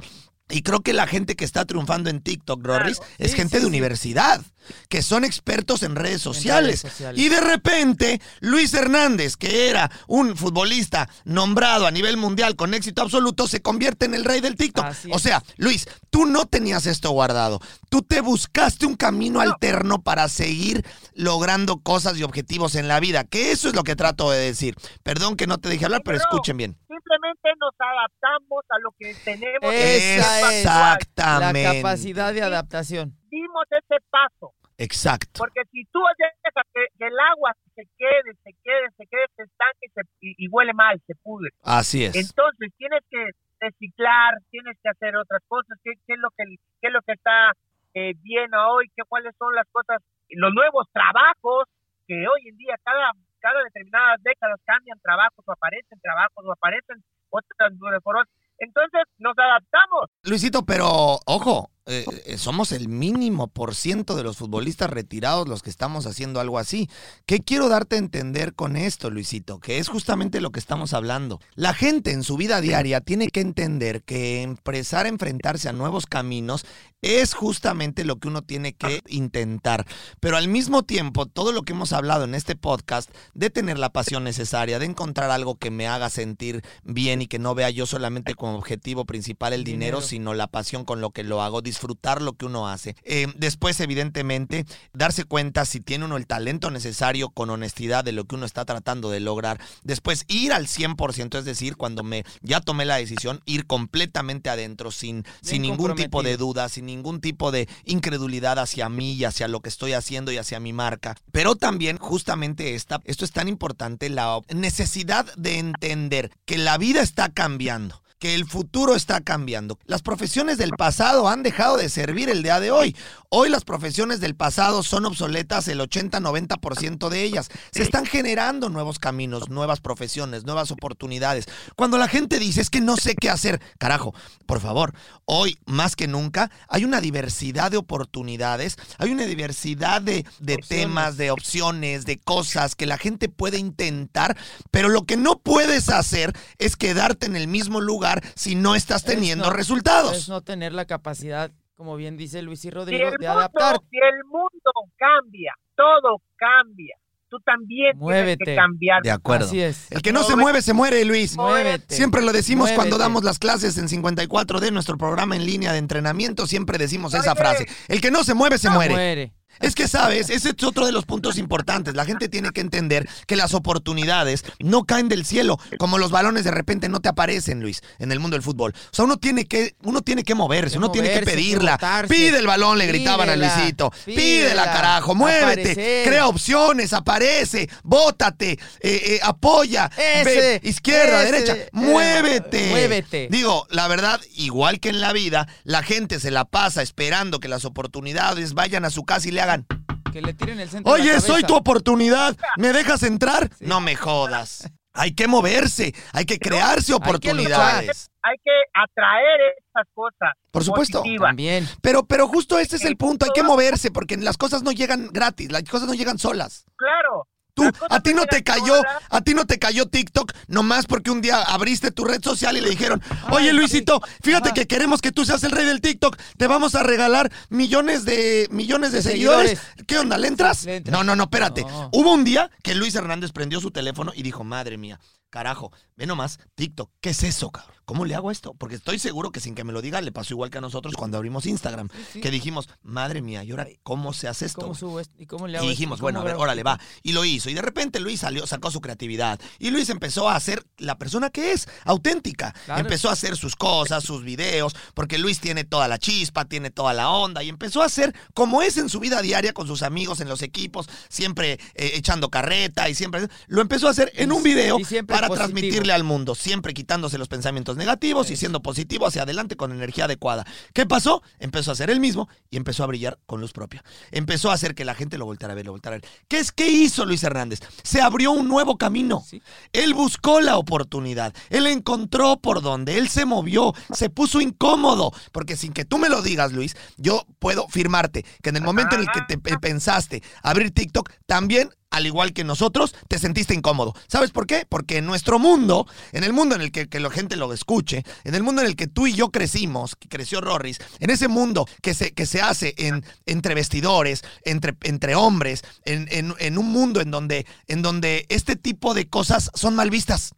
Y 0.51 0.61
creo 0.63 0.81
que 0.81 0.93
la 0.93 1.07
gente 1.07 1.35
que 1.35 1.45
está 1.45 1.65
triunfando 1.65 2.09
en 2.09 2.21
TikTok, 2.21 2.65
Rorris, 2.65 2.97
Claro. 2.97 3.13
es 3.17 3.31
Sí, 3.31 3.37
gente 3.37 3.51
sí, 3.57 3.57
de 3.57 3.61
sí. 3.61 3.67
universidad, 3.67 4.41
que 4.89 5.01
son 5.01 5.23
expertos 5.25 5.81
en 5.83 5.95
redes 5.95 6.21
sociales. 6.21 6.81
sociales. 6.81 7.19
Y 7.21 7.29
de 7.29 7.41
repente, 7.41 8.21
Luis 8.41 8.73
Hernández, 8.73 9.35
que 9.37 9.69
era 9.69 9.89
un 10.07 10.35
futbolista 10.37 11.09
nombrado 11.25 11.87
a 11.87 11.91
nivel 11.91 12.17
mundial 12.17 12.55
con 12.55 12.73
éxito 12.73 13.01
absoluto, 13.01 13.47
se 13.47 13.61
convierte 13.61 14.05
en 14.05 14.13
el 14.13 14.23
rey 14.25 14.39
del 14.41 14.55
TikTok. 14.55 14.85
Así 14.85 15.09
O 15.13 15.19
sea, 15.19 15.43
Luis, 15.57 15.87
tú 16.09 16.25
no 16.25 16.45
tenías 16.45 16.85
esto 16.85 17.09
guardado. 17.11 17.59
Tú 17.89 18.01
te 18.01 18.21
buscaste 18.21 18.85
un 18.85 18.95
camino 18.95 19.41
alterno 19.41 20.01
para 20.01 20.27
seguir 20.29 20.85
logrando 21.13 21.79
cosas 21.79 22.17
y 22.17 22.23
objetivos 22.23 22.75
en 22.75 22.87
la 22.87 22.99
vida. 22.99 23.23
Que 23.23 23.51
eso 23.51 23.67
es 23.67 23.75
lo 23.75 23.83
que 23.83 23.95
trato 23.95 24.29
de 24.31 24.39
decir. 24.39 24.75
Perdón 25.03 25.35
que 25.35 25.47
no 25.47 25.57
te 25.57 25.69
dejé 25.69 25.85
hablar, 25.85 26.01
pero 26.05 26.17
escuchen 26.17 26.57
bien. 26.57 26.77
Simplemente 27.03 27.49
nos 27.59 27.73
adaptamos 27.79 28.63
a 28.69 28.79
lo 28.79 28.91
que 28.97 29.13
tenemos. 29.25 29.73
Esa 29.73 30.51
es 30.51 30.65
la 30.65 30.93
Exactamente. 30.97 31.81
capacidad 31.81 32.33
de 32.33 32.41
adaptación. 32.43 33.11
Dimos 33.29 33.65
ese 33.71 33.97
paso. 34.09 34.53
Exacto. 34.77 35.37
Porque 35.37 35.61
si 35.71 35.85
tú 35.85 35.99
dejas 36.17 36.65
que, 36.73 36.85
que 36.97 37.05
el 37.07 37.19
agua 37.19 37.53
se 37.75 37.83
quede, 37.97 38.33
se 38.43 38.51
quede, 38.63 38.87
se 38.97 39.05
quede, 39.07 39.25
se 39.35 39.43
estanque 39.43 39.85
y, 39.85 39.89
se- 39.89 40.01
y- 40.21 40.45
y 40.45 40.47
huele 40.49 40.73
mal, 40.73 40.99
se 41.05 41.13
pudre. 41.21 41.51
Así 41.63 42.03
es. 42.05 42.15
Entonces 42.15 42.71
tienes 42.77 43.01
que 43.09 43.29
reciclar, 43.59 44.33
tienes 44.49 44.75
que 44.81 44.89
hacer 44.89 45.15
otras 45.15 45.41
cosas. 45.47 45.77
¿Qué, 45.83 45.91
qué 46.07 46.13
es 46.13 46.19
lo 46.19 46.29
que 46.31 46.43
qué 46.81 46.87
es 46.87 46.93
lo 46.93 47.01
que 47.01 47.13
está 47.13 47.51
eh, 47.93 48.13
bien 48.23 48.53
hoy? 48.55 48.89
¿Qué, 48.95 49.03
¿Cuáles 49.07 49.35
son 49.37 49.53
las 49.53 49.67
cosas? 49.71 49.97
Los 50.29 50.51
nuevos 50.53 50.87
trabajos 50.91 51.65
que 52.07 52.25
hoy 52.27 52.47
en 52.49 52.57
día 52.57 52.75
cada 52.83 53.11
cada 53.41 53.63
determinadas 53.63 54.21
décadas 54.23 54.59
cambian 54.63 54.99
trabajos 55.01 55.43
o 55.45 55.51
aparecen 55.51 55.99
trabajos 55.99 56.45
o 56.45 56.51
aparecen 56.51 57.03
otras 57.29 57.73
por 58.03 58.15
otras. 58.17 58.35
Entonces 58.59 59.01
nos 59.17 59.33
adaptamos. 59.37 60.05
Luisito, 60.23 60.61
pero 60.63 61.17
ojo, 61.25 61.70
eh, 61.87 62.05
eh, 62.25 62.37
somos 62.37 62.71
el 62.73 62.87
mínimo 62.87 63.47
por 63.47 63.73
ciento 63.73 64.15
de 64.15 64.21
los 64.21 64.37
futbolistas 64.37 64.89
retirados 64.89 65.47
los 65.47 65.63
que 65.63 65.71
estamos 65.71 66.05
haciendo 66.05 66.39
algo 66.39 66.59
así. 66.59 66.87
¿Qué 67.25 67.39
quiero 67.39 67.69
darte 67.69 67.95
a 67.95 67.99
entender 67.99 68.53
con 68.53 68.75
esto, 68.75 69.09
Luisito? 69.09 69.59
Que 69.59 69.79
es 69.79 69.87
justamente 69.87 70.41
lo 70.41 70.51
que 70.51 70.59
estamos 70.59 70.93
hablando. 70.93 71.39
La 71.55 71.73
gente 71.73 72.11
en 72.11 72.23
su 72.23 72.37
vida 72.37 72.61
diaria 72.61 73.01
tiene 73.01 73.29
que 73.29 73.41
entender 73.41 74.03
que 74.03 74.43
empezar 74.43 75.07
a 75.07 75.09
enfrentarse 75.09 75.69
a 75.69 75.73
nuevos 75.73 76.05
caminos 76.05 76.65
es 77.01 77.33
justamente 77.33 78.05
lo 78.05 78.17
que 78.17 78.27
uno 78.27 78.43
tiene 78.43 78.73
que 78.73 79.01
intentar. 79.07 79.87
Pero 80.19 80.37
al 80.37 80.47
mismo 80.47 80.83
tiempo, 80.83 81.25
todo 81.25 81.51
lo 81.51 81.63
que 81.63 81.73
hemos 81.73 81.93
hablado 81.93 82.25
en 82.25 82.35
este 82.35 82.55
podcast, 82.55 83.09
de 83.33 83.49
tener 83.49 83.79
la 83.79 83.91
pasión 83.91 84.23
necesaria, 84.23 84.79
de 84.79 84.85
encontrar 84.85 85.31
algo 85.31 85.55
que 85.55 85.71
me 85.71 85.87
haga 85.87 86.09
sentir 86.09 86.61
bien 86.83 87.23
y 87.23 87.27
que 87.27 87.39
no 87.39 87.55
vea 87.55 87.69
yo 87.71 87.85
solamente 87.85 88.35
como 88.35 88.57
objetivo 88.57 89.05
principal 89.05 89.53
el 89.53 89.63
dinero, 89.63 89.97
Dinero. 89.97 90.01
sino 90.01 90.33
la 90.33 90.47
pasión 90.47 90.85
con 90.85 91.01
lo 91.01 91.09
que 91.09 91.23
lo 91.23 91.41
hago, 91.41 91.61
disfrutar 91.71 92.21
lo 92.21 92.33
que 92.33 92.45
uno 92.45 92.67
hace. 92.67 92.95
Eh, 93.03 93.27
después, 93.37 93.79
evidentemente, 93.79 94.65
darse 94.93 95.23
cuenta 95.23 95.63
si 95.65 95.79
tiene 95.79 96.05
uno 96.05 96.17
el 96.17 96.27
talento 96.27 96.69
necesario 96.69 97.29
con 97.29 97.49
honestidad 97.49 98.03
de 98.03 98.11
lo 98.11 98.25
que 98.25 98.35
uno 98.35 98.45
está 98.45 98.65
tratando 98.65 99.09
de 99.09 99.21
lograr. 99.21 99.59
Después, 99.83 100.25
ir 100.27 100.51
al 100.51 100.67
100%, 100.67 101.39
es 101.39 101.45
decir, 101.45 101.77
cuando 101.77 102.03
me 102.03 102.25
ya 102.41 102.59
tomé 102.59 102.83
la 102.83 102.97
decisión, 102.97 103.41
ir 103.45 103.67
completamente 103.67 104.49
adentro, 104.49 104.91
sin, 104.91 105.23
sin 105.41 105.61
ningún 105.61 105.95
tipo 105.95 106.23
de 106.23 106.35
duda, 106.35 106.67
sin 106.67 106.85
ningún 106.85 107.21
tipo 107.21 107.51
de 107.51 107.69
incredulidad 107.85 108.59
hacia 108.59 108.89
mí 108.89 109.13
y 109.13 109.23
hacia 109.23 109.47
lo 109.47 109.61
que 109.61 109.69
estoy 109.69 109.93
haciendo 109.93 110.31
y 110.33 110.37
hacia 110.37 110.59
mi 110.59 110.73
marca. 110.73 111.15
Pero 111.31 111.55
también, 111.55 111.97
justamente 111.97 112.75
esta, 112.75 112.99
esto 113.05 113.23
es 113.23 113.31
tan 113.31 113.47
importante, 113.47 114.09
la 114.09 114.39
necesidad 114.53 115.25
de 115.35 115.57
entender 115.57 116.31
que 116.45 116.57
la 116.57 116.77
vida 116.77 117.01
está 117.01 117.29
cambiando 117.29 118.01
que 118.21 118.35
el 118.35 118.45
futuro 118.45 118.95
está 118.95 119.19
cambiando. 119.19 119.79
Las 119.85 120.03
profesiones 120.03 120.59
del 120.59 120.69
pasado 120.77 121.27
han 121.27 121.41
dejado 121.41 121.77
de 121.77 121.89
servir 121.89 122.29
el 122.29 122.43
día 122.43 122.59
de 122.59 122.69
hoy. 122.69 122.95
Hoy 123.29 123.49
las 123.49 123.63
profesiones 123.63 124.19
del 124.19 124.35
pasado 124.35 124.83
son 124.83 125.05
obsoletas 125.05 125.67
el 125.67 125.79
80-90% 125.79 127.09
de 127.09 127.23
ellas. 127.23 127.49
Se 127.71 127.81
están 127.81 128.05
generando 128.05 128.69
nuevos 128.69 128.99
caminos, 128.99 129.49
nuevas 129.49 129.79
profesiones, 129.79 130.43
nuevas 130.43 130.69
oportunidades. 130.69 131.47
Cuando 131.75 131.97
la 131.97 132.07
gente 132.07 132.37
dice 132.37 132.61
es 132.61 132.69
que 132.69 132.79
no 132.79 132.95
sé 132.95 133.15
qué 133.19 133.31
hacer, 133.31 133.59
carajo, 133.79 134.13
por 134.45 134.59
favor, 134.59 134.93
hoy 135.25 135.57
más 135.65 135.95
que 135.95 136.07
nunca 136.07 136.51
hay 136.67 136.85
una 136.85 137.01
diversidad 137.01 137.71
de 137.71 137.77
oportunidades, 137.77 138.75
hay 138.99 139.11
una 139.11 139.25
diversidad 139.25 139.99
de, 139.99 140.27
de 140.37 140.57
temas, 140.57 141.17
de 141.17 141.31
opciones, 141.31 142.05
de 142.05 142.19
cosas 142.19 142.75
que 142.75 142.85
la 142.85 142.99
gente 142.99 143.29
puede 143.29 143.57
intentar, 143.57 144.37
pero 144.69 144.89
lo 144.89 145.07
que 145.07 145.17
no 145.17 145.39
puedes 145.39 145.89
hacer 145.89 146.35
es 146.59 146.75
quedarte 146.75 147.25
en 147.25 147.35
el 147.35 147.47
mismo 147.47 147.81
lugar 147.81 148.10
si 148.35 148.55
no 148.55 148.75
estás 148.75 149.03
Es 149.05 149.13
teniendo 149.15 149.45
no- 149.45 149.53
resultados. 149.53 150.17
Es 150.17 150.29
no 150.29 150.41
tener 150.41 150.73
la 150.73 150.85
capacidad, 150.85 151.51
como 151.75 151.95
bien 151.95 152.17
dice 152.17 152.41
Luis 152.41 152.63
y 152.65 152.69
Rodrigo, 152.69 153.05
de 153.05 153.11
mundo, 153.17 153.31
adaptar. 153.31 153.77
si 153.89 153.97
el 153.97 154.23
mundo 154.25 154.71
cambia, 154.97 155.53
todo 155.75 156.17
cambia. 156.35 156.95
Tú 157.29 157.37
también 157.45 157.91
tienes 157.93 157.97
Muévete. 157.97 158.43
que 158.43 158.55
cambiar. 158.55 159.01
De 159.03 159.09
acuerdo. 159.11 159.45
Así 159.45 159.61
es. 159.61 159.89
El 159.89 160.01
que 160.01 160.11
no 160.11 160.21
se 160.23 160.35
mueve, 160.35 160.61
se 160.61 160.73
muere, 160.73 161.05
Luis. 161.05 161.37
Muévete. 161.37 161.95
Siempre 161.95 162.21
lo 162.21 162.33
decimos 162.33 162.69
cuando 162.73 162.97
damos 162.97 163.23
las 163.23 163.39
clases 163.39 163.77
en 163.77 163.87
54D, 163.87 164.69
nuestro 164.73 164.97
programa 164.97 165.37
en 165.37 165.45
línea 165.45 165.71
de 165.71 165.77
entrenamiento, 165.77 166.45
siempre 166.45 166.77
decimos 166.77 167.13
esa 167.13 167.33
frase. 167.33 167.67
El 167.87 168.01
que 168.01 168.11
no 168.11 168.25
se 168.25 168.33
mueve, 168.33 168.57
se 168.57 168.69
muere. 168.69 168.93
Muere. 168.93 169.33
Es 169.59 169.75
que, 169.75 169.87
¿sabes? 169.87 170.29
Ese 170.29 170.49
es 170.49 170.63
otro 170.63 170.85
de 170.85 170.91
los 170.91 171.05
puntos 171.05 171.37
importantes. 171.37 171.95
La 171.95 172.05
gente 172.05 172.29
tiene 172.29 172.51
que 172.51 172.61
entender 172.61 173.07
que 173.27 173.35
las 173.35 173.53
oportunidades 173.53 174.43
no 174.59 174.85
caen 174.85 175.09
del 175.09 175.25
cielo, 175.25 175.59
como 175.77 175.97
los 175.97 176.11
balones 176.11 176.43
de 176.43 176.51
repente 176.51 176.89
no 176.89 176.99
te 176.99 177.09
aparecen, 177.09 177.61
Luis, 177.61 177.81
en 177.99 178.11
el 178.11 178.19
mundo 178.19 178.35
del 178.35 178.43
fútbol. 178.43 178.73
O 178.73 178.95
sea, 178.95 179.05
uno 179.05 179.17
tiene 179.17 179.45
que, 179.45 179.75
uno 179.83 180.01
tiene 180.01 180.23
que 180.23 180.35
moverse, 180.35 180.77
uno 180.77 180.91
tiene 180.91 181.11
que 181.11 181.21
pedirla. 181.21 181.77
Pide 182.09 182.39
el 182.39 182.47
balón, 182.47 182.77
le 182.77 182.87
gritaban 182.87 183.29
a 183.29 183.35
Luisito. 183.35 183.91
Pídela, 184.05 184.21
pídela, 184.21 184.63
carajo, 184.65 185.15
muévete, 185.15 185.71
aparecer. 185.71 186.07
crea 186.07 186.27
opciones, 186.27 186.93
aparece, 186.93 187.69
bótate, 187.83 188.51
eh, 188.51 188.59
eh, 188.81 189.19
apoya, 189.21 189.91
Ese, 189.97 190.23
ve, 190.23 190.61
izquierda, 190.63 191.23
ese, 191.23 191.31
derecha, 191.31 191.55
eh, 191.55 191.69
muévete. 191.71 192.69
muévete. 192.69 193.27
Digo, 193.29 193.67
la 193.69 193.87
verdad, 193.87 194.19
igual 194.35 194.79
que 194.79 194.89
en 194.89 195.01
la 195.01 195.13
vida, 195.13 195.47
la 195.63 195.83
gente 195.83 196.19
se 196.19 196.31
la 196.31 196.45
pasa 196.45 196.81
esperando 196.81 197.39
que 197.39 197.47
las 197.47 197.65
oportunidades 197.65 198.53
vayan 198.53 198.85
a 198.85 198.89
su 198.89 199.03
casa 199.03 199.27
y 199.27 199.31
le 199.31 199.40
hagan. 199.41 199.65
Que 200.11 200.21
le 200.21 200.33
tiren 200.33 200.59
el 200.59 200.69
centro 200.69 200.93
de 200.93 200.99
la 200.99 201.03
Oye, 201.03 201.21
soy 201.21 201.43
tu 201.43 201.55
oportunidad. 201.55 202.35
¿Me 202.57 202.73
dejas 202.73 203.03
entrar? 203.03 203.49
No 203.59 203.79
me 203.79 203.95
jodas. 203.95 204.69
Hay 204.93 205.13
que 205.13 205.27
moverse, 205.27 205.93
hay 206.11 206.25
que 206.25 206.37
crearse 206.37 206.93
oportunidades. 206.93 208.11
Hay 208.23 208.35
que 208.43 208.51
atraer 208.73 209.39
esas 209.57 209.87
cosas. 209.93 210.33
Por 210.51 210.63
supuesto. 210.65 210.99
positivas. 210.99 211.29
También. 211.29 211.67
Pero, 211.81 212.03
pero 212.03 212.27
justo 212.27 212.59
este 212.59 212.75
es 212.75 212.83
el 212.83 212.97
punto, 212.97 213.25
hay 213.25 213.31
que 213.33 213.43
moverse 213.43 213.89
porque 213.89 214.17
las 214.17 214.37
cosas 214.37 214.63
no 214.63 214.71
llegan 214.71 215.07
gratis, 215.11 215.49
las 215.51 215.63
cosas 215.63 215.87
no 215.87 215.93
llegan 215.93 216.19
solas. 216.19 216.65
Claro. 216.75 217.27
Tú, 217.61 217.85
a 217.89 218.01
ti 218.01 218.13
no 218.13 218.25
te 218.25 218.43
cayó, 218.43 218.81
a 219.09 219.21
ti 219.21 219.33
no 219.33 219.45
te 219.45 219.59
cayó 219.59 219.85
TikTok 219.85 220.33
nomás 220.47 220.85
porque 220.85 221.11
un 221.11 221.21
día 221.21 221.41
abriste 221.41 221.91
tu 221.91 222.05
red 222.05 222.21
social 222.23 222.57
y 222.57 222.61
le 222.61 222.69
dijeron, 222.69 223.01
oye 223.31 223.53
Luisito, 223.53 224.01
fíjate 224.21 224.51
que 224.53 224.67
queremos 224.67 225.01
que 225.01 225.11
tú 225.11 225.25
seas 225.25 225.43
el 225.43 225.51
rey 225.51 225.65
del 225.65 225.81
TikTok, 225.81 226.17
te 226.37 226.47
vamos 226.47 226.75
a 226.75 226.83
regalar 226.83 227.31
millones 227.49 228.05
de 228.05 228.47
millones 228.51 228.91
de, 228.91 229.01
seguidores. 229.01 229.59
¿Qué 229.87 229.97
onda? 229.97 230.17
¿Le 230.17 230.27
entras? 230.27 230.65
No, 230.89 231.03
no, 231.03 231.15
no, 231.15 231.23
espérate. 231.23 231.65
Hubo 231.91 232.13
un 232.13 232.23
día 232.23 232.49
que 232.63 232.75
Luis 232.75 232.95
Hernández 232.95 233.31
prendió 233.31 233.59
su 233.59 233.71
teléfono 233.71 234.11
y 234.15 234.23
dijo, 234.23 234.43
madre 234.43 234.77
mía, 234.77 234.99
carajo, 235.29 235.71
ve 235.95 236.05
nomás, 236.05 236.39
TikTok, 236.55 236.91
¿qué 236.99 237.11
es 237.11 237.23
eso, 237.23 237.51
cabrón? 237.51 237.80
¿Cómo 237.85 238.05
le 238.05 238.15
hago 238.15 238.31
esto? 238.31 238.53
Porque 238.53 238.75
estoy 238.75 238.99
seguro 238.99 239.31
que 239.31 239.39
sin 239.39 239.55
que 239.55 239.63
me 239.63 239.73
lo 239.73 239.81
diga 239.81 240.01
le 240.01 240.11
pasó 240.11 240.33
igual 240.33 240.49
que 240.49 240.57
a 240.59 240.61
nosotros 240.61 240.93
cuando 240.95 241.17
abrimos 241.17 241.45
Instagram, 241.45 241.89
sí. 242.13 242.21
que 242.21 242.31
dijimos, 242.31 242.69
madre 242.81 243.21
mía, 243.21 243.43
¿y 243.43 243.51
ahora 243.51 243.67
cómo 243.83 244.13
se 244.13 244.27
hace 244.27 244.45
esto? 244.45 244.61
¿Cómo 244.61 244.69
güey?" 244.69 244.79
subo 244.79 244.99
esto? 244.99 245.15
¿Y 245.17 245.25
cómo 245.25 245.47
le 245.47 245.57
hago 245.57 245.67
Y 245.67 245.69
dijimos, 245.69 245.99
¿Y 245.99 246.01
bueno, 246.01 246.21
a 246.21 246.23
ver, 246.23 246.35
órale, 246.35 246.63
va. 246.63 246.79
Y 247.03 247.13
lo 247.13 247.25
hizo. 247.25 247.49
Y 247.49 247.53
de 247.53 247.61
repente 247.61 247.99
Luis 247.99 248.21
salió, 248.21 248.45
sacó 248.47 248.71
su 248.71 248.81
creatividad. 248.81 249.39
Y 249.59 249.71
Luis 249.71 249.89
empezó 249.89 250.29
a 250.29 250.39
ser 250.39 250.65
la 250.77 250.97
persona 250.97 251.29
que 251.29 251.51
es, 251.51 251.67
auténtica. 251.83 252.53
Claro. 252.65 252.81
Empezó 252.81 253.09
a 253.09 253.13
hacer 253.13 253.35
sus 253.35 253.55
cosas, 253.55 254.03
sus 254.03 254.23
videos, 254.23 254.75
porque 254.93 255.17
Luis 255.17 255.39
tiene 255.39 255.63
toda 255.63 255.87
la 255.87 255.97
chispa, 255.97 256.45
tiene 256.45 256.71
toda 256.71 256.93
la 256.93 257.09
onda. 257.09 257.43
Y 257.43 257.49
empezó 257.49 257.81
a 257.81 257.85
hacer 257.85 258.15
como 258.33 258.61
es 258.61 258.77
en 258.77 258.89
su 258.89 258.99
vida 258.99 259.21
diaria 259.21 259.53
con 259.53 259.67
sus 259.67 259.83
amigos 259.83 260.19
en 260.21 260.29
los 260.29 260.41
equipos, 260.41 260.87
siempre 261.09 261.53
eh, 261.75 261.91
echando 261.95 262.29
carreta 262.29 262.89
y 262.89 262.95
siempre. 262.95 263.27
Lo 263.47 263.61
empezó 263.61 263.87
a 263.87 263.91
hacer 263.91 264.11
en 264.15 264.31
un 264.31 264.43
video 264.43 264.77
para 265.07 265.27
positivo. 265.27 265.35
transmitirle 265.35 265.93
al 265.93 266.03
mundo, 266.03 266.35
siempre 266.35 266.73
quitándose 266.73 267.17
los 267.17 267.27
pensamientos 267.27 267.70
negativos 267.77 268.29
y 268.31 268.35
siendo 268.35 268.61
positivo 268.61 269.07
hacia 269.07 269.23
adelante 269.23 269.55
con 269.55 269.71
energía 269.71 270.05
adecuada. 270.05 270.45
¿Qué 270.73 270.85
pasó? 270.85 271.21
Empezó 271.39 271.71
a 271.71 271.75
ser 271.75 271.89
él 271.89 271.99
mismo 271.99 272.29
y 272.49 272.57
empezó 272.57 272.83
a 272.83 272.87
brillar 272.87 273.19
con 273.25 273.41
luz 273.41 273.51
propia. 273.53 273.83
Empezó 274.11 274.51
a 274.51 274.53
hacer 274.53 274.75
que 274.75 274.85
la 274.85 274.95
gente 274.95 275.17
lo 275.17 275.25
volteara 275.25 275.53
a 275.53 275.55
ver, 275.55 275.65
lo 275.65 275.71
volteara 275.71 275.97
a 275.97 275.99
ver. 275.99 276.09
¿Qué 276.27 276.39
es 276.39 276.51
qué 276.51 276.69
hizo 276.69 277.05
Luis 277.05 277.23
Hernández? 277.23 277.59
Se 277.83 278.01
abrió 278.01 278.31
un 278.31 278.47
nuevo 278.47 278.77
camino. 278.77 279.23
Sí. 279.27 279.41
Él 279.73 279.93
buscó 279.93 280.41
la 280.41 280.57
oportunidad. 280.57 281.33
Él 281.49 281.67
encontró 281.67 282.37
por 282.37 282.61
dónde. 282.61 282.97
Él 282.97 283.09
se 283.09 283.25
movió. 283.25 283.73
Se 283.93 284.09
puso 284.09 284.41
incómodo. 284.41 285.11
Porque 285.31 285.55
sin 285.57 285.73
que 285.73 285.85
tú 285.85 285.97
me 285.97 286.09
lo 286.09 286.21
digas, 286.21 286.51
Luis, 286.51 286.75
yo 286.97 287.25
puedo 287.39 287.67
firmarte 287.67 288.25
que 288.41 288.49
en 288.49 288.57
el 288.57 288.63
momento 288.63 288.95
en 288.95 289.01
el 289.01 289.07
que 289.13 289.21
te 289.27 289.37
pe- 289.37 289.57
pensaste 289.59 290.23
abrir 290.43 290.71
TikTok, 290.71 291.09
también 291.25 291.69
al 291.91 292.05
igual 292.05 292.33
que 292.33 292.43
nosotros, 292.43 292.95
te 293.07 293.19
sentiste 293.19 293.53
incómodo. 293.53 293.93
¿Sabes 294.07 294.31
por 294.31 294.47
qué? 294.47 294.65
Porque 294.67 294.97
en 294.97 295.05
nuestro 295.05 295.39
mundo, 295.39 295.85
en 296.13 296.23
el 296.23 296.33
mundo 296.33 296.55
en 296.55 296.61
el 296.61 296.71
que, 296.71 296.87
la 296.99 297.09
gente 297.11 297.35
lo 297.35 297.51
escuche, 297.53 298.03
en 298.23 298.33
el 298.33 298.43
mundo 298.43 298.61
en 298.61 298.67
el 298.67 298.75
que 298.75 298.87
tú 298.87 299.07
y 299.07 299.13
yo 299.13 299.29
crecimos, 299.29 299.95
que 299.95 300.07
creció 300.07 300.41
Rorris, 300.41 300.79
en 300.99 301.09
ese 301.09 301.27
mundo 301.27 301.65
que 301.81 301.93
se, 301.93 302.13
que 302.13 302.25
se 302.25 302.41
hace 302.41 302.73
en, 302.77 303.03
entre 303.25 303.53
vestidores, 303.55 304.23
entre, 304.45 304.73
entre 304.83 305.15
hombres, 305.15 305.63
en, 305.85 306.07
en- 306.09 306.57
un 306.57 306.71
mundo 306.71 307.01
en 307.01 307.11
donde, 307.11 307.45
en 307.67 307.81
donde 307.81 308.25
este 308.29 308.55
tipo 308.55 308.93
de 308.93 309.09
cosas 309.09 309.51
son 309.53 309.75
mal 309.75 309.89
vistas. 309.89 310.33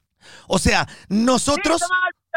O 0.48 0.58
sea, 0.60 0.88
nosotros... 1.10 1.82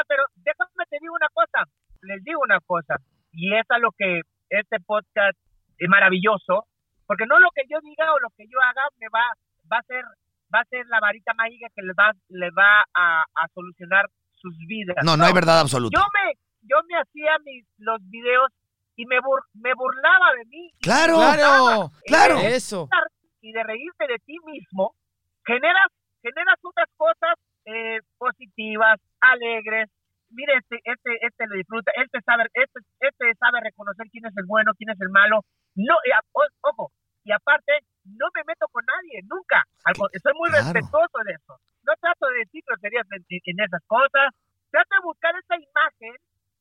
Pero 0.08 0.22
déjame 0.36 0.84
te 0.90 0.98
digo 1.00 1.14
una 1.14 1.28
cosa, 1.32 1.64
les 2.02 2.22
digo 2.22 2.40
una 2.44 2.60
cosa, 2.60 2.96
y 3.32 3.54
es 3.54 3.64
a 3.70 3.78
lo 3.78 3.90
que 3.96 4.20
este 4.50 4.78
podcast 4.80 5.36
es 5.78 5.88
maravilloso, 5.88 6.66
porque 7.06 7.26
no 7.26 7.38
lo 7.38 7.48
que 7.54 7.62
yo 7.68 7.78
diga 7.82 8.12
o 8.12 8.18
lo 8.20 8.28
que 8.36 8.44
yo 8.48 8.58
haga 8.62 8.82
me 8.98 9.06
va, 9.08 9.24
va 9.72 9.78
a 9.78 9.82
ser, 9.82 10.04
va 10.54 10.60
a 10.60 10.64
ser 10.64 10.86
la 10.86 11.00
varita 11.00 11.32
mágica 11.34 11.68
que 11.74 11.82
les 11.82 11.94
va, 11.98 12.12
les 12.28 12.50
va 12.52 12.84
a, 12.94 13.22
a 13.22 13.48
solucionar 13.54 14.06
sus 14.34 14.56
vidas. 14.66 14.96
No, 15.04 15.16
no 15.16 15.24
hay 15.24 15.32
verdad 15.32 15.60
absoluta. 15.60 15.98
Yo 15.98 16.04
me, 16.14 16.32
yo 16.62 16.76
me 16.88 16.98
hacía 16.98 17.38
mis 17.44 17.64
los 17.78 17.98
videos 18.10 18.50
y 18.96 19.06
me 19.06 19.18
bur- 19.20 19.44
me 19.54 19.74
burlaba 19.74 20.32
de 20.38 20.44
mí. 20.46 20.70
Claro, 20.80 21.16
¡Claro! 21.16 21.90
claro. 22.06 22.38
Eso. 22.38 22.88
y 23.40 23.52
de 23.52 23.62
reírte 23.62 24.06
de 24.08 24.18
ti 24.24 24.36
mismo, 24.44 24.94
generas, 25.46 25.86
generas 26.22 26.56
otras 26.62 26.88
cosas 26.96 27.34
eh, 27.66 27.98
positivas, 28.18 28.98
alegres. 29.20 29.88
Mire, 30.30 30.54
este, 30.58 30.80
este, 30.84 31.10
este 31.24 31.46
le 31.46 31.58
disfruta, 31.58 31.92
este 32.02 32.20
sabe, 32.22 32.44
este, 32.54 32.80
este 33.00 33.34
sabe 33.38 33.60
reconocer 33.62 34.06
quién 34.10 34.26
es 34.26 34.36
el 34.36 34.44
bueno, 34.46 34.72
quién 34.76 34.90
es 34.90 35.00
el 35.00 35.08
malo. 35.10 35.40
No, 35.76 35.94
o- 36.32 36.68
ojo, 36.70 36.90
y 37.26 37.32
aparte, 37.32 37.72
no 38.04 38.26
me 38.34 38.42
meto 38.46 38.68
con 38.70 38.84
nadie, 38.86 39.18
nunca. 39.26 39.66
Soy 40.22 40.32
muy 40.38 40.48
Claro. 40.50 40.62
respetuoso 40.72 41.18
de 41.26 41.32
eso. 41.34 41.58
No 41.82 41.92
trato 42.00 42.26
de 42.30 42.38
decir 42.46 42.62
groserías 42.64 43.06
en, 43.10 43.26
en 43.28 43.60
esas 43.66 43.82
cosas. 43.86 44.30
Trato 44.70 44.94
de 44.94 45.02
buscar 45.02 45.34
esa 45.34 45.56
imagen 45.58 46.14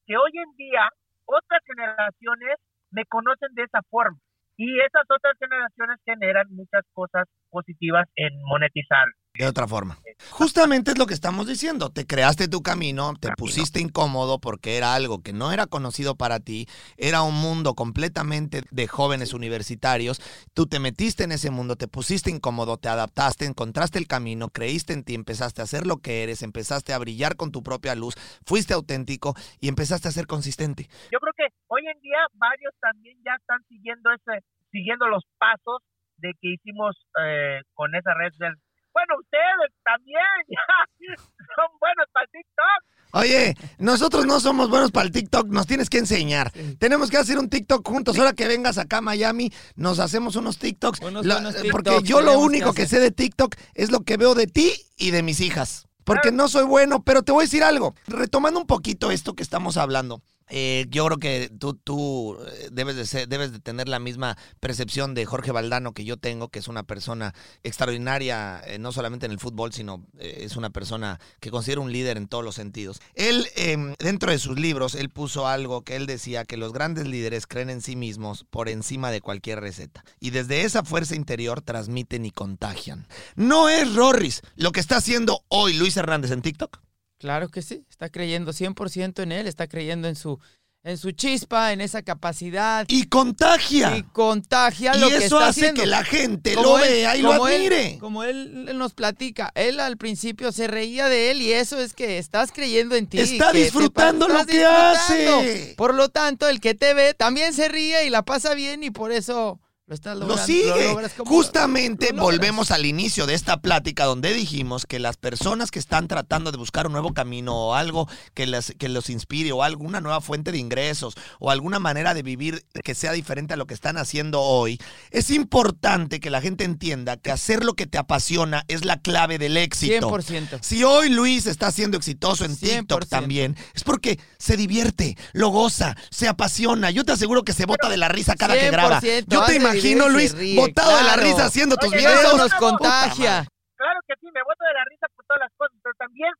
que 0.07 0.17
hoy 0.17 0.31
en 0.33 0.51
día 0.57 0.89
otras 1.25 1.61
generaciones 1.65 2.57
me 2.89 3.05
conocen 3.05 3.53
de 3.53 3.63
esa 3.63 3.81
forma. 3.89 4.17
Y 4.57 4.79
esas 4.79 5.05
otras 5.09 5.37
generaciones 5.37 5.99
generan 6.03 6.47
muchas 6.49 6.83
cosas 6.93 7.27
positivas 7.51 8.07
en 8.15 8.33
monetizar. 8.43 9.05
De 9.37 9.47
otra 9.47 9.67
forma. 9.67 9.97
Justamente 10.31 10.91
es 10.91 10.97
lo 10.97 11.05
que 11.05 11.13
estamos 11.13 11.47
diciendo. 11.47 11.89
Te 11.89 12.05
creaste 12.05 12.47
tu 12.47 12.61
camino, 12.61 13.13
te 13.19 13.31
pusiste 13.37 13.81
incómodo 13.81 14.39
porque 14.39 14.77
era 14.77 14.95
algo 14.95 15.21
que 15.21 15.33
no 15.33 15.51
era 15.51 15.67
conocido 15.67 16.15
para 16.15 16.39
ti, 16.39 16.67
era 16.97 17.21
un 17.21 17.35
mundo 17.35 17.73
completamente 17.73 18.61
de 18.71 18.87
jóvenes 18.87 19.33
universitarios. 19.33 20.21
Tú 20.53 20.67
te 20.67 20.79
metiste 20.79 21.23
en 21.23 21.31
ese 21.31 21.51
mundo, 21.51 21.75
te 21.75 21.87
pusiste 21.87 22.31
incómodo, 22.31 22.77
te 22.77 22.87
adaptaste, 22.87 23.45
encontraste 23.45 23.99
el 23.99 24.07
camino, 24.07 24.49
creíste 24.49 24.93
en 24.93 25.03
ti, 25.03 25.15
empezaste 25.15 25.61
a 25.61 25.65
ser 25.67 25.85
lo 25.85 25.97
que 25.97 26.23
eres, 26.23 26.41
empezaste 26.41 26.93
a 26.93 26.99
brillar 26.99 27.35
con 27.35 27.51
tu 27.51 27.61
propia 27.61 27.95
luz, 27.95 28.15
fuiste 28.45 28.73
auténtico 28.73 29.35
y 29.59 29.67
empezaste 29.67 30.07
a 30.07 30.11
ser 30.11 30.27
consistente. 30.27 30.87
Yo 31.11 31.19
creo 31.19 31.33
que 31.35 31.47
hoy 31.67 31.81
en 31.87 31.99
día 32.01 32.19
varios 32.33 32.73
también 32.79 33.17
ya 33.25 33.35
están 33.35 33.59
siguiendo 33.67 34.11
ese, 34.11 34.45
siguiendo 34.71 35.07
los 35.07 35.23
pasos 35.37 35.81
de 36.17 36.31
que 36.41 36.53
hicimos 36.53 36.95
eh, 37.21 37.61
con 37.73 37.93
esa 37.95 38.13
red 38.13 38.31
social. 38.31 38.57
Bueno, 38.95 39.13
ustedes 39.19 39.71
también 39.83 40.23
son 41.55 41.67
buenos 41.79 42.05
para 42.13 42.25
TikTok. 42.27 42.95
Oye, 43.11 43.55
nosotros 43.77 44.25
no 44.25 44.39
somos 44.39 44.69
buenos 44.69 44.91
para 44.91 45.05
el 45.05 45.11
TikTok, 45.11 45.47
nos 45.47 45.67
tienes 45.67 45.89
que 45.89 45.97
enseñar. 45.99 46.51
Tenemos 46.79 47.09
que 47.09 47.17
hacer 47.17 47.37
un 47.37 47.49
TikTok 47.49 47.87
juntos. 47.87 48.17
Ahora 48.17 48.33
que 48.33 48.47
vengas 48.47 48.77
acá 48.77 48.97
a 48.97 49.01
Miami, 49.01 49.51
nos 49.75 49.99
hacemos 49.99 50.35
unos 50.35 50.57
TikToks. 50.57 51.01
Unos 51.01 51.25
La- 51.25 51.35
buenos 51.35 51.55
porque 51.71 51.99
yo 52.03 52.21
lo 52.21 52.31
que 52.31 52.37
único 52.37 52.73
que, 52.73 52.83
hacer. 52.83 52.99
sé 52.99 53.03
de 53.03 53.11
TikTok 53.11 53.55
es 53.73 53.91
lo 53.91 54.01
que 54.01 54.17
veo 54.17 54.33
de 54.35 54.47
ti 54.47 54.73
y 54.97 55.11
de 55.11 55.23
mis 55.23 55.39
hijas. 55.39 55.87
Porque 56.03 56.31
no 56.31 56.47
soy 56.47 56.65
bueno, 56.65 57.03
pero 57.03 57.23
te 57.23 57.31
voy 57.31 57.43
a 57.43 57.45
decir 57.45 57.63
algo. 57.63 57.95
Retomando 58.07 58.59
un 58.59 58.67
poquito 58.67 59.11
esto 59.11 59.33
que 59.33 59.43
estamos 59.43 59.75
hablando. 59.77 60.21
Eh, 60.49 60.85
yo 60.89 61.05
creo 61.05 61.17
que 61.17 61.49
tú, 61.59 61.73
tú 61.73 62.37
eh, 62.47 62.69
debes, 62.71 62.95
de 62.95 63.05
ser- 63.05 63.27
debes 63.27 63.51
de 63.51 63.59
tener 63.59 63.87
la 63.89 63.99
misma 63.99 64.37
percepción 64.59 65.13
de 65.13 65.25
Jorge 65.25 65.51
Valdano 65.51 65.93
que 65.93 66.05
yo 66.05 66.17
tengo, 66.17 66.49
que 66.49 66.59
es 66.59 66.67
una 66.67 66.83
persona 66.83 67.33
extraordinaria, 67.63 68.61
eh, 68.65 68.79
no 68.79 68.91
solamente 68.91 69.25
en 69.25 69.31
el 69.31 69.39
fútbol, 69.39 69.73
sino 69.73 70.05
eh, 70.17 70.39
es 70.41 70.55
una 70.55 70.69
persona 70.69 71.19
que 71.39 71.51
considero 71.51 71.81
un 71.81 71.91
líder 71.91 72.17
en 72.17 72.27
todos 72.27 72.43
los 72.43 72.55
sentidos. 72.55 72.99
Él, 73.13 73.47
eh, 73.55 73.95
dentro 73.99 74.31
de 74.31 74.39
sus 74.39 74.59
libros, 74.59 74.95
él 74.95 75.09
puso 75.09 75.47
algo 75.47 75.83
que 75.83 75.95
él 75.95 76.05
decía 76.05 76.45
que 76.45 76.57
los 76.57 76.73
grandes 76.73 77.07
líderes 77.07 77.47
creen 77.47 77.69
en 77.69 77.81
sí 77.81 77.95
mismos 77.95 78.45
por 78.49 78.69
encima 78.69 79.11
de 79.11 79.21
cualquier 79.21 79.59
receta. 79.59 80.03
Y 80.19 80.29
desde 80.29 80.61
esa 80.63 80.83
fuerza 80.83 81.15
interior 81.15 81.61
transmiten 81.61 82.25
y 82.25 82.31
contagian. 82.31 83.07
No 83.35 83.69
es 83.69 83.93
Rorris 83.95 84.41
lo 84.55 84.71
que 84.71 84.79
está 84.79 84.97
haciendo 84.97 85.43
hoy 85.47 85.73
Luis 85.73 85.97
Hernández 85.97 86.31
en 86.31 86.41
TikTok. 86.41 86.79
Claro 87.19 87.49
que 87.49 87.61
sí. 87.61 87.85
Está 87.89 88.09
creyendo 88.09 88.51
100% 88.53 89.23
en 89.23 89.31
él, 89.31 89.47
está 89.47 89.67
creyendo 89.67 90.07
en 90.07 90.15
su, 90.15 90.37
en 90.83 90.97
su 90.97 91.11
chispa, 91.11 91.71
en 91.73 91.81
esa 91.81 92.01
capacidad. 92.03 92.85
Y 92.89 93.05
contagia. 93.07 93.97
Y 93.97 94.03
contagia 94.03 94.95
Y 94.95 94.99
lo 94.99 95.07
que 95.09 95.15
eso 95.17 95.37
está 95.37 95.47
hace 95.47 95.61
haciendo. 95.61 95.81
que 95.81 95.87
la 95.87 96.03
gente 96.03 96.53
Como 96.55 96.77
lo 96.77 96.83
él- 96.83 96.89
vea 96.91 97.15
y 97.17 97.21
lo 97.21 97.47
él- 97.47 97.53
admire. 97.55 97.97
como 97.99 98.23
él, 98.23 98.77
nos 98.77 98.93
platica, 98.93 99.51
él 99.55 99.79
al 99.79 99.97
principio 99.97 100.51
se 100.51 100.67
reía 100.67 101.07
de 101.07 101.31
él 101.31 101.41
y 101.41 101.53
eso 101.53 101.79
es 101.79 101.93
que 101.93 102.17
estás 102.17 102.51
creyendo 102.51 102.95
en 102.95 103.07
ti. 103.07 103.19
Está 103.19 103.51
disfrutando 103.53 104.27
lo 104.27 104.45
que 104.45 104.57
disfrutando. 104.57 105.39
hace. 105.39 105.73
Por 105.77 105.95
lo 105.95 106.09
tanto, 106.09 106.47
el 106.49 106.59
que 106.59 106.75
te 106.75 106.93
ve 106.93 107.13
también 107.13 107.53
se 107.53 107.69
ríe 107.69 108.05
y 108.05 108.09
la 108.09 108.23
pasa 108.23 108.53
bien 108.53 108.83
y 108.83 108.91
por 108.91 109.11
eso 109.13 109.59
Lo 109.87 109.93
estás 109.93 110.15
Lo 110.17 110.21
logrando. 110.25 110.47
sigue. 110.47 110.95
como- 111.15 111.29
Justamente 111.29 112.11
lo 112.11 112.23
volvemos 112.23 112.71
al 112.71 112.87
inicio 112.87 113.27
de 113.27 113.35
esta 113.35 113.57
plática 113.61 114.05
donde 114.05 114.33
dijimos 114.33 114.87
que 114.87 114.97
las 114.97 115.15
personas 115.15 115.69
que 115.69 115.77
están 115.77 116.07
tratando 116.07 116.51
de 116.51 116.57
buscar 116.57 116.87
un 116.87 116.93
nuevo 116.93 117.13
camino 117.13 117.55
o 117.55 117.75
algo 117.75 118.09
que, 118.33 118.47
les, 118.47 118.73
que 118.79 118.89
los 118.89 119.11
inspire 119.11 119.51
o 119.51 119.61
alguna 119.61 120.01
nueva 120.01 120.21
fuente 120.21 120.51
de 120.51 120.57
ingresos 120.57 121.13
o 121.39 121.51
alguna 121.51 121.77
manera 121.77 122.15
de 122.15 122.23
vivir 122.23 122.65
que 122.83 122.95
sea 122.95 123.11
diferente 123.11 123.53
a 123.53 123.57
lo 123.57 123.67
que 123.67 123.75
están 123.75 123.97
haciendo 123.97 124.41
hoy, 124.41 124.79
es 125.11 125.29
importante 125.29 126.19
que 126.19 126.31
la 126.31 126.41
gente 126.41 126.63
entienda 126.63 127.17
que 127.17 127.29
hacer 127.29 127.63
lo 127.63 127.75
que 127.75 127.85
te 127.85 127.99
apasiona 127.99 128.63
es 128.67 128.85
la 128.85 128.99
clave 128.99 129.37
del 129.37 129.55
éxito. 129.55 130.09
100%. 130.09 130.57
Si 130.63 130.83
hoy 130.83 131.09
Luis 131.09 131.45
está 131.45 131.71
siendo 131.71 131.95
exitoso 131.97 132.43
en 132.43 132.57
TikTok 132.57 133.03
100%. 133.03 133.07
también, 133.07 133.55
es 133.75 133.83
porque 133.83 134.19
se 134.39 134.57
divierte, 134.57 135.15
lo 135.33 135.49
goza, 135.49 135.95
se 136.09 136.27
apasiona. 136.27 136.89
Yo 136.89 137.05
te 137.05 137.11
aseguro 137.11 137.43
que 137.43 137.53
se 137.53 137.67
bota 137.67 137.87
de 137.87 137.97
la 137.97 138.07
risa 138.07 138.33
cada 138.35 138.55
que 138.57 138.71
graba. 138.71 138.99
100%, 138.99 139.25
Yo 139.27 139.43
te 139.45 139.74
imagino, 139.77 140.09
Luis, 140.09 140.37
ríe, 140.37 140.55
botado 140.55 140.97
de 140.97 141.03
la 141.03 141.13
claro. 141.13 141.23
risa 141.23 141.45
haciendo 141.45 141.75
tus 141.77 141.91
Oye, 141.91 141.99
eso 141.99 142.09
videos. 142.09 142.37
nos 142.37 142.53
Puta 142.53 142.59
contagia. 142.59 143.33
Claro 143.75 143.99
que 144.07 144.15
sí, 144.19 144.27
me 144.33 144.43
boto 144.43 144.63
de 144.65 144.73
la 144.73 144.85
risa 144.89 145.07
por 145.15 145.25
todas 145.25 145.41
las 145.41 145.53
cosas, 145.57 145.77
pero 145.83 145.93
también 145.99 146.31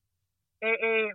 eh, 0.62 0.78
eh, 0.82 1.10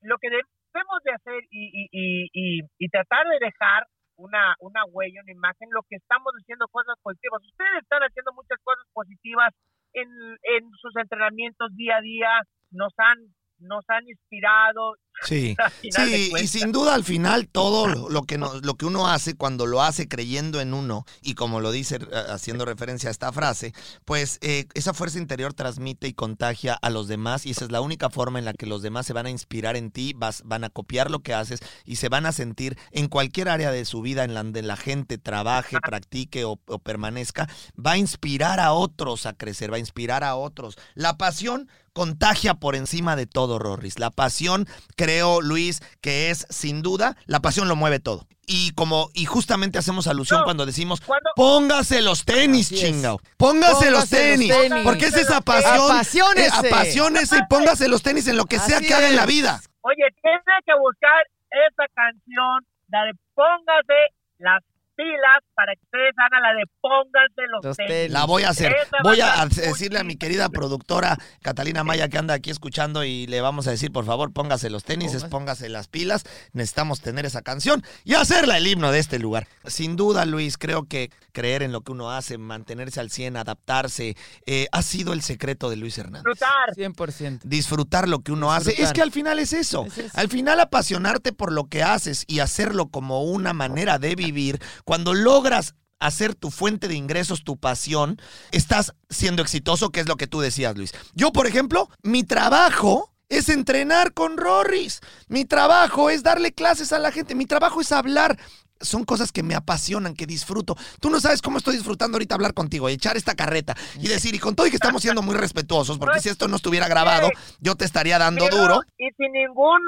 lo 0.00 0.16
que 0.18 0.28
debemos 0.30 0.98
de 1.04 1.12
hacer 1.12 1.40
y, 1.50 1.64
y, 1.68 1.82
y, 1.92 2.06
y, 2.32 2.60
y 2.78 2.88
tratar 2.88 3.26
de 3.28 3.38
dejar 3.44 3.86
una, 4.16 4.54
una 4.60 4.84
huella, 4.86 5.20
una 5.22 5.32
imagen, 5.32 5.68
lo 5.70 5.82
que 5.88 5.96
estamos 5.96 6.32
haciendo 6.40 6.66
cosas 6.68 6.94
positivas. 7.02 7.42
Ustedes 7.44 7.82
están 7.82 8.02
haciendo 8.02 8.32
muchas 8.32 8.58
cosas 8.62 8.86
positivas 8.92 9.52
en, 9.92 10.08
en 10.42 10.70
sus 10.80 10.94
entrenamientos 10.96 11.74
día 11.76 11.96
a 11.98 12.00
día, 12.00 12.30
nos 12.70 12.92
han, 12.98 13.18
nos 13.58 13.84
han 13.88 14.08
inspirado. 14.08 14.94
Sí, 15.22 15.56
sí, 15.90 16.32
y 16.38 16.46
sin 16.48 16.70
duda 16.72 16.94
al 16.94 17.04
final 17.04 17.48
todo 17.48 17.86
lo, 18.10 18.22
que 18.24 18.36
no- 18.36 18.60
lo 18.60 18.74
que 18.74 18.84
uno 18.84 19.08
hace 19.08 19.36
cuando 19.36 19.64
lo 19.66 19.82
hace 19.82 20.06
creyendo 20.06 20.60
en 20.60 20.74
uno 20.74 21.06
y 21.22 21.34
como 21.34 21.60
lo 21.60 21.72
dice 21.72 21.96
eh, 21.96 22.22
haciendo 22.28 22.64
referencia 22.66 23.08
a 23.08 23.12
esta 23.12 23.32
frase, 23.32 23.72
pues 24.04 24.38
eh, 24.42 24.66
esa 24.74 24.92
fuerza 24.92 25.18
interior 25.18 25.54
transmite 25.54 26.08
y 26.08 26.12
contagia 26.12 26.74
a 26.74 26.90
los 26.90 27.08
demás 27.08 27.46
y 27.46 27.52
esa 27.52 27.64
es 27.64 27.72
la 27.72 27.80
única 27.80 28.10
forma 28.10 28.38
en 28.38 28.44
la 28.44 28.52
que 28.52 28.66
los 28.66 28.82
demás 28.82 29.06
se 29.06 29.14
van 29.14 29.24
a 29.26 29.30
inspirar 29.30 29.76
en 29.76 29.90
ti, 29.90 30.12
vas, 30.14 30.42
van 30.44 30.64
a 30.64 30.68
copiar 30.70 31.10
lo 31.10 31.20
que 31.20 31.32
haces 31.32 31.60
y 31.86 31.96
se 31.96 32.10
van 32.10 32.26
a 32.26 32.32
sentir 32.32 32.76
en 32.90 33.08
cualquier 33.08 33.48
área 33.48 33.70
de 33.70 33.86
su 33.86 34.02
vida 34.02 34.24
en 34.24 34.34
la 34.34 34.42
donde 34.44 34.60
la 34.60 34.76
gente 34.76 35.16
trabaje, 35.16 35.80
practique 35.80 36.44
o, 36.44 36.60
o 36.66 36.78
permanezca, 36.78 37.48
va 37.74 37.92
a 37.92 37.96
inspirar 37.98 38.60
a 38.60 38.72
otros 38.74 39.24
a 39.24 39.32
crecer, 39.32 39.72
va 39.72 39.76
a 39.76 39.80
inspirar 39.80 40.22
a 40.22 40.34
otros. 40.36 40.76
La 40.94 41.16
pasión 41.16 41.70
contagia 41.94 42.54
por 42.54 42.74
encima 42.74 43.14
de 43.16 43.26
todo, 43.26 43.58
Rorris. 43.58 43.98
La 44.00 44.10
pasión, 44.10 44.66
creo, 45.04 45.40
Luis, 45.40 45.80
que 46.00 46.30
es 46.30 46.46
sin 46.50 46.82
duda, 46.82 47.16
la 47.26 47.40
pasión 47.40 47.68
lo 47.68 47.76
mueve 47.76 48.00
todo. 48.00 48.26
Y 48.46 48.72
como, 48.72 49.10
y 49.14 49.24
justamente 49.24 49.78
hacemos 49.78 50.06
alusión 50.06 50.40
No, 50.40 50.44
cuando 50.44 50.66
decimos, 50.66 51.00
póngase 51.34 52.02
los 52.02 52.24
tenis, 52.24 52.68
chingao. 52.70 53.18
Póngase, 53.38 53.90
los 53.90 54.00
Póngase 54.00 54.00
los 54.00 54.08
tenis. 54.10 54.48
tenis. 54.54 54.84
Porque 54.84 55.06
es 55.06 55.16
esa 55.16 55.40
pasión. 55.40 55.90
Apasionese. 55.90 56.46
eh, 56.48 56.68
apasionese 56.68 57.36
y 57.38 57.42
póngase 57.48 57.88
los 57.88 58.02
tenis 58.02 58.26
en 58.28 58.36
lo 58.36 58.44
que 58.44 58.58
sea 58.58 58.76
Así 58.78 58.86
que 58.86 58.94
haga 58.94 59.08
en 59.08 59.16
la 59.16 59.24
vida. 59.26 59.60
oye, 59.80 60.04
tiene 60.22 60.42
que 60.66 60.72
buscar 60.78 61.24
esa 61.50 61.84
canción, 61.94 62.66
la 62.88 63.04
de 63.04 63.12
Póngase 63.34 64.00
las 64.38 64.62
pilas 64.96 65.40
para 65.54 65.74
que 65.74 65.80
ustedes 65.84 66.12
hagan 66.18 66.42
la 66.42 66.54
de 66.54 66.64
Pónganse 66.80 67.42
los, 67.50 67.64
Los 67.64 67.76
tenis. 67.76 68.10
La 68.10 68.24
voy 68.24 68.42
a 68.42 68.50
hacer. 68.50 68.72
Esa 68.72 68.96
Voy 69.02 69.20
a 69.20 69.46
decirle 69.46 69.98
a 69.98 70.04
mi 70.04 70.16
querida 70.16 70.48
productora 70.48 71.16
Catalina 71.42 71.84
Maya 71.84 72.08
que 72.08 72.18
anda 72.18 72.34
aquí 72.34 72.50
escuchando 72.50 73.04
y 73.04 73.26
le 73.26 73.40
vamos 73.40 73.66
a 73.66 73.70
decir, 73.70 73.90
por 73.92 74.04
favor, 74.04 74.32
póngase 74.32 74.70
los 74.70 74.84
tenis, 74.84 75.12
Póngase. 75.12 75.28
póngase 75.28 75.68
las 75.68 75.88
pilas. 75.88 76.24
Necesitamos 76.52 77.00
tener 77.00 77.26
esa 77.26 77.42
canción 77.42 77.82
y 78.04 78.14
hacerla 78.14 78.58
el 78.58 78.66
himno 78.66 78.92
de 78.92 78.98
este 78.98 79.18
lugar. 79.18 79.46
Sin 79.64 79.96
duda, 79.96 80.24
Luis, 80.24 80.58
creo 80.58 80.84
que 80.86 81.10
creer 81.32 81.62
en 81.62 81.72
lo 81.72 81.80
que 81.80 81.92
uno 81.92 82.10
hace, 82.10 82.38
mantenerse 82.38 83.00
al 83.00 83.10
100, 83.10 83.36
adaptarse, 83.36 84.16
eh, 84.46 84.68
ha 84.72 84.82
sido 84.82 85.12
el 85.12 85.22
secreto 85.22 85.70
de 85.70 85.76
Luis 85.76 85.96
Hernández. 85.98 86.24
Disfrutar. 86.24 86.74
100%. 86.76 87.40
Disfrutar 87.44 88.08
lo 88.08 88.20
que 88.20 88.32
uno 88.32 88.52
hace. 88.52 88.70
Disfrutar. 88.70 88.86
Es 88.86 88.92
que 88.92 89.02
al 89.02 89.10
final 89.12 89.38
es 89.38 89.52
eso. 89.52 89.84
Es 89.86 89.98
eso. 89.98 90.18
Al 90.18 90.28
final 90.28 90.60
apasionarte 90.60 91.32
por 91.32 91.52
lo 91.52 91.64
que 91.64 91.82
haces 91.82 92.24
y 92.26 92.40
hacerlo 92.40 92.88
como 92.88 93.22
una 93.22 93.52
manera 93.52 93.98
de 93.98 94.14
vivir, 94.14 94.60
cuando 94.84 95.14
logras 95.14 95.74
hacer 95.98 96.34
tu 96.34 96.50
fuente 96.50 96.88
de 96.88 96.94
ingresos, 96.94 97.44
tu 97.44 97.56
pasión, 97.56 98.20
estás 98.52 98.94
siendo 99.08 99.42
exitoso, 99.42 99.90
que 99.90 100.00
es 100.00 100.08
lo 100.08 100.16
que 100.16 100.26
tú 100.26 100.40
decías, 100.40 100.76
Luis. 100.76 100.92
Yo, 101.14 101.32
por 101.32 101.46
ejemplo, 101.46 101.88
mi 102.02 102.24
trabajo 102.24 103.14
es 103.28 103.48
entrenar 103.48 104.12
con 104.12 104.36
Rorris. 104.36 105.00
Mi 105.28 105.44
trabajo 105.44 106.10
es 106.10 106.22
darle 106.22 106.52
clases 106.52 106.92
a 106.92 106.98
la 106.98 107.10
gente. 107.10 107.34
Mi 107.34 107.46
trabajo 107.46 107.80
es 107.80 107.90
hablar. 107.92 108.38
Son 108.80 109.04
cosas 109.04 109.32
que 109.32 109.42
me 109.42 109.54
apasionan, 109.54 110.14
que 110.14 110.26
disfruto. 110.26 110.76
Tú 111.00 111.08
no 111.10 111.20
sabes 111.20 111.40
cómo 111.40 111.58
estoy 111.58 111.76
disfrutando 111.76 112.16
ahorita 112.16 112.34
hablar 112.34 112.54
contigo, 112.54 112.88
echar 112.88 113.16
esta 113.16 113.34
carreta 113.34 113.74
y 113.98 114.08
decir, 114.08 114.34
y 114.34 114.38
con 114.38 114.54
todo 114.54 114.66
y 114.66 114.70
que 114.70 114.76
estamos 114.76 115.00
siendo 115.00 115.22
muy 115.22 115.36
respetuosos, 115.36 115.98
porque 115.98 116.20
si 116.20 116.28
esto 116.28 116.48
no 116.48 116.56
estuviera 116.56 116.88
grabado, 116.88 117.30
yo 117.60 117.76
te 117.76 117.84
estaría 117.84 118.18
dando 118.18 118.44
Pero- 118.46 118.56
duro. 118.58 118.80
Y 118.98 119.08
sin 119.16 119.32
ningún 119.32 119.80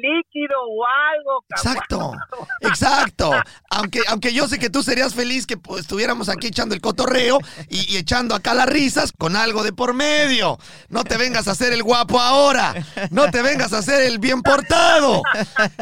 líquido 0.00 0.56
o 0.60 0.84
algo. 0.86 1.44
cabrón. 1.48 1.76
Exacto, 1.76 2.12
exacto. 2.60 3.30
Aunque, 3.70 4.00
aunque 4.08 4.32
yo 4.32 4.48
sé 4.48 4.58
que 4.58 4.70
tú 4.70 4.82
serías 4.82 5.14
feliz 5.14 5.46
que 5.46 5.56
pues, 5.56 5.82
estuviéramos 5.82 6.28
aquí 6.28 6.48
echando 6.48 6.74
el 6.74 6.80
cotorreo 6.80 7.38
y, 7.68 7.92
y 7.94 7.96
echando 7.96 8.34
acá 8.34 8.54
las 8.54 8.66
risas 8.66 9.12
con 9.16 9.36
algo 9.36 9.62
de 9.62 9.72
por 9.72 9.94
medio. 9.94 10.58
No 10.88 11.04
te 11.04 11.16
vengas 11.16 11.48
a 11.48 11.52
hacer 11.52 11.72
el 11.72 11.82
guapo 11.82 12.20
ahora. 12.20 12.74
No 13.10 13.30
te 13.30 13.42
vengas 13.42 13.72
a 13.72 13.78
hacer 13.78 14.02
el 14.02 14.18
bien 14.18 14.42
portado. 14.42 15.22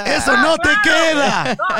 Eso 0.05 0.36
no 0.36 0.57
te 0.59 0.70
queda. 0.82 1.57
No, 1.57 1.76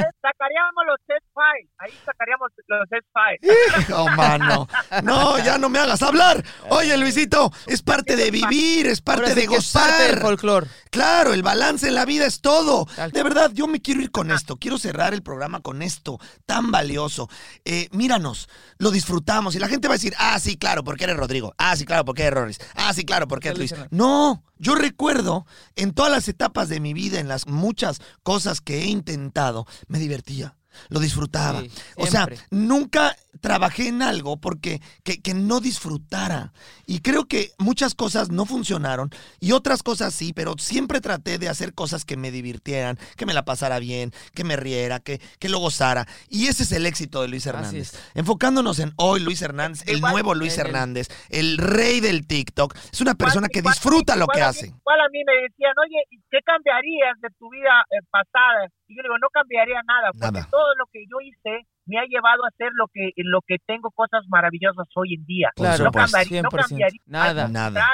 sacaríamos 0.61 0.86
los 0.86 0.98
test 1.06 1.26
files. 1.34 1.70
Ahí 1.78 1.92
sacaríamos 2.04 2.50
los 2.66 2.88
test 2.88 3.06
files. 3.14 3.88
Hijo, 3.88 4.08
mano. 4.11 4.68
No, 5.02 5.38
ya 5.38 5.58
no 5.58 5.68
me 5.68 5.78
hagas 5.78 6.02
hablar. 6.02 6.42
Oye, 6.68 6.96
Luisito, 6.96 7.50
es 7.66 7.82
parte 7.82 8.16
de 8.16 8.30
vivir, 8.30 8.86
es 8.86 9.00
parte 9.00 9.22
Ahora 9.22 9.34
sí 9.34 9.40
de 9.42 9.48
que 9.48 9.56
es 9.56 9.72
parte 9.72 10.02
del 10.02 10.11
gozar. 10.12 10.22
folclore. 10.22 10.66
Claro, 10.91 11.32
el 11.32 11.43
balance 11.43 11.86
en 11.86 11.95
la 11.95 12.05
vida 12.05 12.26
es 12.26 12.41
todo. 12.41 12.86
De 13.12 13.22
verdad, 13.22 13.53
yo 13.55 13.68
me 13.68 13.80
quiero 13.80 14.03
ir 14.03 14.11
con 14.11 14.32
esto. 14.32 14.57
Quiero 14.57 14.76
cerrar 14.76 15.14
el 15.14 15.22
programa 15.22 15.61
con 15.61 15.82
esto 15.82 16.18
tan 16.47 16.72
valioso. 16.72 17.28
Eh, 17.64 17.88
míranos, 17.93 18.49
lo 18.78 18.91
disfrutamos. 18.91 19.55
Y 19.55 19.61
la 19.61 19.68
gente 19.68 19.86
va 19.86 19.95
a 19.95 19.99
decir, 19.99 20.14
ah, 20.18 20.38
sí, 20.41 20.57
claro, 20.57 20.82
porque 20.82 21.05
eres 21.05 21.16
Rodrigo. 21.16 21.55
Ah, 21.59 21.76
sí, 21.76 21.84
claro, 21.84 22.05
porque 22.05 22.22
eres 22.22 22.34
Rorris. 22.34 22.59
Ah, 22.74 22.93
sí, 22.93 23.05
claro, 23.05 23.28
porque 23.28 23.49
eres 23.49 23.59
Luis. 23.59 23.74
No, 23.91 24.43
yo 24.59 24.74
recuerdo 24.74 25.47
en 25.76 25.93
todas 25.93 26.11
las 26.11 26.28
etapas 26.28 26.68
de 26.68 26.80
mi 26.80 26.93
vida, 26.93 27.20
en 27.20 27.28
las 27.28 27.47
muchas 27.47 28.01
cosas 28.24 28.61
que 28.61 28.82
he 28.82 28.86
intentado, 28.86 29.66
me 29.86 29.99
divertía. 30.01 30.57
Lo 30.88 31.00
disfrutaba. 31.00 31.60
Sí, 31.62 31.70
o 31.96 32.06
sea, 32.06 32.28
nunca 32.50 33.16
trabajé 33.40 33.88
en 33.88 34.02
algo 34.02 34.38
porque 34.38 34.80
que, 35.04 35.20
que 35.20 35.34
no 35.34 35.60
disfrutara. 35.60 36.52
Y 36.86 37.00
creo 37.00 37.26
que 37.26 37.50
muchas 37.58 37.94
cosas 37.94 38.30
no 38.30 38.44
funcionaron 38.44 39.10
y 39.38 39.52
otras 39.52 39.82
cosas 39.82 40.12
sí, 40.14 40.32
pero 40.32 40.54
siempre 40.58 41.00
traté 41.00 41.38
de 41.38 41.48
hacer 41.48 41.74
cosas 41.74 42.04
que 42.04 42.16
me 42.16 42.30
divirtieran, 42.30 42.98
que 43.16 43.26
me 43.26 43.34
la 43.34 43.44
pasara 43.44 43.78
bien, 43.78 44.12
que 44.34 44.44
me 44.44 44.56
riera, 44.56 45.00
que, 45.00 45.20
que 45.38 45.48
lo 45.48 45.58
gozara. 45.58 46.06
Y 46.28 46.46
ese 46.48 46.64
es 46.64 46.72
el 46.72 46.86
éxito 46.86 47.22
de 47.22 47.28
Luis 47.28 47.46
Hernández. 47.46 47.92
Enfocándonos 48.14 48.78
en 48.78 48.92
hoy, 48.96 49.20
Luis 49.20 49.42
Hernández, 49.42 49.82
el 49.86 49.98
Igual, 49.98 50.12
nuevo 50.12 50.34
Luis 50.34 50.58
el- 50.58 50.66
Hernández, 50.66 51.08
el 51.30 51.58
rey 51.58 52.00
del 52.00 52.26
TikTok. 52.26 52.76
Es 52.92 53.00
una 53.00 53.14
persona 53.14 53.48
que 53.48 53.60
Igual- 53.60 53.74
disfruta 53.74 54.16
lo 54.16 54.26
que 54.26 54.42
hace. 54.42 54.66
Igual 54.66 55.00
a 55.00 55.08
mí 55.12 55.20
me 55.26 55.32
decían, 55.42 55.72
oye, 55.84 56.02
¿y 56.10 56.18
¿qué 56.30 56.38
cambiarías 56.44 57.14
de 57.22 57.28
tu 57.38 57.48
vida 57.50 57.70
eh, 57.90 58.04
pasada? 58.10 58.68
Y 58.91 58.97
yo 58.97 59.03
digo, 59.05 59.16
no 59.18 59.28
cambiaría 59.30 59.80
nada, 59.86 60.11
porque 60.11 60.41
Nada. 60.43 60.49
todo 60.51 60.74
lo 60.74 60.84
que 60.93 61.07
yo 61.07 61.20
hice 61.22 61.64
me 61.86 62.01
ha 62.01 62.05
llevado 62.07 62.45
a 62.45 62.49
hacer 62.49 62.70
lo 62.74 62.88
que 62.93 63.11
lo 63.18 63.41
que 63.47 63.59
tengo 63.64 63.93
cosas 63.93 64.24
maravillosas 64.28 64.88
hoy 64.97 65.14
en 65.14 65.24
día. 65.26 65.51
Claro, 65.55 65.84
no 65.84 65.93
cambiaría, 65.93 66.43
no 66.43 66.51
100%. 66.51 66.68
cambiaría 66.68 67.01
Nada. 67.07 67.45
al 67.45 67.53
Nada. 67.53 67.86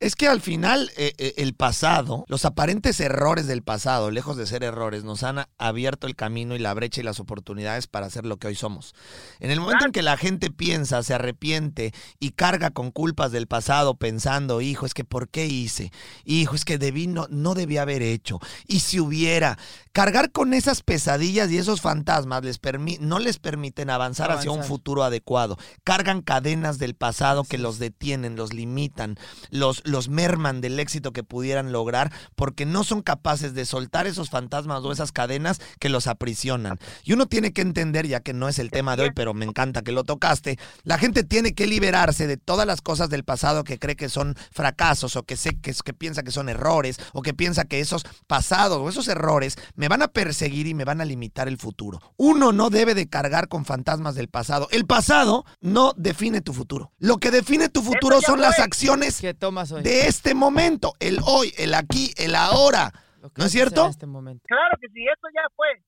Es 0.00 0.16
que 0.16 0.28
al 0.28 0.40
final 0.40 0.90
eh, 0.96 1.12
eh, 1.18 1.34
el 1.36 1.52
pasado, 1.52 2.24
los 2.26 2.46
aparentes 2.46 2.98
errores 3.00 3.46
del 3.46 3.62
pasado, 3.62 4.10
lejos 4.10 4.38
de 4.38 4.46
ser 4.46 4.64
errores, 4.64 5.04
nos 5.04 5.22
han 5.22 5.44
abierto 5.58 6.06
el 6.06 6.16
camino 6.16 6.56
y 6.56 6.58
la 6.58 6.72
brecha 6.72 7.02
y 7.02 7.04
las 7.04 7.20
oportunidades 7.20 7.86
para 7.86 8.08
ser 8.08 8.24
lo 8.24 8.38
que 8.38 8.46
hoy 8.46 8.54
somos. 8.54 8.94
En 9.40 9.50
el 9.50 9.60
momento 9.60 9.84
en 9.84 9.92
que 9.92 10.00
la 10.00 10.16
gente 10.16 10.50
piensa, 10.50 11.02
se 11.02 11.12
arrepiente 11.12 11.92
y 12.18 12.30
carga 12.30 12.70
con 12.70 12.92
culpas 12.92 13.30
del 13.30 13.46
pasado 13.46 13.94
pensando, 13.94 14.62
hijo, 14.62 14.86
es 14.86 14.94
que 14.94 15.04
¿por 15.04 15.28
qué 15.28 15.44
hice? 15.44 15.92
Hijo, 16.24 16.54
es 16.54 16.64
que 16.64 16.78
debí, 16.78 17.06
no, 17.06 17.26
no 17.28 17.52
debí 17.52 17.76
haber 17.76 18.00
hecho. 18.00 18.40
Y 18.66 18.80
si 18.80 19.00
hubiera, 19.00 19.58
cargar 19.92 20.32
con 20.32 20.54
esas 20.54 20.80
pesadillas 20.82 21.50
y 21.50 21.58
esos 21.58 21.82
fantasmas 21.82 22.42
les 22.42 22.58
permi- 22.62 23.00
no 23.00 23.18
les 23.18 23.38
permiten 23.38 23.90
avanzar, 23.90 24.30
hacia 24.32 24.50
un 24.50 24.64
futuro 24.64 25.04
adecuado. 25.04 25.58
Cargan 25.84 26.22
cadenas 26.22 26.78
del 26.78 26.94
pasado 26.94 27.44
que 27.44 27.58
los 27.58 27.78
detienen, 27.78 28.36
los 28.36 28.54
limitan, 28.54 29.16
los, 29.50 29.82
los 29.90 30.08
merman 30.08 30.60
del 30.60 30.78
éxito 30.80 31.12
que 31.12 31.24
pudieran 31.24 31.72
lograr 31.72 32.12
porque 32.36 32.66
no 32.66 32.84
son 32.84 33.02
capaces 33.02 33.54
de 33.54 33.64
soltar 33.64 34.06
esos 34.06 34.30
fantasmas 34.30 34.82
o 34.84 34.92
esas 34.92 35.12
cadenas 35.12 35.60
que 35.78 35.88
los 35.88 36.06
aprisionan. 36.06 36.78
Y 37.04 37.12
uno 37.12 37.26
tiene 37.26 37.52
que 37.52 37.62
entender, 37.62 38.06
ya 38.06 38.20
que 38.20 38.32
no 38.32 38.48
es 38.48 38.58
el 38.58 38.70
tema 38.70 38.96
de 38.96 39.04
hoy, 39.04 39.10
pero 39.14 39.34
me 39.34 39.44
encanta 39.44 39.82
que 39.82 39.92
lo 39.92 40.04
tocaste, 40.04 40.58
la 40.84 40.98
gente 40.98 41.24
tiene 41.24 41.54
que 41.54 41.66
liberarse 41.66 42.26
de 42.26 42.36
todas 42.36 42.66
las 42.66 42.80
cosas 42.80 43.10
del 43.10 43.24
pasado 43.24 43.64
que 43.64 43.78
cree 43.78 43.96
que 43.96 44.08
son 44.08 44.34
fracasos 44.52 45.16
o 45.16 45.24
que, 45.24 45.36
sé, 45.36 45.58
que, 45.60 45.74
que 45.74 45.92
piensa 45.92 46.22
que 46.22 46.30
son 46.30 46.48
errores 46.48 46.98
o 47.12 47.22
que 47.22 47.34
piensa 47.34 47.64
que 47.64 47.80
esos 47.80 48.04
pasados 48.26 48.78
o 48.78 48.88
esos 48.88 49.08
errores 49.08 49.56
me 49.74 49.88
van 49.88 50.02
a 50.02 50.08
perseguir 50.08 50.66
y 50.66 50.74
me 50.74 50.84
van 50.84 51.00
a 51.00 51.04
limitar 51.04 51.48
el 51.48 51.58
futuro. 51.58 52.00
Uno 52.16 52.52
no 52.52 52.70
debe 52.70 52.94
de 52.94 53.08
cargar 53.08 53.48
con 53.48 53.64
fantasmas 53.64 54.14
del 54.14 54.28
pasado. 54.28 54.68
El 54.70 54.86
pasado 54.86 55.44
no 55.60 55.92
define 55.96 56.40
tu 56.40 56.52
futuro. 56.52 56.92
Lo 56.98 57.18
que 57.18 57.30
define 57.30 57.68
tu 57.68 57.82
futuro 57.82 58.20
son 58.20 58.40
las 58.40 58.58
acciones 58.58 59.20
¿Qué 59.20 59.34
tomas 59.34 59.72
hoy? 59.72 59.79
De 59.82 60.06
este 60.06 60.34
momento, 60.34 60.94
el 61.00 61.18
hoy, 61.26 61.52
el 61.58 61.74
aquí, 61.74 62.12
el 62.16 62.34
ahora. 62.34 62.92
¿no 63.36 63.44
es 63.44 63.52
cierto? 63.52 63.84
En 63.84 63.90
este 63.90 64.06
momento. 64.06 64.42
Claro 64.46 64.76
que 64.80 64.88
sí, 64.88 65.04
eso 65.06 65.28
ya 65.34 65.46
fue. 65.54 65.82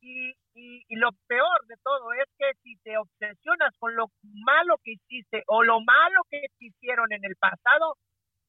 Y, 0.00 0.30
y, 0.54 0.84
y 0.88 0.96
lo 0.96 1.10
peor 1.26 1.66
de 1.66 1.74
todo 1.82 2.12
es 2.12 2.28
que 2.38 2.52
si 2.62 2.76
te 2.78 2.96
obsesionas 2.96 3.74
con 3.78 3.94
lo 3.94 4.06
malo 4.22 4.78
que 4.82 4.92
hiciste 4.92 5.42
o 5.46 5.62
lo 5.62 5.80
malo 5.80 6.22
que 6.30 6.40
te 6.58 6.66
hicieron 6.66 7.12
en 7.12 7.24
el 7.24 7.36
pasado, 7.36 7.96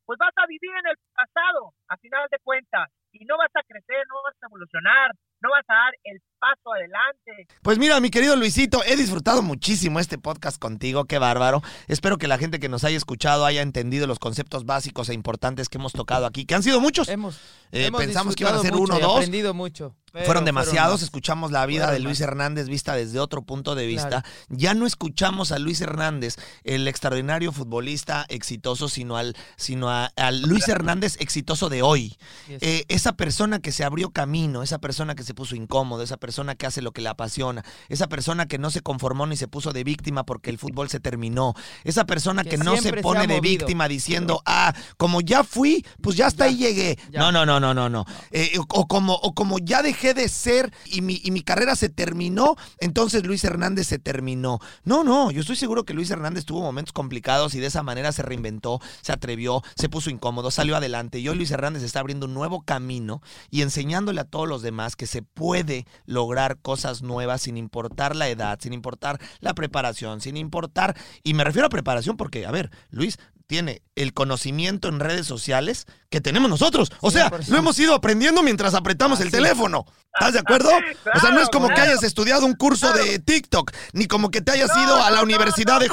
pues 0.06 0.18
vas 0.18 0.34
a 0.38 0.48
vivir 0.48 0.72
en 0.72 0.88
el 0.90 0.98
pasado, 1.14 1.74
a 1.88 1.98
final 1.98 2.28
de 2.32 2.40
cuentas. 2.44 2.90
Y 3.12 3.26
no 3.26 3.38
vas 3.38 3.52
a 3.56 3.64
crecer, 3.64 4.06
no 4.08 4.16
vas 4.24 4.36
a 4.42 4.46
evolucionar, 4.46 5.12
no 5.42 5.50
vas 5.52 5.66
a 5.68 5.74
dar 5.74 5.94
el 6.04 6.22
paso 6.40 6.74
adelante. 6.74 7.48
Pues 7.62 7.78
mira, 7.78 8.00
mi 8.00 8.10
querido 8.10 8.36
Luisito, 8.36 8.82
he 8.86 8.96
disfrutado 8.96 9.42
muchísimo 9.42 10.00
este 10.00 10.18
podcast 10.18 10.58
contigo, 10.60 11.06
qué 11.06 11.18
bárbaro. 11.20 11.62
Espero 11.88 12.18
que 12.18 12.28
la 12.28 12.38
gente 12.38 12.60
que 12.60 12.70
nos 12.70 12.84
haya 12.84 12.98
escuchado 12.98 13.46
haya 13.46 13.62
entendido 13.62 14.08
los 14.08 14.20
conceptos 14.20 14.66
básicos 14.66 15.10
e 15.10 15.14
importantes 15.14 15.68
que 15.70 15.78
hemos 15.78 15.94
tocado 15.94 16.26
aquí, 16.26 16.46
que 16.46 16.56
han 16.56 16.64
sido 16.64 16.80
muchos. 16.80 17.10
Hemos, 17.10 17.36
Eh, 17.72 17.88
hemos 17.88 18.02
pensamos 18.02 18.36
que 18.36 18.44
iban 18.44 18.56
a 18.56 18.60
ser 18.60 18.74
uno 18.76 18.96
o 18.96 19.00
dos. 19.00 19.16
aprendido 19.18 19.54
mucho. 19.54 19.96
Pero 20.12 20.26
Fueron 20.26 20.46
demasiados, 20.46 21.02
escuchamos 21.02 21.52
la 21.52 21.66
vida 21.66 21.92
de 21.92 22.00
Luis. 22.00 22.20
Hernández 22.22 22.68
vista 22.68 22.96
desde 22.96 23.20
otro 23.20 23.42
punto 23.44 23.76
de 23.76 23.86
vista. 23.86 24.10
Claro. 24.10 24.28
Ya 24.50 24.74
no 24.74 24.86
escuchamos 24.86 25.52
a 25.52 25.60
Luis 25.60 25.80
Hernández, 25.82 26.36
el 26.64 26.88
extraordinario 26.88 27.52
futbolista 27.52 28.26
exitoso, 28.30 28.90
sino 28.90 29.18
al, 29.18 29.36
sino 29.58 29.90
a- 29.90 30.12
Luis 30.32 30.68
Hernández 30.68 31.16
exitoso 31.20 31.70
de 31.70 31.82
hoy. 31.82 32.18
Eh, 32.50 32.86
esa 32.90 33.14
persona 33.14 33.60
que 33.60 33.72
se 33.72 33.84
abrió 33.84 34.10
camino, 34.12 34.64
esa 34.64 34.80
persona 34.80 35.16
que 35.16 35.24
se 35.24 35.34
puso 35.34 35.56
incómodo, 35.56 36.04
esa 36.04 36.18
persona 36.18 36.56
que 36.56 36.66
hace 36.66 36.82
lo 36.82 36.92
que 36.92 37.02
le 37.02 37.10
apasiona, 37.10 37.64
esa 37.90 38.08
persona 38.08 38.48
que 38.48 38.58
no 38.58 38.72
se 38.72 38.82
conformó 38.82 39.26
ni 39.28 39.38
se 39.38 39.48
puso 39.48 39.72
de 39.74 39.84
víctima 39.84 40.26
porque 40.26 40.50
el 40.50 40.58
fútbol 40.58 40.90
se 40.90 41.00
terminó, 41.00 41.54
esa 41.84 42.06
persona 42.06 42.44
que, 42.44 42.52
Que 42.52 42.58
no 42.58 42.76
se 42.78 42.94
pone 43.02 43.22
de 43.22 43.36
movido. 43.36 43.42
víctima 43.42 43.88
diciendo, 43.88 44.42
ah, 44.46 44.74
como 44.98 45.22
ya 45.22 45.44
fui, 45.44 45.86
pues 46.02 46.16
ya 46.18 46.28
hasta 46.28 46.46
Ya, 46.46 46.52
ahí 46.52 46.58
llegué. 46.58 47.00
ya. 47.12 47.20
No, 47.20 47.32
no, 47.32 47.46
no, 47.46 47.60
no, 47.60 47.74
no, 47.74 47.90
no. 47.90 48.06
Eh, 48.32 48.58
o, 48.58 48.66
o 48.70 48.88
como, 48.88 49.14
o 49.14 49.34
como 49.36 49.60
ya 49.60 49.82
dejé 49.82 49.99
de 50.00 50.30
ser 50.30 50.72
y 50.86 51.02
mi, 51.02 51.22
y 51.24 51.32
mi 51.32 51.42
carrera 51.42 51.76
se 51.76 51.90
terminó, 51.90 52.56
entonces 52.80 53.26
Luis 53.26 53.44
Hernández 53.44 53.88
se 53.88 54.00
terminó. 54.00 54.60
No, 54.84 55.04
no, 55.04 55.32
yo 55.32 55.42
estoy 55.42 55.56
seguro 55.56 55.84
que 55.84 55.94
Luis 55.94 56.10
Hernández 56.10 56.46
tuvo 56.46 56.62
momentos 56.62 56.94
complicados 56.94 57.54
y 57.56 57.60
de 57.60 57.68
esa 57.68 57.84
manera 57.84 58.12
se 58.12 58.24
reinventó, 58.24 58.82
se 59.02 59.12
atrevió, 59.12 59.62
se 59.76 59.90
puso 59.90 60.10
incómodo, 60.10 60.52
salió 60.52 60.76
adelante. 60.76 61.20
Y 61.20 61.28
hoy 61.28 61.36
Luis 61.36 61.52
Hernández 61.52 61.84
está 61.84 62.00
abriendo 62.00 62.26
un 62.26 62.34
nuevo 62.34 62.62
camino 62.62 63.22
y 63.50 63.62
enseñándole 63.62 64.22
a 64.22 64.26
todos 64.26 64.48
los 64.48 64.62
demás 64.62 64.96
que 64.96 65.08
se 65.08 65.22
puede 65.22 65.86
lograr 66.06 66.58
cosas 66.58 67.02
nuevas 67.02 67.42
sin 67.42 67.58
importar 67.58 68.16
la 68.16 68.30
edad, 68.30 68.60
sin 68.62 68.74
importar 68.74 69.20
la 69.40 69.54
preparación, 69.54 70.22
sin 70.22 70.38
importar, 70.38 70.96
y 71.24 71.34
me 71.34 71.44
refiero 71.44 71.68
a 71.68 71.70
preparación 71.70 72.18
porque, 72.18 72.46
a 72.46 72.52
ver, 72.52 72.72
Luis 72.90 73.18
tiene 73.50 73.82
el 73.96 74.14
conocimiento 74.14 74.90
en 74.90 75.00
redes 75.00 75.26
sociales 75.26 75.88
que 76.12 76.22
tenemos 76.22 76.52
nosotros. 76.52 76.92
O 77.02 77.10
sea, 77.10 77.32
100%. 77.32 77.48
lo 77.48 77.58
hemos 77.58 77.80
ido 77.80 77.96
aprendiendo 77.96 78.44
mientras 78.44 78.76
apretamos 78.76 79.20
el 79.22 79.32
teléfono. 79.32 79.86
¿Estás 80.14 80.34
de 80.34 80.40
acuerdo? 80.40 80.70
O 81.16 81.20
sea, 81.20 81.32
no 81.32 81.42
es 81.42 81.50
como 81.50 81.68
que 81.70 81.80
hayas 81.82 82.04
estudiado 82.04 82.46
un 82.46 82.54
curso 82.54 82.92
de 82.94 83.18
TikTok, 83.20 83.72
ni 83.94 84.06
como 84.08 84.30
que 84.30 84.42
te 84.42 84.52
hayas 84.52 84.70
ido 84.78 85.02
a 85.02 85.10
la 85.10 85.18
no, 85.18 85.24
Universidad 85.24 85.76
no, 85.76 85.80
de 85.80 85.88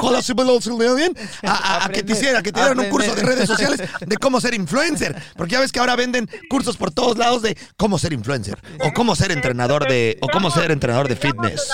a, 1.42 1.50
a- 1.50 1.84
a 1.84 1.88
que 1.88 2.02
te 2.02 2.12
Aprender, 2.12 2.16
hiciera, 2.16 2.42
que 2.42 2.52
te 2.52 2.60
dieran 2.60 2.78
un 2.78 2.88
curso 2.90 3.14
de 3.14 3.22
redes 3.22 3.46
sociales 3.46 3.80
de 4.00 4.16
cómo 4.18 4.40
ser 4.40 4.52
influencer. 4.54 5.16
Porque 5.36 5.52
ya 5.52 5.60
ves 5.60 5.72
que 5.72 5.80
ahora 5.80 5.96
venden 5.96 6.28
cursos 6.50 6.76
por 6.76 6.90
todos 6.90 7.16
lados 7.16 7.40
de 7.42 7.56
cómo 7.78 7.98
ser 7.98 8.12
influencer, 8.12 8.58
o 8.80 8.92
cómo 8.92 9.16
ser 9.16 9.32
entrenador 9.32 9.86
de, 9.88 10.18
o 10.20 10.28
cómo 10.28 10.50
ser 10.50 10.70
entrenador 10.70 11.08
de 11.08 11.16
fitness. 11.16 11.70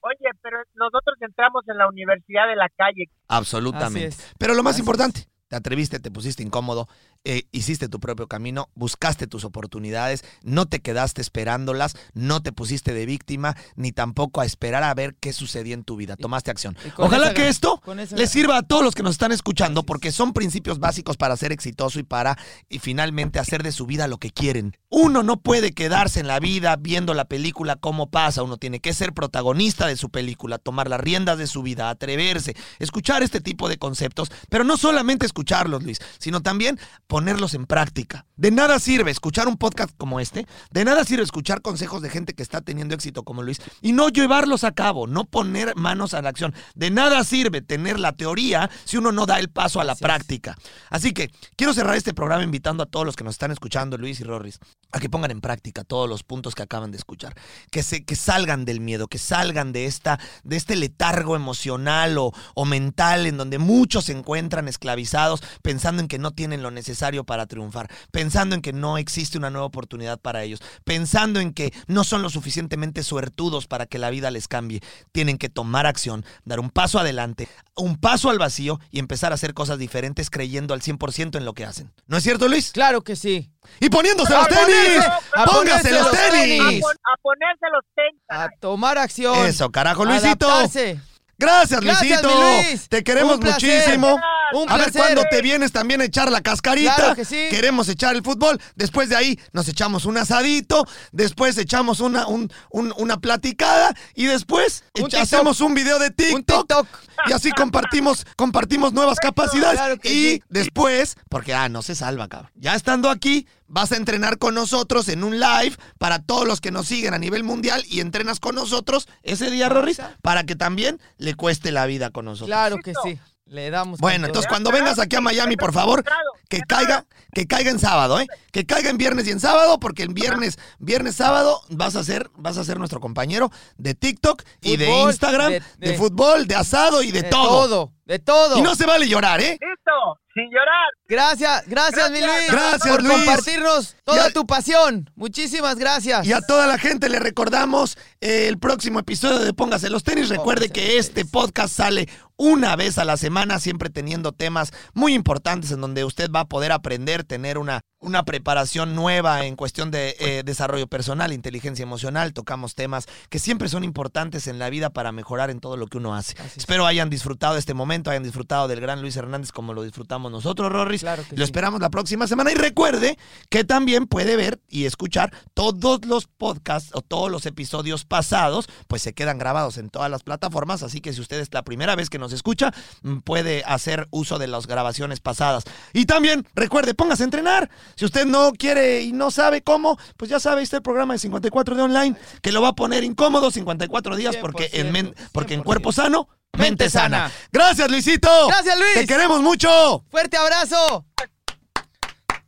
oye, 0.00 0.30
pero 0.42 0.58
nosotros 0.74 1.16
entramos 1.20 1.64
en 1.68 1.78
la 1.78 1.88
universidad 1.88 2.46
de 2.48 2.56
la 2.56 2.68
calle. 2.76 3.08
Absolutamente. 3.28 4.16
Pero 4.38 4.54
lo 4.54 4.62
más 4.66 4.78
importante, 4.78 5.28
te 5.48 5.56
atreviste, 5.56 6.00
te 6.00 6.10
pusiste 6.10 6.42
incómodo, 6.42 6.88
eh, 7.28 7.48
hiciste 7.50 7.88
tu 7.88 7.98
propio 7.98 8.28
camino, 8.28 8.68
buscaste 8.76 9.26
tus 9.26 9.44
oportunidades, 9.44 10.22
no 10.44 10.66
te 10.66 10.78
quedaste 10.78 11.20
esperándolas, 11.20 11.96
no 12.14 12.40
te 12.40 12.52
pusiste 12.52 12.94
de 12.94 13.04
víctima, 13.04 13.56
ni 13.74 13.90
tampoco 13.90 14.40
a 14.40 14.44
esperar 14.44 14.84
a 14.84 14.94
ver 14.94 15.16
qué 15.18 15.32
sucedía 15.32 15.74
en 15.74 15.82
tu 15.82 15.96
vida. 15.96 16.14
Tomaste 16.14 16.52
acción. 16.52 16.76
Ojalá 16.96 17.34
que 17.34 17.48
esto 17.48 17.82
les 18.14 18.30
sirva 18.30 18.58
a 18.58 18.62
todos 18.62 18.84
los 18.84 18.94
que 18.94 19.02
nos 19.02 19.12
están 19.16 19.32
escuchando, 19.32 19.82
porque 19.82 20.12
son 20.12 20.32
principios 20.32 20.78
básicos 20.78 21.16
para 21.16 21.36
ser 21.36 21.50
exitoso 21.50 21.98
y 21.98 22.04
para 22.04 22.38
y 22.68 22.78
finalmente 22.78 23.40
hacer 23.40 23.64
de 23.64 23.72
su 23.72 23.86
vida 23.86 24.06
lo 24.06 24.18
que 24.18 24.30
quieren. 24.30 24.76
Uno 24.88 25.24
no 25.24 25.40
puede 25.40 25.72
quedarse 25.72 26.20
en 26.20 26.28
la 26.28 26.38
vida 26.38 26.76
viendo 26.76 27.12
la 27.12 27.24
película 27.24 27.74
cómo 27.74 28.08
pasa, 28.08 28.44
uno 28.44 28.56
tiene 28.56 28.78
que 28.78 28.94
ser 28.94 29.12
protagonista 29.12 29.88
de 29.88 29.96
su 29.96 30.10
película, 30.10 30.58
tomar 30.58 30.88
las 30.88 31.00
riendas 31.00 31.38
de 31.38 31.48
su 31.48 31.62
vida, 31.62 31.90
atreverse, 31.90 32.54
escuchar 32.78 33.24
este 33.24 33.40
tipo 33.40 33.68
de 33.68 33.78
conceptos, 33.78 34.30
pero 34.48 34.62
no 34.62 34.76
solamente 34.76 35.26
escucharlos, 35.26 35.82
Luis, 35.82 35.98
sino 36.20 36.40
también 36.40 36.78
ponerlos 37.16 37.54
en 37.54 37.64
práctica. 37.64 38.26
De 38.36 38.50
nada 38.50 38.78
sirve 38.78 39.10
escuchar 39.10 39.48
un 39.48 39.56
podcast 39.56 39.90
como 39.96 40.20
este, 40.20 40.46
de 40.70 40.84
nada 40.84 41.02
sirve 41.02 41.22
escuchar 41.22 41.62
consejos 41.62 42.02
de 42.02 42.10
gente 42.10 42.34
que 42.34 42.42
está 42.42 42.60
teniendo 42.60 42.94
éxito 42.94 43.22
como 43.22 43.42
Luis 43.42 43.58
y 43.80 43.92
no 43.92 44.10
llevarlos 44.10 44.64
a 44.64 44.72
cabo, 44.72 45.06
no 45.06 45.24
poner 45.24 45.74
manos 45.76 46.12
a 46.12 46.20
la 46.20 46.28
acción. 46.28 46.54
De 46.74 46.90
nada 46.90 47.24
sirve 47.24 47.62
tener 47.62 47.98
la 47.98 48.12
teoría 48.12 48.68
si 48.84 48.98
uno 48.98 49.12
no 49.12 49.24
da 49.24 49.38
el 49.38 49.48
paso 49.48 49.80
a 49.80 49.84
la 49.84 49.92
Así 49.92 50.04
es. 50.04 50.06
práctica. 50.06 50.58
Así 50.90 51.14
que 51.14 51.30
quiero 51.56 51.72
cerrar 51.72 51.96
este 51.96 52.12
programa 52.12 52.42
invitando 52.42 52.82
a 52.82 52.86
todos 52.86 53.06
los 53.06 53.16
que 53.16 53.24
nos 53.24 53.36
están 53.36 53.50
escuchando, 53.50 53.96
Luis 53.96 54.20
y 54.20 54.24
Rorris, 54.24 54.58
a 54.92 55.00
que 55.00 55.08
pongan 55.08 55.30
en 55.30 55.40
práctica 55.40 55.82
todos 55.82 56.06
los 56.06 56.22
puntos 56.22 56.54
que 56.54 56.64
acaban 56.64 56.90
de 56.90 56.98
escuchar, 56.98 57.34
que 57.70 57.82
se 57.82 58.04
que 58.04 58.14
salgan 58.14 58.66
del 58.66 58.80
miedo, 58.80 59.08
que 59.08 59.16
salgan 59.16 59.72
de 59.72 59.86
esta 59.86 60.20
de 60.44 60.56
este 60.56 60.76
letargo 60.76 61.34
emocional 61.34 62.18
o, 62.18 62.34
o 62.54 62.66
mental 62.66 63.24
en 63.26 63.38
donde 63.38 63.56
muchos 63.56 64.04
se 64.04 64.12
encuentran 64.12 64.68
esclavizados 64.68 65.42
pensando 65.62 66.02
en 66.02 66.08
que 66.08 66.18
no 66.18 66.32
tienen 66.32 66.62
lo 66.62 66.70
necesario 66.70 67.05
para 67.24 67.46
triunfar, 67.46 67.88
pensando 68.10 68.54
en 68.54 68.62
que 68.62 68.72
no 68.72 68.98
existe 68.98 69.38
una 69.38 69.50
nueva 69.50 69.66
oportunidad 69.66 70.18
para 70.18 70.42
ellos, 70.42 70.60
pensando 70.84 71.40
en 71.40 71.52
que 71.52 71.72
no 71.86 72.04
son 72.04 72.22
lo 72.22 72.30
suficientemente 72.30 73.02
suertudos 73.02 73.66
para 73.66 73.86
que 73.86 73.98
la 73.98 74.10
vida 74.10 74.30
les 74.30 74.48
cambie. 74.48 74.80
Tienen 75.12 75.38
que 75.38 75.48
tomar 75.48 75.86
acción, 75.86 76.24
dar 76.44 76.60
un 76.60 76.70
paso 76.70 76.98
adelante, 76.98 77.48
un 77.76 77.96
paso 77.96 78.30
al 78.30 78.38
vacío 78.38 78.80
y 78.90 78.98
empezar 78.98 79.32
a 79.32 79.36
hacer 79.36 79.54
cosas 79.54 79.78
diferentes 79.78 80.30
creyendo 80.30 80.74
al 80.74 80.80
100% 80.82 81.36
en 81.36 81.44
lo 81.44 81.54
que 81.54 81.64
hacen. 81.64 81.92
¿No 82.06 82.16
es 82.16 82.22
cierto, 82.22 82.48
Luis? 82.48 82.72
Claro 82.72 83.02
que 83.02 83.16
sí. 83.16 83.50
Y 83.80 83.88
poniéndose 83.90 84.34
A 84.34 84.38
los 84.38 84.48
tenis. 84.48 85.04
a 85.34 85.44
Póngase 85.44 85.90
los 85.90 86.10
tenis. 86.12 86.80
pon- 86.80 86.96
a 86.96 87.16
ponerse 87.22 87.66
los 87.72 87.84
tenis. 87.94 88.22
A 88.28 88.48
tomar 88.60 88.96
acción. 88.98 89.46
Eso, 89.46 89.70
carajo, 89.70 90.04
Luisito. 90.04 90.48
Adaptarse. 90.48 91.00
Gracias, 91.38 91.80
Gracias, 91.80 92.22
Luisito. 92.22 92.28
mi 92.62 92.64
Luis. 92.70 92.88
Te 92.88 93.04
queremos 93.04 93.38
muchísimo. 93.40 94.18
Un 94.52 94.70
a 94.70 94.76
ver 94.76 94.92
cuándo 94.92 95.22
te 95.30 95.42
vienes 95.42 95.72
también 95.72 96.00
a 96.00 96.04
echar 96.04 96.30
la 96.30 96.40
cascarita. 96.40 96.94
Claro 96.94 97.14
que 97.16 97.24
sí. 97.24 97.46
Queremos 97.50 97.88
echar 97.88 98.14
el 98.14 98.22
fútbol. 98.22 98.60
Después 98.76 99.08
de 99.08 99.16
ahí 99.16 99.38
nos 99.52 99.68
echamos 99.68 100.04
un 100.04 100.16
asadito. 100.18 100.86
Después 101.12 101.58
echamos 101.58 102.00
una, 102.00 102.26
un- 102.26 102.50
un- 102.70 102.94
una 102.96 103.18
platicada. 103.18 103.94
Y 104.14 104.26
después 104.26 104.84
Un 105.00 105.14
hacemos 105.16 105.60
un 105.60 105.74
video 105.74 105.98
de 105.98 106.10
TikTok. 106.10 106.36
Un 106.36 106.44
TikTok. 106.44 106.86
Y 107.28 107.32
así 107.32 107.50
compartimos, 107.50 108.26
compartimos 108.36 108.92
nuevas 108.92 109.18
capacidades. 109.18 109.78
Claro 109.78 109.98
que 109.98 110.08
y 110.12 110.12
sí. 110.34 110.42
después, 110.48 111.16
porque 111.28 111.54
ah, 111.54 111.68
no 111.68 111.82
se 111.82 111.94
salva, 111.94 112.28
cabrón. 112.28 112.50
Ya 112.54 112.74
estando 112.74 113.10
aquí, 113.10 113.46
vas 113.66 113.90
a 113.92 113.96
entrenar 113.96 114.38
con 114.38 114.54
nosotros 114.54 115.08
en 115.08 115.24
un 115.24 115.40
live 115.40 115.74
para 115.98 116.20
todos 116.20 116.46
los 116.46 116.60
que 116.60 116.70
nos 116.70 116.86
siguen 116.86 117.14
a 117.14 117.18
nivel 117.18 117.42
mundial 117.42 117.82
y 117.88 118.00
entrenas 118.00 118.38
con 118.38 118.54
nosotros 118.54 119.08
ese 119.22 119.50
día, 119.50 119.68
Rorris, 119.68 120.00
para 120.22 120.44
que 120.44 120.54
también 120.56 121.00
le 121.16 121.34
cueste 121.34 121.72
la 121.72 121.86
vida 121.86 122.10
con 122.10 122.26
nosotros. 122.26 122.48
Claro 122.48 122.76
que 122.84 122.92
sí. 123.02 123.18
Le 123.48 123.70
damos. 123.70 124.00
Bueno, 124.00 124.26
entonces 124.26 124.48
cuando 124.48 124.72
vengas 124.72 124.98
aquí 124.98 125.14
a 125.16 125.20
Miami, 125.20 125.56
por 125.56 125.72
favor, 125.72 126.02
que 126.48 126.60
caiga, 126.62 127.06
que 127.32 127.46
caiga 127.46 127.70
en 127.70 127.78
sábado, 127.78 128.18
¿eh? 128.20 128.26
Que 128.50 128.66
caiga 128.66 128.90
en 128.90 128.98
viernes 128.98 129.26
y 129.28 129.30
en 129.30 129.38
sábado, 129.38 129.78
porque 129.78 130.02
el 130.02 130.12
viernes, 130.12 130.58
viernes, 130.80 131.14
sábado, 131.16 131.60
vas 131.68 131.94
a 131.94 132.02
ser, 132.02 132.28
vas 132.34 132.58
a 132.58 132.64
ser 132.64 132.78
nuestro 132.78 132.98
compañero 132.98 133.52
de 133.76 133.94
TikTok 133.94 134.42
y 134.62 134.76
de 134.76 134.90
Instagram, 134.90 135.50
de, 135.52 135.62
de- 135.78 135.90
de- 135.92 135.96
fútbol, 135.96 136.48
de 136.48 136.56
asado 136.56 137.02
y 137.04 137.12
de, 137.12 137.22
de 137.22 137.28
todo. 137.28 137.48
todo. 137.68 137.92
De 138.04 138.18
todo. 138.20 138.58
Y 138.58 138.62
no 138.62 138.74
se 138.76 138.86
vale 138.86 139.08
llorar, 139.08 139.40
¿eh? 139.40 139.58
Listo, 139.60 140.20
sin 140.32 140.44
llorar. 140.50 140.86
Gracias, 141.08 141.64
gracias, 141.66 142.10
mi 142.12 142.20
Gracias. 142.20 142.48
Luis. 142.52 142.62
Gracias, 142.62 142.88
por 142.96 143.02
Luis. 143.02 143.14
compartirnos 143.16 143.96
toda 144.04 144.26
a- 144.26 144.30
tu 144.30 144.46
pasión. 144.46 145.10
Muchísimas 145.16 145.76
gracias. 145.76 146.24
Y 146.26 146.32
a 146.32 146.40
toda 146.40 146.66
la 146.68 146.78
gente 146.78 147.08
le 147.08 147.18
recordamos 147.18 147.96
eh, 148.20 148.46
el 148.48 148.58
próximo 148.58 149.00
episodio 149.00 149.38
de 149.40 149.52
Póngase 149.52 149.90
los 149.90 150.04
tenis. 150.04 150.28
Recuerde 150.28 150.68
Póngase 150.68 150.72
que 150.72 150.98
este 150.98 151.14
tenis. 151.22 151.32
podcast 151.32 151.74
sale 151.74 152.08
una 152.36 152.76
vez 152.76 152.98
a 152.98 153.04
la 153.04 153.16
semana, 153.16 153.58
siempre 153.58 153.90
teniendo 153.90 154.32
temas 154.32 154.72
muy 154.94 155.14
importantes 155.14 155.70
en 155.70 155.80
donde 155.80 156.04
usted 156.04 156.30
va 156.30 156.40
a 156.40 156.48
poder 156.48 156.72
aprender, 156.72 157.24
tener 157.24 157.58
una, 157.58 157.80
una 158.00 158.24
preparación 158.24 158.94
nueva 158.94 159.46
en 159.46 159.56
cuestión 159.56 159.90
de 159.90 160.16
eh, 160.18 160.42
desarrollo 160.44 160.86
personal, 160.86 161.32
inteligencia 161.32 161.82
emocional. 161.82 162.34
Tocamos 162.34 162.74
temas 162.74 163.06
que 163.30 163.38
siempre 163.38 163.68
son 163.68 163.84
importantes 163.84 164.46
en 164.46 164.58
la 164.58 164.68
vida 164.68 164.90
para 164.90 165.12
mejorar 165.12 165.50
en 165.50 165.60
todo 165.60 165.76
lo 165.76 165.86
que 165.86 165.96
uno 165.96 166.14
hace. 166.14 166.34
Es. 166.44 166.58
Espero 166.58 166.86
hayan 166.86 167.08
disfrutado 167.08 167.54
de 167.54 167.60
este 167.60 167.74
momento, 167.74 168.10
hayan 168.10 168.22
disfrutado 168.22 168.68
del 168.68 168.80
gran 168.80 169.00
Luis 169.00 169.16
Hernández 169.16 169.50
como 169.50 169.72
lo 169.72 169.82
disfrutamos 169.82 170.30
nosotros, 170.30 170.70
Rorris. 170.70 171.00
Claro 171.00 171.22
Lo 171.30 171.36
sí. 171.36 171.42
esperamos 171.42 171.80
la 171.80 171.90
próxima 171.90 172.26
semana 172.26 172.52
y 172.52 172.54
recuerde 172.54 173.18
que 173.48 173.64
también 173.64 174.06
puede 174.06 174.36
ver 174.36 174.60
y 174.68 174.84
escuchar 174.84 175.32
todos 175.54 176.04
los 176.04 176.26
podcasts 176.26 176.90
o 176.92 177.00
todos 177.00 177.30
los 177.30 177.46
episodios 177.46 178.04
pasados, 178.04 178.68
pues 178.88 179.00
se 179.02 179.14
quedan 179.14 179.38
grabados 179.38 179.78
en 179.78 179.88
todas 179.88 180.10
las 180.10 180.22
plataformas, 180.22 180.82
así 180.82 181.00
que 181.00 181.14
si 181.14 181.20
usted 181.22 181.40
es 181.40 181.52
la 181.52 181.62
primera 181.62 181.96
vez 181.96 182.10
que 182.10 182.18
nos 182.18 182.32
escucha, 182.32 182.72
mm, 183.02 183.18
puede 183.20 183.64
hacer 183.64 184.06
uso 184.10 184.38
de 184.38 184.48
las 184.48 184.66
grabaciones 184.66 185.20
pasadas. 185.20 185.64
Y 185.94 186.04
también 186.04 186.46
recuerde, 186.54 186.94
póngase 186.94 187.22
a 187.22 187.24
entrenar. 187.24 187.70
Si 187.94 188.04
usted 188.04 188.26
no 188.26 188.52
quiere 188.52 189.02
y 189.02 189.12
no 189.12 189.30
sabe 189.30 189.62
cómo, 189.62 189.98
pues 190.16 190.30
ya 190.30 190.40
sabe, 190.40 190.62
el 190.70 190.82
programa 190.82 191.14
de 191.14 191.18
54 191.18 191.74
de 191.76 191.82
online 191.82 192.16
que 192.42 192.52
lo 192.52 192.60
va 192.60 192.68
a 192.68 192.74
poner 192.74 193.04
incómodo 193.04 193.50
54 193.50 194.16
días 194.16 194.36
porque 194.36 194.68
en 194.72 194.92
men- 194.92 195.14
100%, 195.14 195.28
porque 195.32 195.54
en 195.54 195.60
100%. 195.60 195.64
cuerpo 195.64 195.92
sano, 195.92 196.28
mente 196.52 196.58
Mente 196.70 196.90
sana. 196.90 197.18
sana. 197.28 197.32
Gracias, 197.52 197.90
Luisito. 197.90 198.28
Gracias, 198.48 198.76
Luis. 198.78 198.94
Te 198.94 199.06
queremos 199.06 199.40
mucho. 199.42 200.04
¡Fuerte 200.10 200.36
abrazo! 200.36 201.04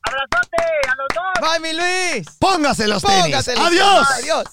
Abrazote 0.02 0.62
a 0.88 0.94
los 0.96 1.08
dos. 1.14 1.50
¡Bye, 1.50 1.60
mi 1.72 1.78
Luis! 1.78 2.26
Póngase 2.38 2.88
los 2.88 3.02
tenis. 3.02 3.22
Póngaselo. 3.22 3.60
Adiós. 3.62 4.08
Adiós. 4.22 4.44